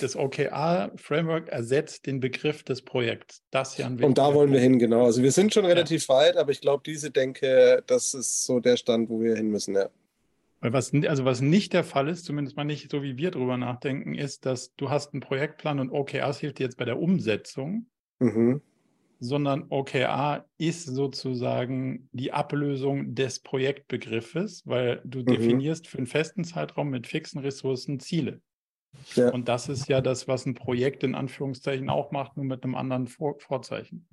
das 0.00 0.16
OKR-Framework 0.16 1.48
ersetzt 1.48 2.06
den 2.06 2.20
Begriff 2.20 2.62
des 2.62 2.82
Projekts. 2.82 3.42
Das 3.50 3.78
ein 3.78 4.02
Und 4.02 4.16
da 4.16 4.32
wollen 4.32 4.50
wir 4.52 4.60
hin, 4.60 4.78
genau. 4.78 5.04
Also 5.04 5.22
wir 5.22 5.32
sind 5.32 5.52
schon 5.52 5.66
relativ 5.66 6.08
ja. 6.08 6.14
weit, 6.14 6.36
aber 6.36 6.52
ich 6.52 6.60
glaube, 6.60 6.82
diese 6.86 7.10
Denke, 7.10 7.82
das 7.86 8.14
ist 8.14 8.44
so 8.44 8.60
der 8.60 8.76
Stand, 8.76 9.10
wo 9.10 9.20
wir 9.20 9.36
hin 9.36 9.50
müssen, 9.50 9.74
ja. 9.74 9.90
Was, 10.72 10.94
also 10.94 11.26
was 11.26 11.42
nicht 11.42 11.74
der 11.74 11.84
Fall 11.84 12.08
ist, 12.08 12.24
zumindest 12.24 12.56
mal 12.56 12.64
nicht 12.64 12.90
so 12.90 13.02
wie 13.02 13.18
wir 13.18 13.30
drüber 13.30 13.58
nachdenken, 13.58 14.14
ist, 14.14 14.46
dass 14.46 14.74
du 14.76 14.88
hast 14.88 15.12
einen 15.12 15.20
Projektplan 15.20 15.78
und 15.78 15.90
OKRs 15.90 16.40
hilft 16.40 16.58
dir 16.58 16.64
jetzt 16.64 16.78
bei 16.78 16.86
der 16.86 16.98
Umsetzung, 16.98 17.86
mhm. 18.18 18.62
sondern 19.20 19.66
OKR 19.68 20.46
ist 20.56 20.86
sozusagen 20.86 22.08
die 22.12 22.32
Ablösung 22.32 23.14
des 23.14 23.40
Projektbegriffes, 23.40 24.62
weil 24.66 25.02
du 25.04 25.18
mhm. 25.20 25.26
definierst 25.26 25.86
für 25.86 25.98
einen 25.98 26.06
festen 26.06 26.44
Zeitraum 26.44 26.88
mit 26.88 27.06
fixen 27.06 27.40
Ressourcen 27.40 28.00
Ziele. 28.00 28.40
Ja. 29.16 29.30
Und 29.30 29.48
das 29.48 29.68
ist 29.68 29.88
ja 29.88 30.00
das, 30.00 30.28
was 30.28 30.46
ein 30.46 30.54
Projekt 30.54 31.04
in 31.04 31.14
Anführungszeichen 31.14 31.90
auch 31.90 32.10
macht, 32.10 32.36
nur 32.36 32.46
mit 32.46 32.64
einem 32.64 32.74
anderen 32.74 33.06
Vor 33.06 33.38
Vorzeichen. 33.38 34.08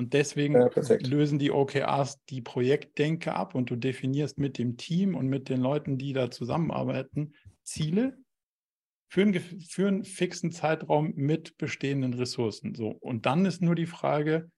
Und 0.00 0.14
deswegen 0.14 0.54
ja, 0.54 0.70
lösen 1.02 1.38
die 1.38 1.50
OKRs 1.50 2.24
die 2.30 2.40
Projektdenke 2.40 3.34
ab 3.34 3.54
und 3.54 3.68
du 3.68 3.76
definierst 3.76 4.38
mit 4.38 4.56
dem 4.56 4.78
Team 4.78 5.14
und 5.14 5.26
mit 5.28 5.50
den 5.50 5.60
Leuten, 5.60 5.98
die 5.98 6.14
da 6.14 6.30
zusammenarbeiten, 6.30 7.34
Ziele 7.64 8.16
für 9.10 9.20
einen, 9.20 9.34
für 9.34 9.88
einen 9.88 10.04
fixen 10.04 10.52
Zeitraum 10.52 11.12
mit 11.16 11.58
bestehenden 11.58 12.14
Ressourcen. 12.14 12.74
So. 12.74 12.88
Und 12.88 13.26
dann 13.26 13.44
ist 13.44 13.60
nur 13.60 13.74
die 13.74 13.84
Frage, 13.84 14.50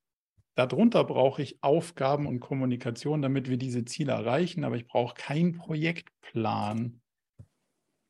darunter 0.54 1.02
brauche 1.02 1.42
ich 1.42 1.60
Aufgaben 1.60 2.28
und 2.28 2.38
Kommunikation, 2.38 3.20
damit 3.20 3.50
wir 3.50 3.56
diese 3.56 3.84
Ziele 3.84 4.12
erreichen, 4.12 4.62
aber 4.62 4.76
ich 4.76 4.86
brauche 4.86 5.16
keinen 5.16 5.54
Projektplan 5.54 7.01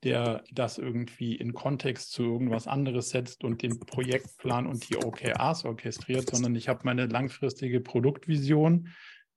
der 0.04 0.42
das 0.52 0.78
irgendwie 0.78 1.36
in 1.36 1.54
Kontext 1.54 2.12
zu 2.12 2.24
irgendwas 2.24 2.66
anderes 2.66 3.10
setzt 3.10 3.44
und 3.44 3.62
den 3.62 3.78
Projektplan 3.78 4.66
und 4.66 4.88
die 4.88 4.96
OKRs 4.96 5.64
orchestriert, 5.64 6.28
sondern 6.28 6.56
ich 6.56 6.68
habe 6.68 6.80
meine 6.84 7.06
langfristige 7.06 7.80
Produktvision 7.80 8.88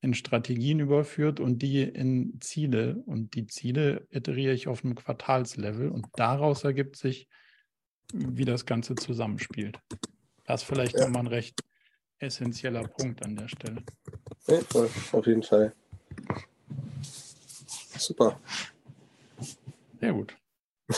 in 0.02 0.14
Strategien 0.14 0.80
überführt 0.80 1.40
und 1.40 1.60
die 1.60 1.84
in 1.84 2.40
Ziele. 2.42 3.02
Und 3.06 3.36
die 3.36 3.48
Ziele 3.48 4.08
iteriere 4.10 4.54
ich 4.54 4.68
auf 4.68 4.84
einem 4.84 4.96
Quartalslevel 4.96 5.90
und 5.90 6.08
daraus 6.16 6.64
ergibt 6.64 6.96
sich, 6.96 7.28
wie 8.14 8.46
das 8.46 8.66
Ganze 8.66 8.96
zusammenspielt. 8.96 9.80
Das 10.46 10.62
ist 10.62 10.68
vielleicht 10.68 10.96
ja. 10.96 11.06
nochmal 11.06 11.24
ein 11.24 11.28
recht 11.28 11.60
essentieller 12.20 12.88
Punkt 12.88 13.24
an 13.24 13.36
der 13.36 13.48
Stelle. 13.48 13.84
Ja, 14.48 14.60
auf 15.12 15.26
jeden 15.28 15.44
Fall. 15.44 15.74
Super. 17.98 18.40
Sehr 20.00 20.14
gut. 20.14 20.36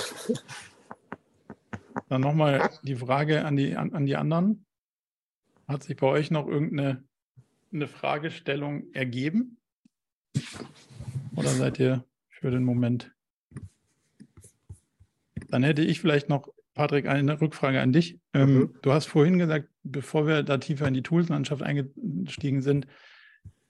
Dann 2.09 2.21
nochmal 2.21 2.69
die 2.83 2.95
Frage 2.95 3.45
an 3.45 3.55
die, 3.57 3.75
an, 3.75 3.93
an, 3.93 4.05
die 4.05 4.15
anderen. 4.15 4.65
Hat 5.67 5.83
sich 5.83 5.97
bei 5.97 6.07
euch 6.07 6.31
noch 6.31 6.47
irgendeine 6.47 7.03
eine 7.73 7.87
Fragestellung 7.87 8.93
ergeben? 8.93 9.57
Oder 11.35 11.49
seid 11.49 11.79
ihr 11.79 12.05
für 12.29 12.49
den 12.49 12.63
Moment? 12.63 13.13
Dann 15.49 15.63
hätte 15.63 15.81
ich 15.81 15.99
vielleicht 15.99 16.29
noch, 16.29 16.47
Patrick, 16.73 17.07
eine 17.07 17.39
Rückfrage 17.41 17.81
an 17.81 17.91
dich. 17.91 18.19
Ähm, 18.33 18.53
mhm. 18.53 18.75
Du 18.81 18.91
hast 18.91 19.07
vorhin 19.07 19.37
gesagt, 19.37 19.69
bevor 19.83 20.27
wir 20.27 20.43
da 20.43 20.57
tiefer 20.57 20.87
in 20.87 20.93
die 20.93 21.03
Toolslandschaft 21.03 21.63
eingestiegen 21.63 22.61
sind, 22.61 22.87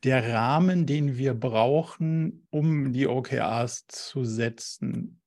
der 0.04 0.32
Rahmen, 0.32 0.86
den 0.86 1.18
wir 1.18 1.34
brauchen, 1.34 2.46
um 2.50 2.94
die 2.94 3.08
OKRs 3.08 3.88
zu 3.88 4.26
setzen, 4.26 5.20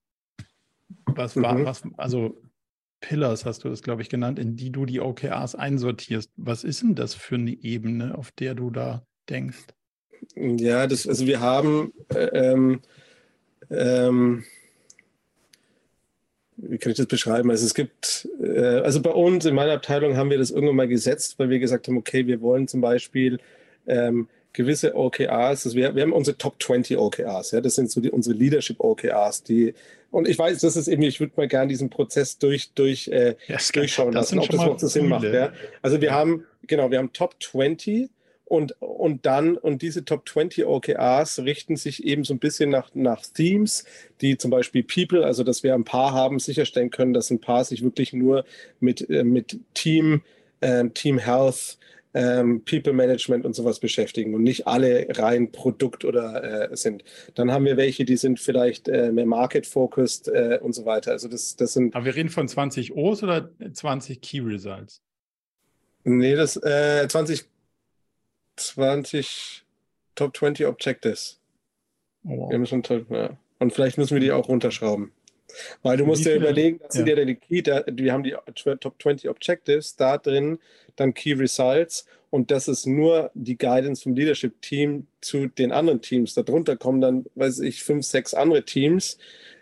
was 1.22 1.36
war, 1.36 1.54
mhm. 1.54 1.64
was, 1.64 1.82
also 1.96 2.40
Pillars 3.00 3.44
hast 3.44 3.64
du 3.64 3.68
das, 3.68 3.82
glaube 3.82 4.02
ich, 4.02 4.08
genannt, 4.08 4.38
in 4.38 4.56
die 4.56 4.70
du 4.70 4.84
die 4.86 5.00
OKRs 5.00 5.54
einsortierst. 5.54 6.30
Was 6.36 6.64
ist 6.64 6.82
denn 6.82 6.94
das 6.94 7.14
für 7.14 7.36
eine 7.36 7.52
Ebene, 7.52 8.16
auf 8.16 8.30
der 8.32 8.54
du 8.54 8.70
da 8.70 9.04
denkst? 9.28 9.66
Ja, 10.36 10.86
das, 10.86 11.06
also 11.06 11.26
wir 11.26 11.40
haben, 11.40 11.92
äh, 12.14 12.52
ähm, 12.52 12.80
ähm, 13.70 14.44
wie 16.56 16.78
kann 16.78 16.92
ich 16.92 16.98
das 16.98 17.06
beschreiben? 17.06 17.50
Also 17.50 17.64
es 17.64 17.74
gibt, 17.74 18.28
äh, 18.42 18.80
also 18.80 19.00
bei 19.00 19.10
uns 19.10 19.46
in 19.46 19.54
meiner 19.54 19.72
Abteilung 19.72 20.16
haben 20.16 20.30
wir 20.30 20.38
das 20.38 20.50
irgendwann 20.50 20.76
mal 20.76 20.88
gesetzt, 20.88 21.38
weil 21.38 21.48
wir 21.48 21.58
gesagt 21.58 21.88
haben, 21.88 21.96
okay, 21.96 22.26
wir 22.26 22.42
wollen 22.42 22.68
zum 22.68 22.82
Beispiel 22.82 23.38
ähm, 23.86 24.28
gewisse 24.52 24.94
OKRs, 24.94 25.66
also 25.66 25.74
wir, 25.74 25.94
wir 25.94 26.02
haben 26.02 26.12
unsere 26.12 26.36
Top 26.36 26.62
20 26.62 26.98
OKRs, 26.98 27.52
ja, 27.52 27.60
das 27.60 27.74
sind 27.74 27.90
so 27.90 28.00
die, 28.00 28.10
unsere 28.10 28.36
Leadership 28.36 28.80
OKRs, 28.80 29.42
die 29.42 29.74
und 30.10 30.26
ich 30.26 30.38
weiß, 30.38 30.58
das 30.60 30.76
ist 30.76 30.88
eben, 30.88 31.02
ich 31.02 31.20
würde 31.20 31.34
mal 31.36 31.46
gerne 31.46 31.68
diesen 31.68 31.88
Prozess 31.88 32.38
durch, 32.38 32.72
durch, 32.74 33.08
äh, 33.08 33.36
ja, 33.46 33.58
durchschauen 33.72 34.12
lassen, 34.12 34.40
ob 34.40 34.48
das 34.48 34.60
noch 34.60 34.78
so 34.78 34.88
Sinn 34.88 35.08
macht. 35.08 35.22
Ja. 35.22 35.52
Also 35.82 36.00
wir 36.00 36.08
ja. 36.08 36.14
haben, 36.14 36.46
genau, 36.66 36.90
wir 36.90 36.98
haben 36.98 37.12
Top 37.12 37.36
20 37.40 38.10
und, 38.44 38.74
und 38.82 39.26
dann, 39.26 39.56
und 39.56 39.80
diese 39.80 40.04
Top 40.04 40.28
20 40.28 40.66
OKRs 40.66 41.38
richten 41.38 41.76
sich 41.76 42.04
eben 42.04 42.24
so 42.24 42.34
ein 42.34 42.40
bisschen 42.40 42.70
nach, 42.70 42.90
nach 42.94 43.22
Themes, 43.24 43.84
die 44.20 44.36
zum 44.36 44.50
Beispiel 44.50 44.82
People, 44.82 45.24
also 45.24 45.44
dass 45.44 45.62
wir 45.62 45.74
ein 45.74 45.84
paar 45.84 46.12
haben, 46.12 46.40
sicherstellen 46.40 46.90
können, 46.90 47.12
dass 47.12 47.30
ein 47.30 47.40
paar 47.40 47.64
sich 47.64 47.84
wirklich 47.84 48.12
nur 48.12 48.44
mit, 48.80 49.08
äh, 49.08 49.22
mit 49.22 49.60
Team, 49.74 50.22
äh, 50.60 50.88
Team 50.88 51.18
Health, 51.18 51.78
ähm, 52.14 52.64
People 52.64 52.92
Management 52.92 53.44
und 53.44 53.54
sowas 53.54 53.78
beschäftigen 53.80 54.34
und 54.34 54.42
nicht 54.42 54.66
alle 54.66 55.06
rein 55.10 55.52
Produkt 55.52 56.04
oder 56.04 56.70
äh, 56.70 56.76
sind. 56.76 57.04
Dann 57.34 57.52
haben 57.52 57.64
wir 57.64 57.76
welche, 57.76 58.04
die 58.04 58.16
sind 58.16 58.40
vielleicht 58.40 58.88
äh, 58.88 59.12
mehr 59.12 59.26
Market-focused 59.26 60.28
äh, 60.28 60.58
und 60.60 60.72
so 60.72 60.84
weiter. 60.84 61.12
Also 61.12 61.28
das, 61.28 61.56
das 61.56 61.72
sind. 61.72 61.94
Aber 61.94 62.04
wir 62.04 62.14
reden 62.14 62.30
von 62.30 62.48
20 62.48 62.94
O's 62.94 63.22
oder 63.22 63.50
20 63.72 64.20
Key 64.20 64.40
Results? 64.40 65.02
Nee, 66.04 66.34
das 66.34 66.56
äh, 66.56 67.06
20, 67.06 67.44
20 68.56 69.64
Top 70.14 70.36
20 70.36 70.66
Objectives. 70.66 71.40
Oh, 72.24 72.36
wow. 72.36 72.50
Wir 72.50 72.58
müssen, 72.58 72.82
ja. 73.10 73.36
Und 73.58 73.72
vielleicht 73.72 73.98
müssen 73.98 74.14
wir 74.14 74.20
die 74.20 74.32
auch 74.32 74.48
runterschrauben. 74.48 75.12
Weil 75.82 75.96
du 75.96 76.04
musst 76.04 76.24
dir 76.24 76.34
überlegen, 76.34 76.80
das 76.82 76.94
sind 76.94 77.08
ja. 77.08 77.24
die 77.24 77.36
Key, 77.36 77.62
da, 77.62 77.84
wir 77.86 78.12
haben 78.12 78.22
die 78.22 78.34
Top 78.80 79.00
20 79.00 79.28
Objectives, 79.28 79.96
da 79.96 80.18
drin 80.18 80.58
dann 80.96 81.14
Key 81.14 81.32
Results 81.32 82.06
und 82.30 82.50
das 82.50 82.68
ist 82.68 82.86
nur 82.86 83.30
die 83.34 83.58
Guidance 83.58 84.02
vom 84.02 84.14
Leadership 84.14 84.62
Team 84.62 85.06
zu 85.20 85.48
den 85.48 85.72
anderen 85.72 86.00
Teams. 86.00 86.34
Darunter 86.34 86.76
kommen 86.76 87.00
dann, 87.00 87.26
weiß 87.34 87.60
ich, 87.60 87.82
fünf, 87.82 88.06
sechs 88.06 88.34
andere 88.34 88.64
Teams, 88.64 89.18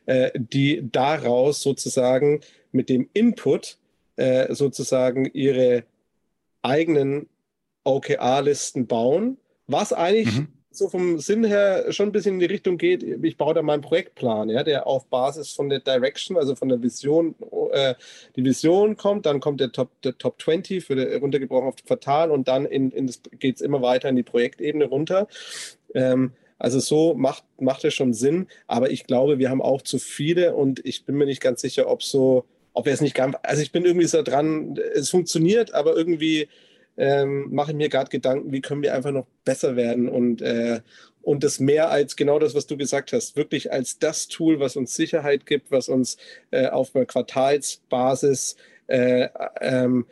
äh, 0.06 0.30
die 0.34 0.86
daraus 0.92 1.62
sozusagen 1.62 2.40
mit 2.70 2.90
dem 2.90 3.08
Input 3.14 3.78
äh, 4.16 4.54
sozusagen 4.54 5.24
ihre 5.32 5.84
eigenen 6.60 7.28
OKR-Listen 7.84 8.86
bauen, 8.86 9.38
was 9.66 9.94
eigentlich 9.94 10.36
mhm 10.36 10.57
so 10.78 10.88
vom 10.88 11.18
Sinn 11.18 11.44
her 11.44 11.92
schon 11.92 12.08
ein 12.08 12.12
bisschen 12.12 12.34
in 12.34 12.40
die 12.40 12.46
Richtung 12.46 12.78
geht, 12.78 13.02
ich 13.02 13.36
baue 13.36 13.54
da 13.54 13.62
meinen 13.62 13.82
Projektplan, 13.82 14.48
ja, 14.48 14.62
der 14.62 14.86
auf 14.86 15.06
Basis 15.06 15.52
von 15.52 15.68
der 15.68 15.80
Direction, 15.80 16.36
also 16.36 16.54
von 16.54 16.68
der 16.68 16.82
Vision, 16.82 17.34
äh, 17.72 17.94
die 18.36 18.44
Vision 18.44 18.96
kommt, 18.96 19.26
dann 19.26 19.40
kommt 19.40 19.60
der 19.60 19.72
Top, 19.72 19.90
der 20.02 20.16
Top 20.16 20.40
20 20.40 20.84
für 20.84 20.94
der, 20.94 21.18
runtergebrochen 21.18 21.68
auf 21.68 21.76
Quartal 21.84 22.30
und 22.30 22.48
dann 22.48 22.64
in, 22.64 22.90
in 22.90 23.10
geht 23.38 23.56
es 23.56 23.60
immer 23.60 23.82
weiter 23.82 24.08
in 24.08 24.16
die 24.16 24.22
Projektebene 24.22 24.86
runter. 24.86 25.28
Ähm, 25.94 26.32
also 26.58 26.80
so 26.80 27.14
macht, 27.14 27.44
macht 27.60 27.84
es 27.84 27.94
schon 27.94 28.12
Sinn, 28.12 28.48
aber 28.66 28.90
ich 28.90 29.04
glaube, 29.04 29.38
wir 29.38 29.50
haben 29.50 29.62
auch 29.62 29.82
zu 29.82 29.98
viele 29.98 30.54
und 30.54 30.84
ich 30.84 31.04
bin 31.04 31.16
mir 31.16 31.26
nicht 31.26 31.40
ganz 31.40 31.60
sicher, 31.60 31.88
ob 31.88 32.02
so, 32.02 32.44
ob 32.72 32.86
wir 32.86 32.92
es 32.92 33.00
nicht 33.00 33.14
ganz, 33.14 33.36
also 33.42 33.62
ich 33.62 33.72
bin 33.72 33.84
irgendwie 33.84 34.06
so 34.06 34.22
dran, 34.22 34.78
es 34.94 35.10
funktioniert, 35.10 35.72
aber 35.72 35.96
irgendwie 35.96 36.48
ähm, 36.98 37.54
mache 37.54 37.70
ich 37.70 37.76
mir 37.76 37.88
gerade 37.88 38.10
Gedanken, 38.10 38.52
wie 38.52 38.60
können 38.60 38.82
wir 38.82 38.92
einfach 38.92 39.12
noch 39.12 39.26
besser 39.44 39.76
werden 39.76 40.08
und, 40.08 40.42
äh, 40.42 40.80
und 41.22 41.44
das 41.44 41.60
mehr 41.60 41.90
als 41.90 42.16
genau 42.16 42.38
das, 42.38 42.54
was 42.54 42.66
du 42.66 42.76
gesagt 42.76 43.12
hast, 43.12 43.36
wirklich 43.36 43.72
als 43.72 43.98
das 43.98 44.28
Tool, 44.28 44.60
was 44.60 44.76
uns 44.76 44.94
Sicherheit 44.94 45.46
gibt, 45.46 45.70
was 45.70 45.88
uns 45.88 46.16
äh, 46.50 46.66
auf 46.66 46.94
einer 46.94 47.06
Quartalsbasis 47.06 48.56
äh, 48.88 49.28
ähm, 49.60 50.06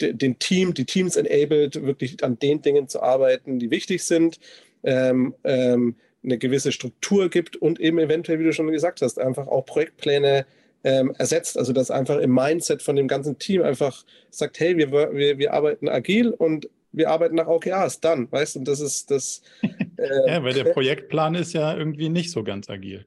den 0.00 0.38
Team, 0.38 0.72
die 0.72 0.86
Teams 0.86 1.16
enabled, 1.16 1.82
wirklich 1.84 2.24
an 2.24 2.38
den 2.38 2.62
Dingen 2.62 2.88
zu 2.88 3.02
arbeiten, 3.02 3.58
die 3.58 3.70
wichtig 3.70 4.02
sind, 4.02 4.40
ähm, 4.82 5.34
ähm, 5.44 5.96
eine 6.22 6.38
gewisse 6.38 6.72
Struktur 6.72 7.28
gibt 7.28 7.56
und 7.56 7.80
eben 7.80 7.98
eventuell, 7.98 8.38
wie 8.38 8.44
du 8.44 8.52
schon 8.52 8.70
gesagt 8.70 9.02
hast, 9.02 9.18
einfach 9.18 9.46
auch 9.46 9.66
Projektpläne 9.66 10.46
ähm, 10.84 11.14
ersetzt. 11.18 11.58
Also 11.58 11.72
dass 11.72 11.90
einfach 11.90 12.18
im 12.18 12.34
Mindset 12.34 12.82
von 12.82 12.96
dem 12.96 13.08
ganzen 13.08 13.38
Team 13.38 13.62
einfach 13.62 14.04
sagt, 14.30 14.60
hey, 14.60 14.76
wir, 14.76 14.90
wir, 14.90 15.38
wir 15.38 15.52
arbeiten 15.52 15.88
agil 15.88 16.30
und 16.30 16.68
wir 16.92 17.10
arbeiten 17.10 17.36
nach 17.36 17.46
OKRs, 17.46 18.00
dann, 18.00 18.30
weißt 18.30 18.54
du, 18.54 18.60
und 18.60 18.68
das 18.68 18.80
ist 18.80 19.10
das. 19.10 19.42
Äh, 20.00 20.30
ja, 20.30 20.42
weil 20.42 20.54
der 20.54 20.64
Projektplan 20.64 21.34
ist 21.34 21.52
ja 21.52 21.76
irgendwie 21.76 22.08
nicht 22.08 22.30
so 22.30 22.42
ganz 22.42 22.70
agil. 22.70 23.04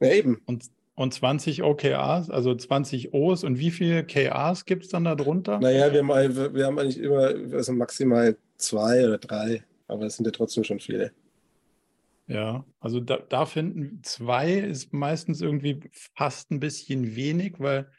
Ja, 0.00 0.10
eben. 0.10 0.42
Und, 0.44 0.64
und 0.96 1.14
20 1.14 1.62
OKRs, 1.62 2.30
also 2.30 2.52
20 2.52 3.14
O's 3.14 3.44
und 3.44 3.60
wie 3.60 3.70
viele 3.70 4.02
KRs 4.02 4.64
gibt 4.64 4.86
es 4.86 4.90
dann 4.90 5.04
da 5.04 5.14
drunter? 5.14 5.60
Naja, 5.60 5.92
wir 5.92 6.00
haben, 6.00 6.54
wir 6.54 6.66
haben 6.66 6.80
eigentlich 6.80 6.98
immer 6.98 7.32
also 7.52 7.72
maximal 7.72 8.36
zwei 8.56 9.06
oder 9.06 9.18
drei, 9.18 9.62
aber 9.86 10.06
es 10.06 10.16
sind 10.16 10.26
ja 10.26 10.32
trotzdem 10.32 10.64
schon 10.64 10.80
viele. 10.80 11.12
Ja, 12.28 12.66
also 12.78 13.00
da, 13.00 13.16
da 13.16 13.46
finden 13.46 14.02
zwei 14.02 14.52
ist 14.52 14.92
meistens 14.92 15.40
irgendwie 15.40 15.80
fast 16.14 16.50
ein 16.50 16.60
bisschen 16.60 17.16
wenig, 17.16 17.58
weil 17.58 17.90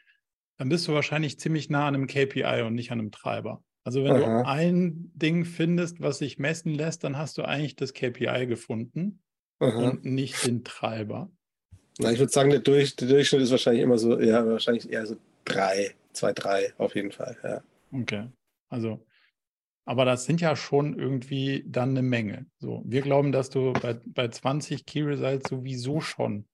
dann 0.56 0.68
bist 0.68 0.86
du 0.86 0.92
wahrscheinlich 0.92 1.40
ziemlich 1.40 1.68
nah 1.68 1.88
an 1.88 1.96
einem 1.96 2.06
KPI 2.06 2.62
und 2.64 2.74
nicht 2.74 2.92
an 2.92 3.00
einem 3.00 3.10
Treiber. 3.10 3.64
Also 3.82 4.04
wenn 4.04 4.12
Aha. 4.12 4.42
du 4.42 4.48
ein 4.48 5.10
Ding 5.14 5.44
findest, 5.44 6.00
was 6.00 6.18
sich 6.18 6.38
messen 6.38 6.74
lässt, 6.74 7.02
dann 7.02 7.18
hast 7.18 7.38
du 7.38 7.42
eigentlich 7.42 7.74
das 7.74 7.92
KPI 7.92 8.46
gefunden 8.46 9.20
Aha. 9.58 9.76
und 9.76 10.04
nicht 10.04 10.46
den 10.46 10.62
Treiber. 10.62 11.30
Na, 11.98 12.12
ich 12.12 12.18
würde 12.18 12.32
sagen, 12.32 12.50
der, 12.50 12.60
Durch, 12.60 12.94
der, 12.94 13.08
Durchschnitt 13.08 13.42
ist 13.42 13.50
wahrscheinlich 13.50 13.82
immer 13.82 13.98
so, 13.98 14.20
ja, 14.20 14.46
wahrscheinlich 14.46 14.90
eher 14.90 15.06
so 15.06 15.16
drei, 15.44 15.94
zwei, 16.12 16.32
drei 16.32 16.72
auf 16.78 16.94
jeden 16.94 17.10
Fall, 17.10 17.36
ja. 17.42 17.62
Okay. 17.92 18.28
Also 18.68 19.04
aber 19.84 20.04
das 20.04 20.24
sind 20.24 20.40
ja 20.40 20.56
schon 20.56 20.98
irgendwie 20.98 21.64
dann 21.66 21.90
eine 21.90 22.02
Menge. 22.02 22.46
So, 22.58 22.82
wir 22.86 23.02
glauben, 23.02 23.32
dass 23.32 23.50
du 23.50 23.72
bei, 23.72 23.98
bei 24.06 24.28
20 24.28 24.86
Key 24.86 25.02
Results 25.02 25.50
sowieso 25.50 26.00
schon, 26.00 26.46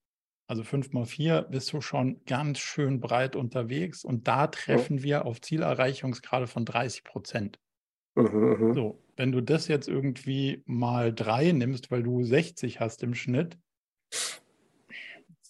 also 0.48 0.62
5 0.62 0.92
mal 0.92 1.06
4, 1.06 1.42
bist 1.42 1.72
du 1.72 1.80
schon 1.80 2.22
ganz 2.24 2.58
schön 2.58 3.00
breit 3.00 3.36
unterwegs 3.36 4.04
und 4.04 4.28
da 4.28 4.46
treffen 4.46 4.98
ja. 4.98 5.02
wir 5.02 5.26
auf 5.26 5.40
Zielerreichungsgrade 5.40 6.46
von 6.46 6.64
30 6.64 7.04
Prozent. 7.04 7.58
Mhm, 8.14 8.56
mhm, 8.58 8.74
so, 8.74 9.02
wenn 9.16 9.32
du 9.32 9.42
das 9.42 9.68
jetzt 9.68 9.88
irgendwie 9.88 10.62
mal 10.64 11.12
drei 11.12 11.52
nimmst, 11.52 11.90
weil 11.90 12.02
du 12.02 12.22
60 12.22 12.80
hast 12.80 13.02
im 13.02 13.14
Schnitt, 13.14 13.58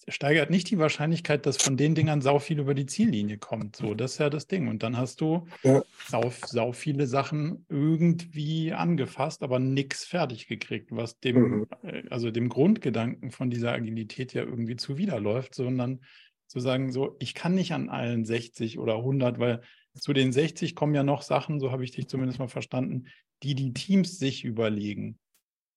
steigert 0.09 0.49
nicht 0.49 0.69
die 0.69 0.77
Wahrscheinlichkeit, 0.77 1.45
dass 1.45 1.57
von 1.57 1.75
den 1.75 1.93
Dingern 1.93 2.21
sau 2.21 2.39
viel 2.39 2.59
über 2.59 2.73
die 2.73 2.85
Ziellinie 2.85 3.37
kommt. 3.37 3.75
So, 3.75 3.93
das 3.93 4.13
ist 4.13 4.17
ja 4.19 4.29
das 4.29 4.47
Ding. 4.47 4.67
Und 4.67 4.83
dann 4.83 4.97
hast 4.97 5.19
du 5.19 5.47
ja. 5.63 5.81
sau, 6.07 6.31
sau 6.45 6.71
viele 6.71 7.07
Sachen 7.07 7.65
irgendwie 7.67 8.71
angefasst, 8.73 9.43
aber 9.43 9.59
nichts 9.59 10.05
fertig 10.05 10.47
gekriegt, 10.47 10.91
was 10.91 11.19
dem, 11.19 11.35
mhm. 11.35 11.67
Äh, 11.83 12.03
also 12.09 12.31
dem 12.31 12.47
Grundgedanken 12.47 13.31
von 13.31 13.49
dieser 13.49 13.73
Agilität 13.73 14.33
ja 14.33 14.43
irgendwie 14.43 14.77
zuwiderläuft, 14.77 15.53
sondern 15.53 15.99
zu 16.47 16.61
sagen, 16.61 16.93
so, 16.93 17.17
ich 17.19 17.33
kann 17.33 17.55
nicht 17.55 17.73
an 17.73 17.89
allen 17.89 18.23
60 18.23 18.79
oder 18.79 18.95
100, 18.95 19.39
weil 19.39 19.61
zu 19.93 20.13
den 20.13 20.31
60 20.31 20.75
kommen 20.75 20.95
ja 20.95 21.03
noch 21.03 21.21
Sachen, 21.21 21.59
so 21.59 21.71
habe 21.71 21.83
ich 21.83 21.91
dich 21.91 22.07
zumindest 22.07 22.39
mal 22.39 22.47
verstanden, 22.47 23.07
die 23.43 23.55
die 23.55 23.73
Teams 23.73 24.17
sich 24.17 24.45
überlegen, 24.45 25.19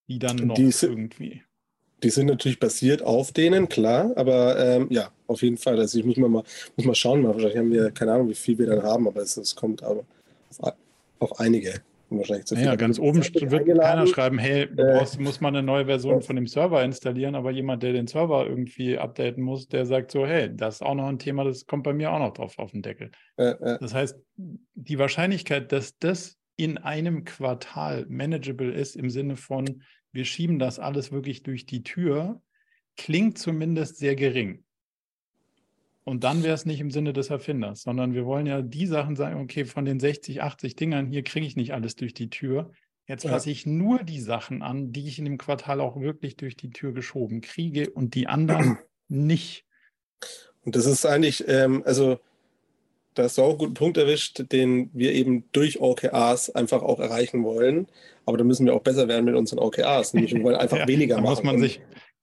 die 0.09 0.21
dann 0.21 0.37
noch 0.37 0.55
die 0.55 0.73
irgendwie 0.83 1.43
die 2.03 2.11
sind 2.11 2.27
natürlich 2.27 2.59
basiert 2.59 3.03
auf 3.03 3.33
denen, 3.33 3.69
klar, 3.69 4.13
aber 4.17 4.59
ähm, 4.59 4.87
ja, 4.91 5.11
auf 5.27 5.43
jeden 5.43 5.57
Fall. 5.57 5.79
Also 5.79 5.99
ich 5.99 6.05
muss 6.05 6.17
mal, 6.17 6.29
muss 6.29 6.45
mal 6.85 6.95
schauen, 6.95 7.25
wahrscheinlich 7.25 7.57
haben 7.57 7.73
wir, 7.73 7.91
keine 7.91 8.13
Ahnung, 8.13 8.29
wie 8.29 8.35
viel 8.35 8.59
wir 8.59 8.67
dann 8.67 8.83
haben, 8.83 9.07
aber 9.07 9.23
es, 9.23 9.37
es 9.37 9.55
kommt 9.55 9.83
aber 9.83 10.05
auf, 10.59 10.75
auf 11.19 11.41
einige. 11.41 11.81
Wahrscheinlich 12.13 12.47
zu 12.47 12.57
viel. 12.57 12.65
Ja, 12.65 12.75
ganz 12.75 12.99
oben 12.99 13.23
wird 13.23 13.67
keiner 13.67 14.07
schreiben, 14.07 14.39
hey, 14.39 14.67
du 14.69 14.83
äh, 14.83 15.07
muss 15.21 15.41
man 15.41 15.55
eine 15.55 15.65
neue 15.65 15.87
Version 15.87 16.23
von 16.23 16.35
dem 16.35 16.49
Server 16.49 16.83
installieren, 16.83 17.37
aber 17.37 17.53
jemand, 17.53 17.85
der 17.85 17.93
den 17.93 18.09
Server 18.09 18.47
irgendwie 18.49 18.99
updaten 18.99 19.45
muss, 19.45 19.69
der 19.69 19.87
sagt 19.87 20.11
so, 20.11 20.27
hey, 20.27 20.51
das 20.53 20.77
ist 20.77 20.83
auch 20.83 20.97
noch 20.97 21.07
ein 21.07 21.21
Thema, 21.21 21.45
das 21.45 21.67
kommt 21.67 21.85
bei 21.85 21.93
mir 21.93 22.11
auch 22.11 22.19
noch 22.19 22.33
drauf 22.33 22.59
auf 22.59 22.73
den 22.73 22.83
Deckel. 22.83 23.13
Äh, 23.37 23.51
äh. 23.51 23.79
Das 23.81 23.95
heißt, 23.95 24.19
die 24.37 24.99
Wahrscheinlichkeit, 24.99 25.71
dass 25.71 25.99
das 25.99 26.37
in 26.57 26.79
einem 26.79 27.25
Quartal 27.25 28.07
manageable 28.09 28.73
ist, 28.73 28.97
im 28.97 29.09
Sinne 29.09 29.37
von, 29.37 29.83
wir 30.13 30.25
schieben 30.25 30.59
das 30.59 30.79
alles 30.79 31.13
wirklich 31.13 31.43
durch 31.43 31.67
die 31.67 31.83
Tür, 31.83 32.41
klingt 32.97 33.39
zumindest 33.39 33.97
sehr 33.97 34.17
gering. 34.17 34.65
Und 36.05 36.25
dann 36.25 36.43
wäre 36.43 36.55
es 36.55 36.67
nicht 36.67 36.81
im 36.81 36.91
Sinne 36.91 37.13
des 37.13 37.31
Erfinders, 37.31 37.83
sondern 37.83 38.15
wir 38.15 38.25
wollen 38.25 38.47
ja 38.47 38.63
die 38.63 38.87
Sachen 38.87 39.17
sagen, 39.17 39.41
okay, 39.41 39.65
von 39.65 39.85
den 39.85 40.01
60, 40.01 40.43
80 40.43 40.75
Dingern 40.75 41.07
hier 41.07 41.23
kriege 41.23 41.47
ich 41.47 41.57
nicht 41.57 41.73
alles 41.73 41.95
durch 41.95 42.15
die 42.15 42.31
Tür. 42.31 42.73
Jetzt 43.07 43.25
ja. 43.25 43.37
ich 43.45 43.67
nur 43.67 44.03
die 44.03 44.21
Sachen 44.21 44.63
an, 44.63 44.93
die 44.93 45.07
ich 45.07 45.19
in 45.19 45.25
dem 45.25 45.39
Quartal 45.39 45.81
auch 45.81 46.01
wirklich 46.01 46.37
durch 46.37 46.57
die 46.57 46.71
Tür 46.71 46.93
geschoben 46.93 47.41
kriege 47.41 47.91
und 47.91 48.15
die 48.15 48.29
anderen 48.29 48.79
nicht. 49.09 49.67
Und 50.63 50.77
das 50.77 50.87
ist 50.87 51.07
eigentlich, 51.07 51.47
ähm, 51.49 51.83
also 51.85 52.21
da 53.15 53.25
hast 53.25 53.39
du 53.39 53.43
auch 53.43 53.51
einen 53.51 53.59
guten 53.59 53.75
Punkt 53.75 53.97
erwischt, 53.97 54.45
den 54.53 54.91
wir 54.93 55.13
eben 55.13 55.45
durch 55.53 55.81
OKRs 55.81 56.51
einfach 56.51 56.83
auch 56.83 57.01
erreichen 57.01 57.43
wollen. 57.43 57.89
Aber 58.25 58.39
da 58.39 58.45
müssen 58.45 58.67
wir 58.67 58.75
auch 58.75 58.83
besser 58.83 59.09
werden 59.09 59.25
mit 59.25 59.35
unseren 59.35 59.59
OKRs. 59.59 60.15
Nämlich 60.15 60.35
wir 60.35 60.43
wollen 60.43 60.57
einfach 60.57 60.79
ja, 60.79 60.89
weniger 60.89 61.17
machen. 61.17 61.31
Muss 61.31 61.43
man 61.43 61.59
sich, 61.59 61.81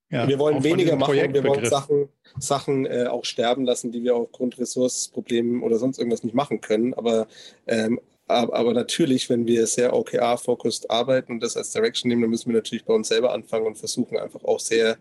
ja, 0.10 0.28
wir 0.28 0.40
wollen 0.40 0.64
weniger 0.64 0.96
machen. 0.96 1.34
Wir 1.34 1.44
wollen 1.44 1.66
Sachen, 1.66 2.10
Sachen 2.40 2.86
äh, 2.86 3.08
auch 3.08 3.26
sterben 3.26 3.66
lassen, 3.66 3.92
die 3.92 4.04
wir 4.04 4.16
aufgrund 4.16 4.58
Ressourcenproblemen 4.58 5.62
oder 5.62 5.78
sonst 5.78 5.98
irgendwas 5.98 6.24
nicht 6.24 6.36
machen 6.36 6.62
können. 6.62 6.94
Aber, 6.94 7.28
ähm, 7.68 8.00
aber, 8.30 8.56
aber, 8.56 8.74
natürlich, 8.74 9.30
wenn 9.30 9.46
wir 9.46 9.68
sehr 9.68 9.94
OKR-focused 9.94 10.90
arbeiten 10.90 11.34
und 11.34 11.44
das 11.44 11.58
als 11.58 11.72
Direction 11.72 12.10
nehmen, 12.10 12.22
dann 12.22 12.32
müssen 12.32 12.50
wir 12.50 12.56
natürlich 12.56 12.86
bei 12.86 12.94
uns 12.94 13.10
selber 13.10 13.34
anfangen 13.34 13.66
und 13.66 13.78
versuchen 13.78 14.18
einfach 14.18 14.44
auch 14.44 14.60
sehr 14.60 14.98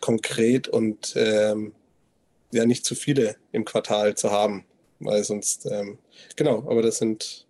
konkret 0.00 0.68
und 0.68 1.14
ähm, 1.16 1.72
ja 2.52 2.66
nicht 2.66 2.84
zu 2.84 2.94
viele 2.94 3.36
im 3.52 3.64
Quartal 3.64 4.14
zu 4.14 4.30
haben 4.30 4.64
weil 5.04 5.22
sonst, 5.24 5.66
ähm, 5.70 5.98
genau, 6.36 6.58
aber 6.68 6.82
das 6.82 6.98
sind. 6.98 7.46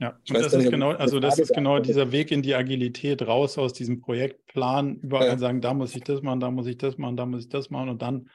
Ja, 0.00 0.10
und 0.28 0.34
das 0.38 0.52
ist 0.52 0.70
genau, 0.70 0.90
also 0.90 1.18
das 1.18 1.40
ist 1.40 1.52
genau 1.52 1.80
dieser 1.80 2.12
Weg 2.12 2.30
in 2.30 2.40
die 2.40 2.54
Agilität, 2.54 3.26
raus 3.26 3.58
aus 3.58 3.72
diesem 3.72 4.00
Projektplan, 4.00 5.00
überall 5.00 5.26
ja. 5.26 5.38
sagen, 5.38 5.60
da 5.60 5.74
muss 5.74 5.96
ich 5.96 6.04
das 6.04 6.22
machen, 6.22 6.38
da 6.38 6.52
muss 6.52 6.68
ich 6.68 6.78
das 6.78 6.98
machen, 6.98 7.16
da 7.16 7.26
muss 7.26 7.42
ich 7.42 7.48
das 7.48 7.70
machen 7.70 7.88
und 7.88 8.00
dann 8.00 8.30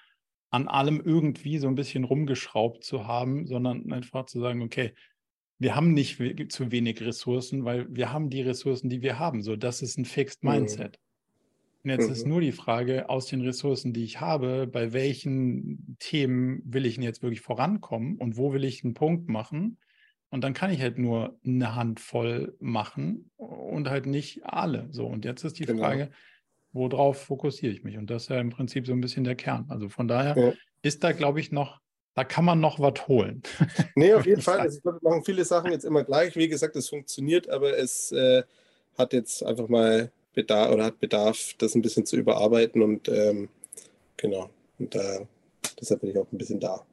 an 0.50 0.68
allem 0.68 1.02
irgendwie 1.04 1.58
so 1.58 1.68
ein 1.68 1.76
bisschen 1.76 2.04
rumgeschraubt 2.04 2.84
zu 2.84 3.08
haben, 3.08 3.48
sondern 3.48 3.92
einfach 3.94 4.26
zu 4.26 4.42
sagen, 4.42 4.62
okay, 4.62 4.94
wir 5.58 5.76
haben 5.76 5.94
nicht 5.94 6.20
zu 6.52 6.72
wenig 6.72 7.02
Ressourcen, 7.02 7.64
weil 7.64 7.88
wir 7.90 8.12
haben 8.12 8.30
die 8.30 8.42
Ressourcen, 8.42 8.90
die 8.90 9.02
wir 9.02 9.18
haben. 9.18 9.42
So, 9.42 9.56
das 9.56 9.82
ist 9.82 9.98
ein 9.98 10.06
Fixed 10.06 10.44
mhm. 10.44 10.52
Mindset. 10.52 11.00
Und 11.84 11.90
jetzt 11.90 12.08
mhm. 12.08 12.14
ist 12.14 12.26
nur 12.26 12.42
die 12.42 12.54
Frage, 12.54 13.10
aus 13.10 13.28
den 13.28 13.42
Ressourcen, 13.42 13.92
die 13.92 14.06
ich 14.06 14.22
habe, 14.22 14.68
bei 14.68 14.94
welchen 14.94 15.98
Themen 16.00 16.62
will 16.66 16.86
ich 16.86 16.96
denn 16.96 17.04
jetzt 17.04 17.22
wirklich 17.22 17.42
vorankommen 17.42 18.18
und 18.18 18.38
wo 18.38 18.54
will 18.54 18.64
ich 18.64 18.84
einen 18.84 18.94
Punkt 18.94 19.28
machen? 19.28 19.78
Und 20.30 20.44
dann 20.44 20.54
kann 20.54 20.72
ich 20.72 20.82
halt 20.82 20.98
nur 20.98 21.38
eine 21.46 21.76
Handvoll 21.76 22.56
machen 22.60 23.30
und 23.36 23.90
halt 23.90 24.06
nicht 24.06 24.46
alle. 24.46 24.88
So, 24.92 25.06
und 25.06 25.26
jetzt 25.26 25.44
ist 25.44 25.60
die 25.60 25.66
genau. 25.66 25.84
Frage, 25.84 26.10
worauf 26.72 27.22
fokussiere 27.22 27.72
ich 27.72 27.84
mich? 27.84 27.98
Und 27.98 28.10
das 28.10 28.24
ist 28.24 28.30
ja 28.30 28.40
im 28.40 28.50
Prinzip 28.50 28.88
so 28.88 28.94
ein 28.94 29.02
bisschen 29.02 29.26
der 29.26 29.36
Kern. 29.36 29.66
Also 29.70 29.90
von 29.90 30.08
daher 30.08 30.38
ja. 30.38 30.54
ist 30.82 31.04
da, 31.04 31.12
glaube 31.12 31.40
ich, 31.40 31.52
noch, 31.52 31.82
da 32.16 32.24
kann 32.24 32.46
man 32.46 32.60
noch 32.60 32.80
was 32.80 33.08
holen. 33.08 33.44
Nee, 33.96 34.14
auf 34.14 34.26
jeden 34.26 34.42
Fall. 34.42 34.60
Also 34.60 34.78
ich 34.78 34.84
glaube, 34.84 35.00
wir 35.02 35.10
machen 35.10 35.24
viele 35.24 35.46
Sachen 35.46 35.72
jetzt 35.72 35.84
immer 35.84 36.04
gleich. 36.04 36.36
Wie 36.36 36.48
gesagt, 36.48 36.76
es 36.78 36.90
funktioniert, 36.90 37.50
aber 37.50 37.78
es 37.78 38.12
äh, 38.12 38.44
hat 38.98 39.14
jetzt 39.14 39.44
einfach 39.44 39.68
mal 39.68 40.12
Bedarf 40.34 40.72
oder 40.72 40.86
hat 40.86 41.00
Bedarf, 41.00 41.54
das 41.58 41.76
ein 41.76 41.82
bisschen 41.82 42.06
zu 42.06 42.18
überarbeiten 42.18 42.82
und 42.82 43.08
ähm, 43.10 43.50
genau. 44.18 44.50
Und 44.80 44.96
äh, 44.96 45.26
deshalb 45.80 46.02
bin 46.02 46.10
ich 46.10 46.18
auch 46.18 46.32
ein 46.32 46.38
bisschen 46.38 46.60
da. 46.60 46.86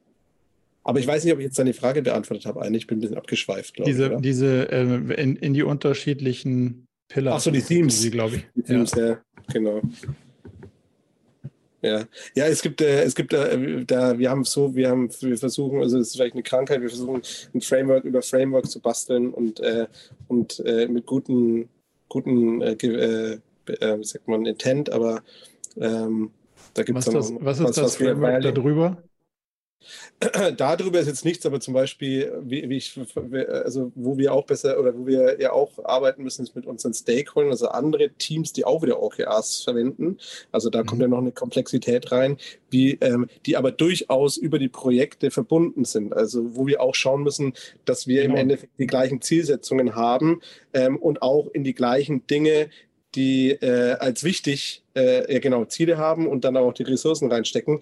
Aber 0.83 0.99
ich 0.99 1.07
weiß 1.07 1.23
nicht, 1.23 1.33
ob 1.33 1.39
ich 1.39 1.45
jetzt 1.45 1.59
deine 1.59 1.73
Frage 1.73 2.01
beantwortet 2.01 2.45
habe. 2.45 2.61
Eigentlich 2.61 2.87
bin 2.87 2.97
ich 2.97 2.99
ein 2.99 3.01
bisschen 3.01 3.17
abgeschweift, 3.17 3.75
glaube 3.75 3.91
diese, 3.91 4.05
ich. 4.05 4.11
Oder? 4.11 4.21
Diese 4.21 4.71
äh, 4.71 5.21
in, 5.21 5.35
in 5.35 5.53
die 5.53 5.63
unterschiedlichen 5.63 6.87
Pillar. 7.07 7.35
Achso, 7.35 7.51
die 7.51 7.61
Themes, 7.61 8.09
glaube 8.09 8.37
ich. 8.37 8.47
Die 8.55 8.63
Themes, 8.63 8.91
ja. 8.95 9.07
ja, 9.07 9.21
genau. 9.53 9.81
Ja, 11.83 12.05
ja, 12.35 12.45
es 12.45 12.61
gibt, 12.61 12.79
äh, 12.81 13.03
es 13.03 13.15
gibt 13.15 13.33
äh, 13.33 13.83
da, 13.85 14.17
wir 14.17 14.29
haben 14.29 14.43
so, 14.43 14.75
wir 14.75 14.89
haben, 14.89 15.09
wir 15.21 15.37
versuchen, 15.37 15.79
also 15.79 15.97
es 15.97 16.09
ist 16.09 16.13
vielleicht 16.15 16.33
eine 16.33 16.43
Krankheit, 16.43 16.79
wir 16.81 16.89
versuchen 16.89 17.23
ein 17.55 17.61
Framework 17.61 18.03
über 18.03 18.21
Framework 18.21 18.69
zu 18.69 18.79
basteln 18.79 19.33
und, 19.33 19.59
äh, 19.61 19.87
und 20.27 20.59
äh, 20.59 20.87
mit 20.87 21.07
guten, 21.07 21.69
guten, 22.11 22.61
äh, 22.61 22.73
äh, 22.73 23.39
wie 23.65 24.03
sagt 24.03 24.27
man, 24.27 24.45
Intent, 24.45 24.91
aber 24.91 25.21
ähm, 25.77 26.31
da 26.73 26.83
gibt 26.83 26.99
es 26.99 27.07
was, 27.07 27.13
das, 27.13 27.33
was 27.39 27.59
ist 27.59 27.63
was, 27.63 27.75
das 27.75 27.85
was 27.85 27.95
Framework 27.95 28.41
darüber? 28.41 29.01
Darüber 30.57 30.99
ist 30.99 31.07
jetzt 31.07 31.25
nichts, 31.25 31.45
aber 31.45 31.59
zum 31.59 31.73
Beispiel, 31.73 32.31
wie, 32.43 32.69
wie 32.69 32.77
ich, 32.77 32.99
also 33.49 33.91
wo 33.95 34.17
wir 34.17 34.33
auch 34.33 34.45
besser 34.45 34.79
oder 34.79 34.97
wo 34.97 35.05
wir 35.05 35.39
ja 35.39 35.51
auch 35.51 35.83
arbeiten 35.83 36.23
müssen, 36.23 36.43
ist 36.43 36.55
mit 36.55 36.65
unseren 36.65 36.93
Stakeholdern, 36.93 37.51
also 37.51 37.69
andere 37.69 38.09
Teams, 38.11 38.53
die 38.53 38.65
auch 38.65 38.81
wieder 38.83 39.01
OKRs 39.01 39.63
verwenden. 39.63 40.17
Also 40.51 40.69
da 40.69 40.83
mhm. 40.83 40.85
kommt 40.85 41.01
ja 41.01 41.07
noch 41.07 41.17
eine 41.17 41.31
Komplexität 41.31 42.11
rein, 42.11 42.37
wie, 42.69 42.97
ähm, 43.01 43.27
die 43.45 43.57
aber 43.57 43.71
durchaus 43.71 44.37
über 44.37 44.59
die 44.59 44.69
Projekte 44.69 45.31
verbunden 45.31 45.85
sind. 45.85 46.13
Also 46.13 46.55
wo 46.55 46.67
wir 46.67 46.81
auch 46.81 46.95
schauen 46.95 47.23
müssen, 47.23 47.53
dass 47.85 48.07
wir 48.07 48.21
genau. 48.21 48.35
im 48.35 48.41
Endeffekt 48.41 48.73
die 48.79 48.87
gleichen 48.87 49.21
Zielsetzungen 49.21 49.95
haben 49.95 50.41
ähm, 50.73 50.97
und 50.97 51.21
auch 51.21 51.47
in 51.47 51.63
die 51.63 51.73
gleichen 51.73 52.27
Dinge 52.27 52.69
die 53.15 53.51
äh, 53.51 53.93
als 53.93 54.23
wichtig 54.23 54.83
äh, 54.95 55.31
ja, 55.31 55.39
genau 55.39 55.65
Ziele 55.65 55.97
haben 55.97 56.27
und 56.27 56.45
dann 56.45 56.57
auch 56.57 56.73
die 56.73 56.83
Ressourcen 56.83 57.31
reinstecken. 57.31 57.81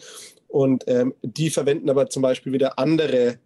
Und 0.50 0.84
ähm, 0.88 1.14
die 1.22 1.50
verwenden 1.52 1.90
aber 1.90 2.10
zum 2.10 2.24
Beispiel 2.24 2.52
wieder 2.52 2.78
andere, 2.80 3.38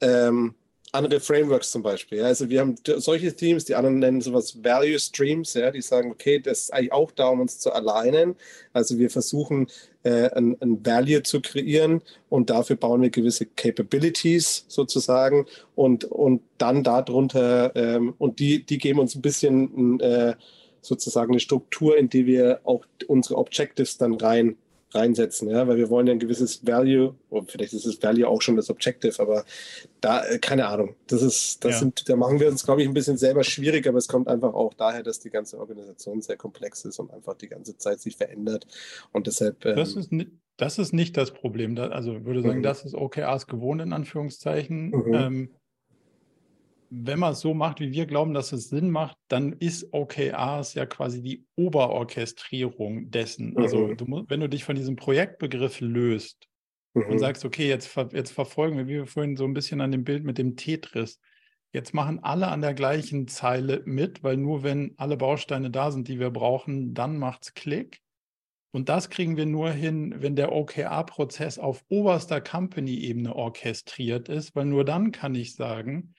ähm, 0.00 0.54
andere 0.90 1.20
Frameworks 1.20 1.70
zum 1.70 1.82
Beispiel. 1.82 2.18
Ja? 2.18 2.24
Also 2.24 2.48
wir 2.48 2.60
haben 2.60 2.76
solche 2.96 3.36
Teams, 3.36 3.66
die 3.66 3.74
anderen 3.74 3.98
nennen 3.98 4.22
sowas 4.22 4.64
Value 4.64 4.98
Streams, 4.98 5.52
ja? 5.52 5.70
die 5.70 5.82
sagen, 5.82 6.10
okay, 6.10 6.40
das 6.40 6.60
ist 6.60 6.72
eigentlich 6.72 6.92
auch 6.92 7.10
da, 7.10 7.28
um 7.28 7.40
uns 7.40 7.58
zu 7.58 7.72
alignen. 7.72 8.36
Also 8.72 8.98
wir 8.98 9.10
versuchen, 9.10 9.68
äh, 10.02 10.30
ein, 10.30 10.56
ein 10.60 10.84
Value 10.84 11.22
zu 11.22 11.42
kreieren 11.42 12.00
und 12.30 12.48
dafür 12.48 12.76
bauen 12.76 13.02
wir 13.02 13.10
gewisse 13.10 13.44
Capabilities 13.44 14.64
sozusagen 14.66 15.44
und, 15.74 16.04
und 16.04 16.40
dann 16.56 16.82
darunter, 16.82 17.76
ähm, 17.76 18.14
und 18.16 18.38
die, 18.38 18.64
die 18.64 18.78
geben 18.78 18.98
uns 18.98 19.14
ein 19.14 19.22
bisschen 19.22 20.00
äh, 20.00 20.34
sozusagen 20.80 21.32
eine 21.32 21.40
Struktur, 21.40 21.98
in 21.98 22.08
die 22.08 22.24
wir 22.24 22.60
auch 22.64 22.86
unsere 23.06 23.36
Objectives 23.36 23.98
dann 23.98 24.14
rein 24.14 24.56
reinsetzen, 24.92 25.48
ja, 25.48 25.66
weil 25.68 25.76
wir 25.76 25.88
wollen 25.88 26.06
ja 26.06 26.12
ein 26.12 26.18
gewisses 26.18 26.66
Value, 26.66 27.14
oder 27.28 27.46
vielleicht 27.46 27.72
ist 27.72 27.86
das 27.86 28.02
Value 28.02 28.26
auch 28.26 28.42
schon 28.42 28.56
das 28.56 28.70
Objective, 28.70 29.20
aber 29.20 29.44
da, 30.00 30.24
äh, 30.26 30.38
keine 30.38 30.66
Ahnung, 30.66 30.96
das 31.06 31.22
ist, 31.22 31.64
das 31.64 31.72
ja. 31.72 31.78
sind, 31.80 32.08
da 32.08 32.16
machen 32.16 32.40
wir 32.40 32.48
uns, 32.48 32.64
glaube 32.64 32.82
ich, 32.82 32.88
ein 32.88 32.94
bisschen 32.94 33.16
selber 33.16 33.44
schwierig, 33.44 33.86
aber 33.86 33.98
es 33.98 34.08
kommt 34.08 34.28
einfach 34.28 34.54
auch 34.54 34.74
daher, 34.74 35.02
dass 35.02 35.20
die 35.20 35.30
ganze 35.30 35.58
Organisation 35.58 36.20
sehr 36.20 36.36
komplex 36.36 36.84
ist 36.84 36.98
und 36.98 37.12
einfach 37.12 37.34
die 37.34 37.48
ganze 37.48 37.76
Zeit 37.76 38.00
sich 38.00 38.16
verändert 38.16 38.66
und 39.12 39.26
deshalb. 39.26 39.64
Ähm, 39.64 39.76
das, 39.76 39.94
ist 39.94 40.12
nicht, 40.12 40.30
das 40.56 40.78
ist 40.78 40.92
nicht 40.92 41.16
das 41.16 41.32
Problem, 41.32 41.78
also 41.78 42.16
ich 42.16 42.24
würde 42.24 42.42
sagen, 42.42 42.58
mhm. 42.58 42.64
das 42.64 42.84
ist 42.84 42.94
OKRs 42.94 43.46
gewohnt 43.46 43.82
in 43.82 43.92
Anführungszeichen. 43.92 44.90
Mhm. 44.90 45.14
Ähm, 45.14 45.50
wenn 46.90 47.20
man 47.20 47.32
es 47.32 47.40
so 47.40 47.54
macht, 47.54 47.80
wie 47.80 47.92
wir 47.92 48.06
glauben, 48.06 48.34
dass 48.34 48.52
es 48.52 48.68
Sinn 48.68 48.90
macht, 48.90 49.16
dann 49.28 49.52
ist 49.52 49.92
OKRs 49.92 50.74
ja 50.74 50.86
quasi 50.86 51.22
die 51.22 51.46
Oberorchestrierung 51.54 53.10
dessen. 53.10 53.56
Also 53.56 53.78
mhm. 53.78 53.82
Also 53.84 53.94
du 53.94 54.04
musst, 54.06 54.30
wenn 54.30 54.40
du 54.40 54.48
dich 54.48 54.64
von 54.64 54.74
diesem 54.74 54.96
Projektbegriff 54.96 55.80
löst 55.80 56.48
mhm. 56.94 57.04
und 57.04 57.18
sagst, 57.20 57.44
okay, 57.44 57.68
jetzt, 57.68 57.96
jetzt 58.12 58.32
verfolgen 58.32 58.76
wir, 58.76 58.88
wie 58.88 58.94
wir 58.94 59.06
vorhin 59.06 59.36
so 59.36 59.44
ein 59.44 59.54
bisschen 59.54 59.80
an 59.80 59.92
dem 59.92 60.02
Bild 60.02 60.24
mit 60.24 60.36
dem 60.36 60.56
Tetris, 60.56 61.20
jetzt 61.72 61.94
machen 61.94 62.18
alle 62.24 62.48
an 62.48 62.60
der 62.60 62.74
gleichen 62.74 63.28
Zeile 63.28 63.82
mit, 63.84 64.24
weil 64.24 64.36
nur 64.36 64.64
wenn 64.64 64.94
alle 64.96 65.16
Bausteine 65.16 65.70
da 65.70 65.92
sind, 65.92 66.08
die 66.08 66.18
wir 66.18 66.30
brauchen, 66.30 66.92
dann 66.92 67.18
macht 67.18 67.44
es 67.44 67.54
Klick. 67.54 68.00
Und 68.72 68.88
das 68.88 69.10
kriegen 69.10 69.36
wir 69.36 69.46
nur 69.46 69.70
hin, 69.70 70.14
wenn 70.18 70.36
der 70.36 70.52
OKR-Prozess 70.52 71.58
auf 71.58 71.84
oberster 71.88 72.40
Company-Ebene 72.40 73.34
orchestriert 73.34 74.28
ist, 74.28 74.54
weil 74.54 74.64
nur 74.64 74.84
dann 74.84 75.12
kann 75.12 75.34
ich 75.34 75.54
sagen, 75.54 76.14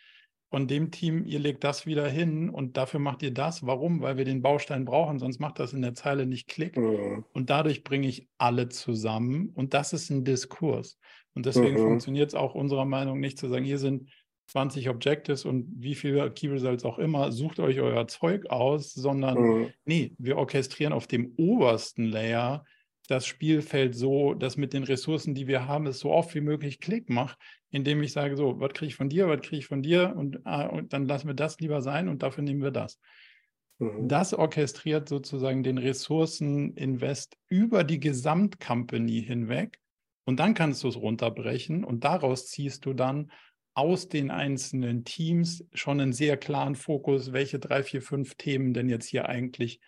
von 0.51 0.67
dem 0.67 0.91
Team, 0.91 1.25
ihr 1.25 1.39
legt 1.39 1.63
das 1.63 1.85
wieder 1.85 2.07
hin 2.09 2.49
und 2.49 2.75
dafür 2.75 2.99
macht 2.99 3.23
ihr 3.23 3.33
das. 3.33 3.65
Warum? 3.65 4.01
Weil 4.01 4.17
wir 4.17 4.25
den 4.25 4.41
Baustein 4.41 4.83
brauchen, 4.83 5.17
sonst 5.17 5.39
macht 5.39 5.59
das 5.59 5.71
in 5.71 5.81
der 5.81 5.93
Zeile 5.93 6.25
nicht 6.25 6.49
Klick. 6.49 6.75
Mhm. 6.75 7.23
Und 7.31 7.49
dadurch 7.49 7.85
bringe 7.85 8.07
ich 8.07 8.27
alle 8.37 8.67
zusammen 8.67 9.49
und 9.55 9.73
das 9.73 9.93
ist 9.93 10.09
ein 10.09 10.25
Diskurs. 10.25 10.99
Und 11.33 11.45
deswegen 11.45 11.79
mhm. 11.79 11.87
funktioniert 11.87 12.27
es 12.27 12.35
auch 12.35 12.53
unserer 12.53 12.83
Meinung 12.83 13.21
nicht 13.21 13.37
zu 13.37 13.47
sagen, 13.47 13.63
hier 13.63 13.77
sind 13.77 14.09
20 14.47 14.89
Objectives 14.89 15.45
und 15.45 15.67
wie 15.77 15.95
viele 15.95 16.29
Key 16.31 16.49
Results 16.49 16.83
auch 16.83 16.99
immer, 16.99 17.31
sucht 17.31 17.61
euch 17.61 17.79
euer 17.79 18.05
Zeug 18.09 18.49
aus, 18.49 18.91
sondern 18.91 19.41
mhm. 19.41 19.67
nee, 19.85 20.13
wir 20.17 20.37
orchestrieren 20.37 20.91
auf 20.91 21.07
dem 21.07 21.33
obersten 21.37 22.03
Layer 22.03 22.65
das 23.07 23.25
Spielfeld 23.25 23.95
so, 23.95 24.33
dass 24.33 24.57
mit 24.57 24.73
den 24.73 24.83
Ressourcen, 24.83 25.33
die 25.33 25.47
wir 25.47 25.65
haben, 25.65 25.87
es 25.87 25.99
so 25.99 26.11
oft 26.11 26.35
wie 26.35 26.41
möglich 26.41 26.81
Klick 26.81 27.09
macht, 27.09 27.37
indem 27.71 28.03
ich 28.03 28.11
sage, 28.11 28.35
so, 28.37 28.59
was 28.59 28.73
kriege 28.73 28.89
ich 28.89 28.95
von 28.95 29.09
dir, 29.09 29.27
was 29.27 29.41
kriege 29.41 29.57
ich 29.57 29.65
von 29.65 29.81
dir 29.81 30.13
und, 30.15 30.45
ah, 30.45 30.67
und 30.67 30.93
dann 30.93 31.05
lassen 31.05 31.27
wir 31.27 31.33
das 31.33 31.59
lieber 31.59 31.81
sein 31.81 32.09
und 32.09 32.21
dafür 32.21 32.43
nehmen 32.43 32.61
wir 32.61 32.71
das. 32.71 32.99
Mhm. 33.79 34.07
Das 34.07 34.33
orchestriert 34.33 35.09
sozusagen 35.09 35.63
den 35.63 35.77
Ressourceninvest 35.77 37.37
über 37.47 37.83
die 37.83 37.99
Gesamtcompany 37.99 39.23
hinweg 39.23 39.79
und 40.25 40.39
dann 40.39 40.53
kannst 40.53 40.83
du 40.83 40.89
es 40.89 40.97
runterbrechen 40.97 41.83
und 41.83 42.03
daraus 42.03 42.47
ziehst 42.47 42.85
du 42.85 42.93
dann 42.93 43.31
aus 43.73 44.09
den 44.09 44.31
einzelnen 44.31 45.05
Teams 45.05 45.65
schon 45.73 46.01
einen 46.01 46.13
sehr 46.13 46.35
klaren 46.35 46.75
Fokus, 46.75 47.31
welche 47.31 47.57
drei, 47.57 47.83
vier, 47.83 48.01
fünf 48.01 48.35
Themen 48.35 48.73
denn 48.73 48.89
jetzt 48.89 49.07
hier 49.07 49.29
eigentlich 49.29 49.79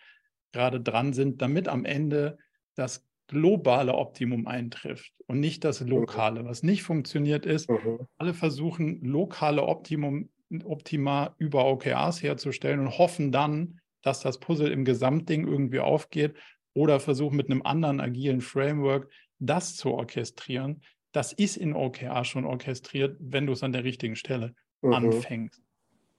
gerade 0.52 0.80
dran 0.80 1.12
sind, 1.12 1.42
damit 1.42 1.68
am 1.68 1.84
Ende 1.84 2.38
das 2.74 3.04
globale 3.26 3.94
Optimum 3.94 4.46
eintrifft 4.46 5.12
und 5.26 5.40
nicht 5.40 5.64
das 5.64 5.80
mhm. 5.80 5.88
lokale. 5.88 6.44
Was 6.44 6.62
nicht 6.62 6.82
funktioniert 6.82 7.46
ist, 7.46 7.70
mhm. 7.70 8.06
alle 8.18 8.34
versuchen 8.34 9.02
lokale 9.02 9.62
Optimum, 9.62 10.28
Optima 10.64 11.34
über 11.38 11.66
OKRs 11.66 12.22
herzustellen 12.22 12.80
und 12.80 12.98
hoffen 12.98 13.32
dann, 13.32 13.80
dass 14.02 14.20
das 14.20 14.38
Puzzle 14.38 14.70
im 14.70 14.84
Gesamtding 14.84 15.46
irgendwie 15.46 15.80
aufgeht 15.80 16.34
oder 16.74 17.00
versuchen 17.00 17.36
mit 17.36 17.50
einem 17.50 17.62
anderen 17.62 18.00
agilen 18.00 18.40
Framework 18.40 19.10
das 19.38 19.76
zu 19.76 19.92
orchestrieren. 19.92 20.82
Das 21.12 21.32
ist 21.32 21.56
in 21.56 21.74
OKR 21.74 22.24
schon 22.24 22.44
orchestriert, 22.44 23.16
wenn 23.20 23.46
du 23.46 23.52
es 23.52 23.62
an 23.62 23.72
der 23.72 23.84
richtigen 23.84 24.16
Stelle 24.16 24.54
mhm. 24.82 24.92
anfängst. 24.92 25.62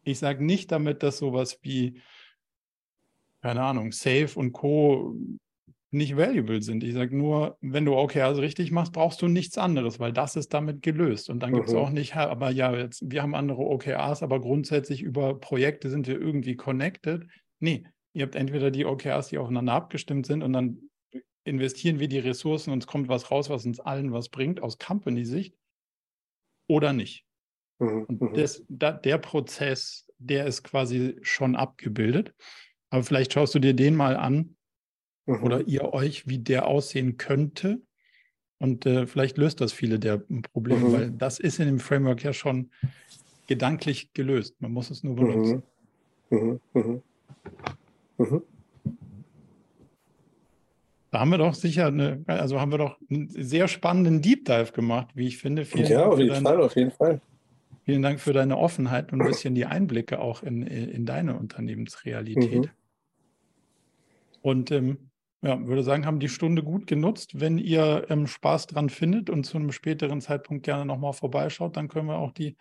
Ich 0.04 0.20
sage 0.20 0.44
nicht 0.44 0.72
damit, 0.72 1.04
dass 1.04 1.18
sowas 1.18 1.60
wie, 1.62 2.02
keine 3.42 3.64
Ahnung, 3.64 3.92
Safe 3.92 4.30
und 4.36 4.54
Co 4.54 5.16
nicht 5.92 6.18
valuable 6.18 6.62
sind. 6.62 6.84
Ich 6.84 6.94
sage 6.94 7.16
nur, 7.16 7.58
wenn 7.62 7.86
du 7.86 7.96
OKRs 7.96 8.40
richtig 8.40 8.72
machst, 8.72 8.94
brauchst 8.94 9.22
du 9.22 9.28
nichts 9.28 9.58
anderes, 9.58 10.00
weil 10.00 10.12
das 10.12 10.36
ist 10.36 10.54
damit 10.54 10.82
gelöst. 10.82 11.30
Und 11.30 11.40
dann 11.40 11.54
gibt 11.54 11.68
es 11.68 11.74
mhm. 11.74 11.80
auch 11.80 11.90
nicht, 11.90 12.16
aber 12.16 12.50
ja, 12.52 12.76
jetzt, 12.76 13.10
wir 13.10 13.22
haben 13.22 13.36
andere 13.36 13.62
OKRs, 13.62 14.24
aber 14.24 14.42
grundsätzlich 14.42 15.02
über 15.02 15.40
Projekte 15.40 15.90
sind 15.90 16.08
wir 16.08 16.20
irgendwie 16.20 16.56
connected. 16.56 17.28
Nee, 17.60 17.86
ihr 18.14 18.24
habt 18.24 18.36
entweder 18.36 18.72
die 18.72 18.86
OKRs, 18.86 19.30
die 19.30 19.38
aufeinander 19.38 19.74
abgestimmt 19.74 20.26
sind 20.26 20.44
und 20.44 20.54
dann 20.54 20.90
investieren 21.46 22.00
wir 22.00 22.08
die 22.08 22.20
Ressourcen 22.20 22.72
und 22.72 22.80
es 22.80 22.88
kommt 22.88 23.08
was 23.08 23.32
raus, 23.32 23.50
was 23.50 23.66
uns 23.66 23.80
allen 23.80 24.12
was 24.12 24.30
bringt 24.30 24.62
aus 24.62 24.78
Company-Sicht 24.80 25.56
oder 26.68 26.92
nicht. 26.92 27.26
Mhm. 27.80 28.06
Und 28.06 28.22
mhm. 28.22 28.34
das, 28.34 28.64
da, 28.68 28.92
der 28.92 29.18
Prozess, 29.20 30.12
der 30.18 30.46
ist 30.46 30.64
quasi 30.64 31.18
schon 31.22 31.56
abgebildet. 31.56 32.34
Aber 32.90 33.04
vielleicht 33.04 33.34
schaust 33.34 33.54
du 33.56 33.60
dir 33.60 33.74
den 33.74 33.96
mal 33.96 34.16
an 34.16 34.55
mhm. 35.26 35.44
oder 35.44 35.68
ihr 35.68 35.94
euch, 35.94 36.28
wie 36.28 36.40
der 36.40 36.68
aussehen 36.68 37.18
könnte. 37.18 37.82
Und 38.58 38.86
äh, 38.86 39.06
vielleicht 39.06 39.38
löst 39.38 39.62
das 39.62 39.74
viele 39.74 40.00
der 40.00 40.22
Probleme, 40.54 40.88
mhm. 40.88 40.94
weil 40.94 41.12
das 41.12 41.40
ist 41.40 41.60
in 41.60 41.66
dem 41.66 41.80
Framework 41.80 42.24
ja 42.24 42.34
schon 42.34 42.72
gedanklich 43.48 44.14
gelöst. 44.14 44.56
Man 44.60 44.72
muss 44.72 44.90
es 44.90 45.04
nur 45.04 45.16
benutzen. 45.16 45.64
Mhm. 46.30 46.60
mhm. 46.74 47.02
mhm. 48.18 48.42
Da 51.12 51.22
haben 51.22 51.30
wir 51.30 51.38
doch 51.38 51.54
sicher 51.54 51.88
eine, 51.88 52.26
also 52.28 52.60
haben 52.60 52.72
wir 52.72 52.78
doch 52.78 52.98
einen 53.10 53.30
sehr 53.30 53.70
spannenden 53.70 54.22
Deep 54.22 54.44
Dive 54.44 54.74
gemacht, 54.74 55.08
wie 55.16 55.28
ich 55.28 55.38
finde. 55.38 55.64
Vielen 55.64 55.86
ja, 55.86 56.02
Dank 56.02 56.12
auf 56.12 56.20
jeden 56.20 56.34
deine, 56.34 56.44
Fall, 56.44 56.62
auf 56.62 56.76
jeden 56.76 56.92
Fall. 56.92 57.22
Vielen 57.86 58.02
Dank 58.02 58.20
für 58.20 58.34
deine 58.34 58.58
Offenheit 58.58 59.14
und 59.14 59.22
ein 59.22 59.28
bisschen 59.28 59.56
die 59.56 59.66
Einblicke 59.66 60.20
auch 60.20 60.44
in, 60.44 60.64
in 60.64 61.06
deine 61.06 61.38
Unternehmensrealität. 61.38 62.66
Mhm. 62.66 62.70
Und 64.42 64.72
ähm, 64.72 64.98
ja, 65.46 65.64
würde 65.68 65.84
sagen, 65.84 66.08
haben 66.08 66.20
die 66.20 66.30
Stunde 66.30 66.64
gut 66.64 66.88
genutzt. 66.88 67.40
Wenn 67.40 67.60
ihr 67.60 68.08
ähm, 68.10 68.26
Spaß 68.26 68.66
dran 68.66 68.90
findet 68.90 69.30
und 69.30 69.44
zu 69.44 69.58
einem 69.58 69.72
späteren 69.72 70.20
Zeitpunkt 70.20 70.66
gerne 70.66 70.86
nochmal 70.86 71.14
vorbeischaut, 71.14 71.78
dann 71.78 71.88
können 71.88 72.08
wir 72.08 72.18
auch 72.18 72.32
die, 72.32 72.58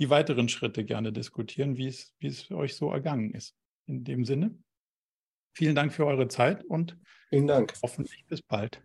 die 0.00 0.10
weiteren 0.10 0.48
Schritte 0.48 0.84
gerne 0.84 1.12
diskutieren, 1.12 1.76
wie 1.76 1.86
es, 1.86 2.14
wie 2.18 2.26
es 2.26 2.50
euch 2.50 2.74
so 2.74 2.90
ergangen 2.90 3.32
ist. 3.32 3.54
In 3.86 4.02
dem 4.02 4.24
Sinne, 4.24 4.58
vielen 5.54 5.76
Dank 5.76 5.92
für 5.92 6.04
eure 6.04 6.26
Zeit 6.26 6.64
und 6.64 6.98
vielen 7.28 7.46
Dank. 7.46 7.74
hoffentlich 7.82 8.26
bis 8.26 8.42
bald. 8.42 8.82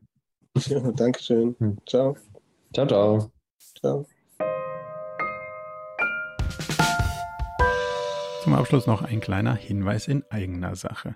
Ja, 0.67 0.79
Dankeschön. 0.91 1.55
Hm. 1.57 1.77
Ciao. 1.87 2.15
Ciao, 2.73 2.87
ciao. 2.87 3.31
Ciao. 3.79 4.05
zum 8.43 8.53
Abschluss 8.55 8.87
noch 8.87 9.03
ein 9.03 9.19
kleiner 9.19 9.55
Hinweis 9.55 10.07
in 10.07 10.23
eigener 10.31 10.75
Sache. 10.75 11.15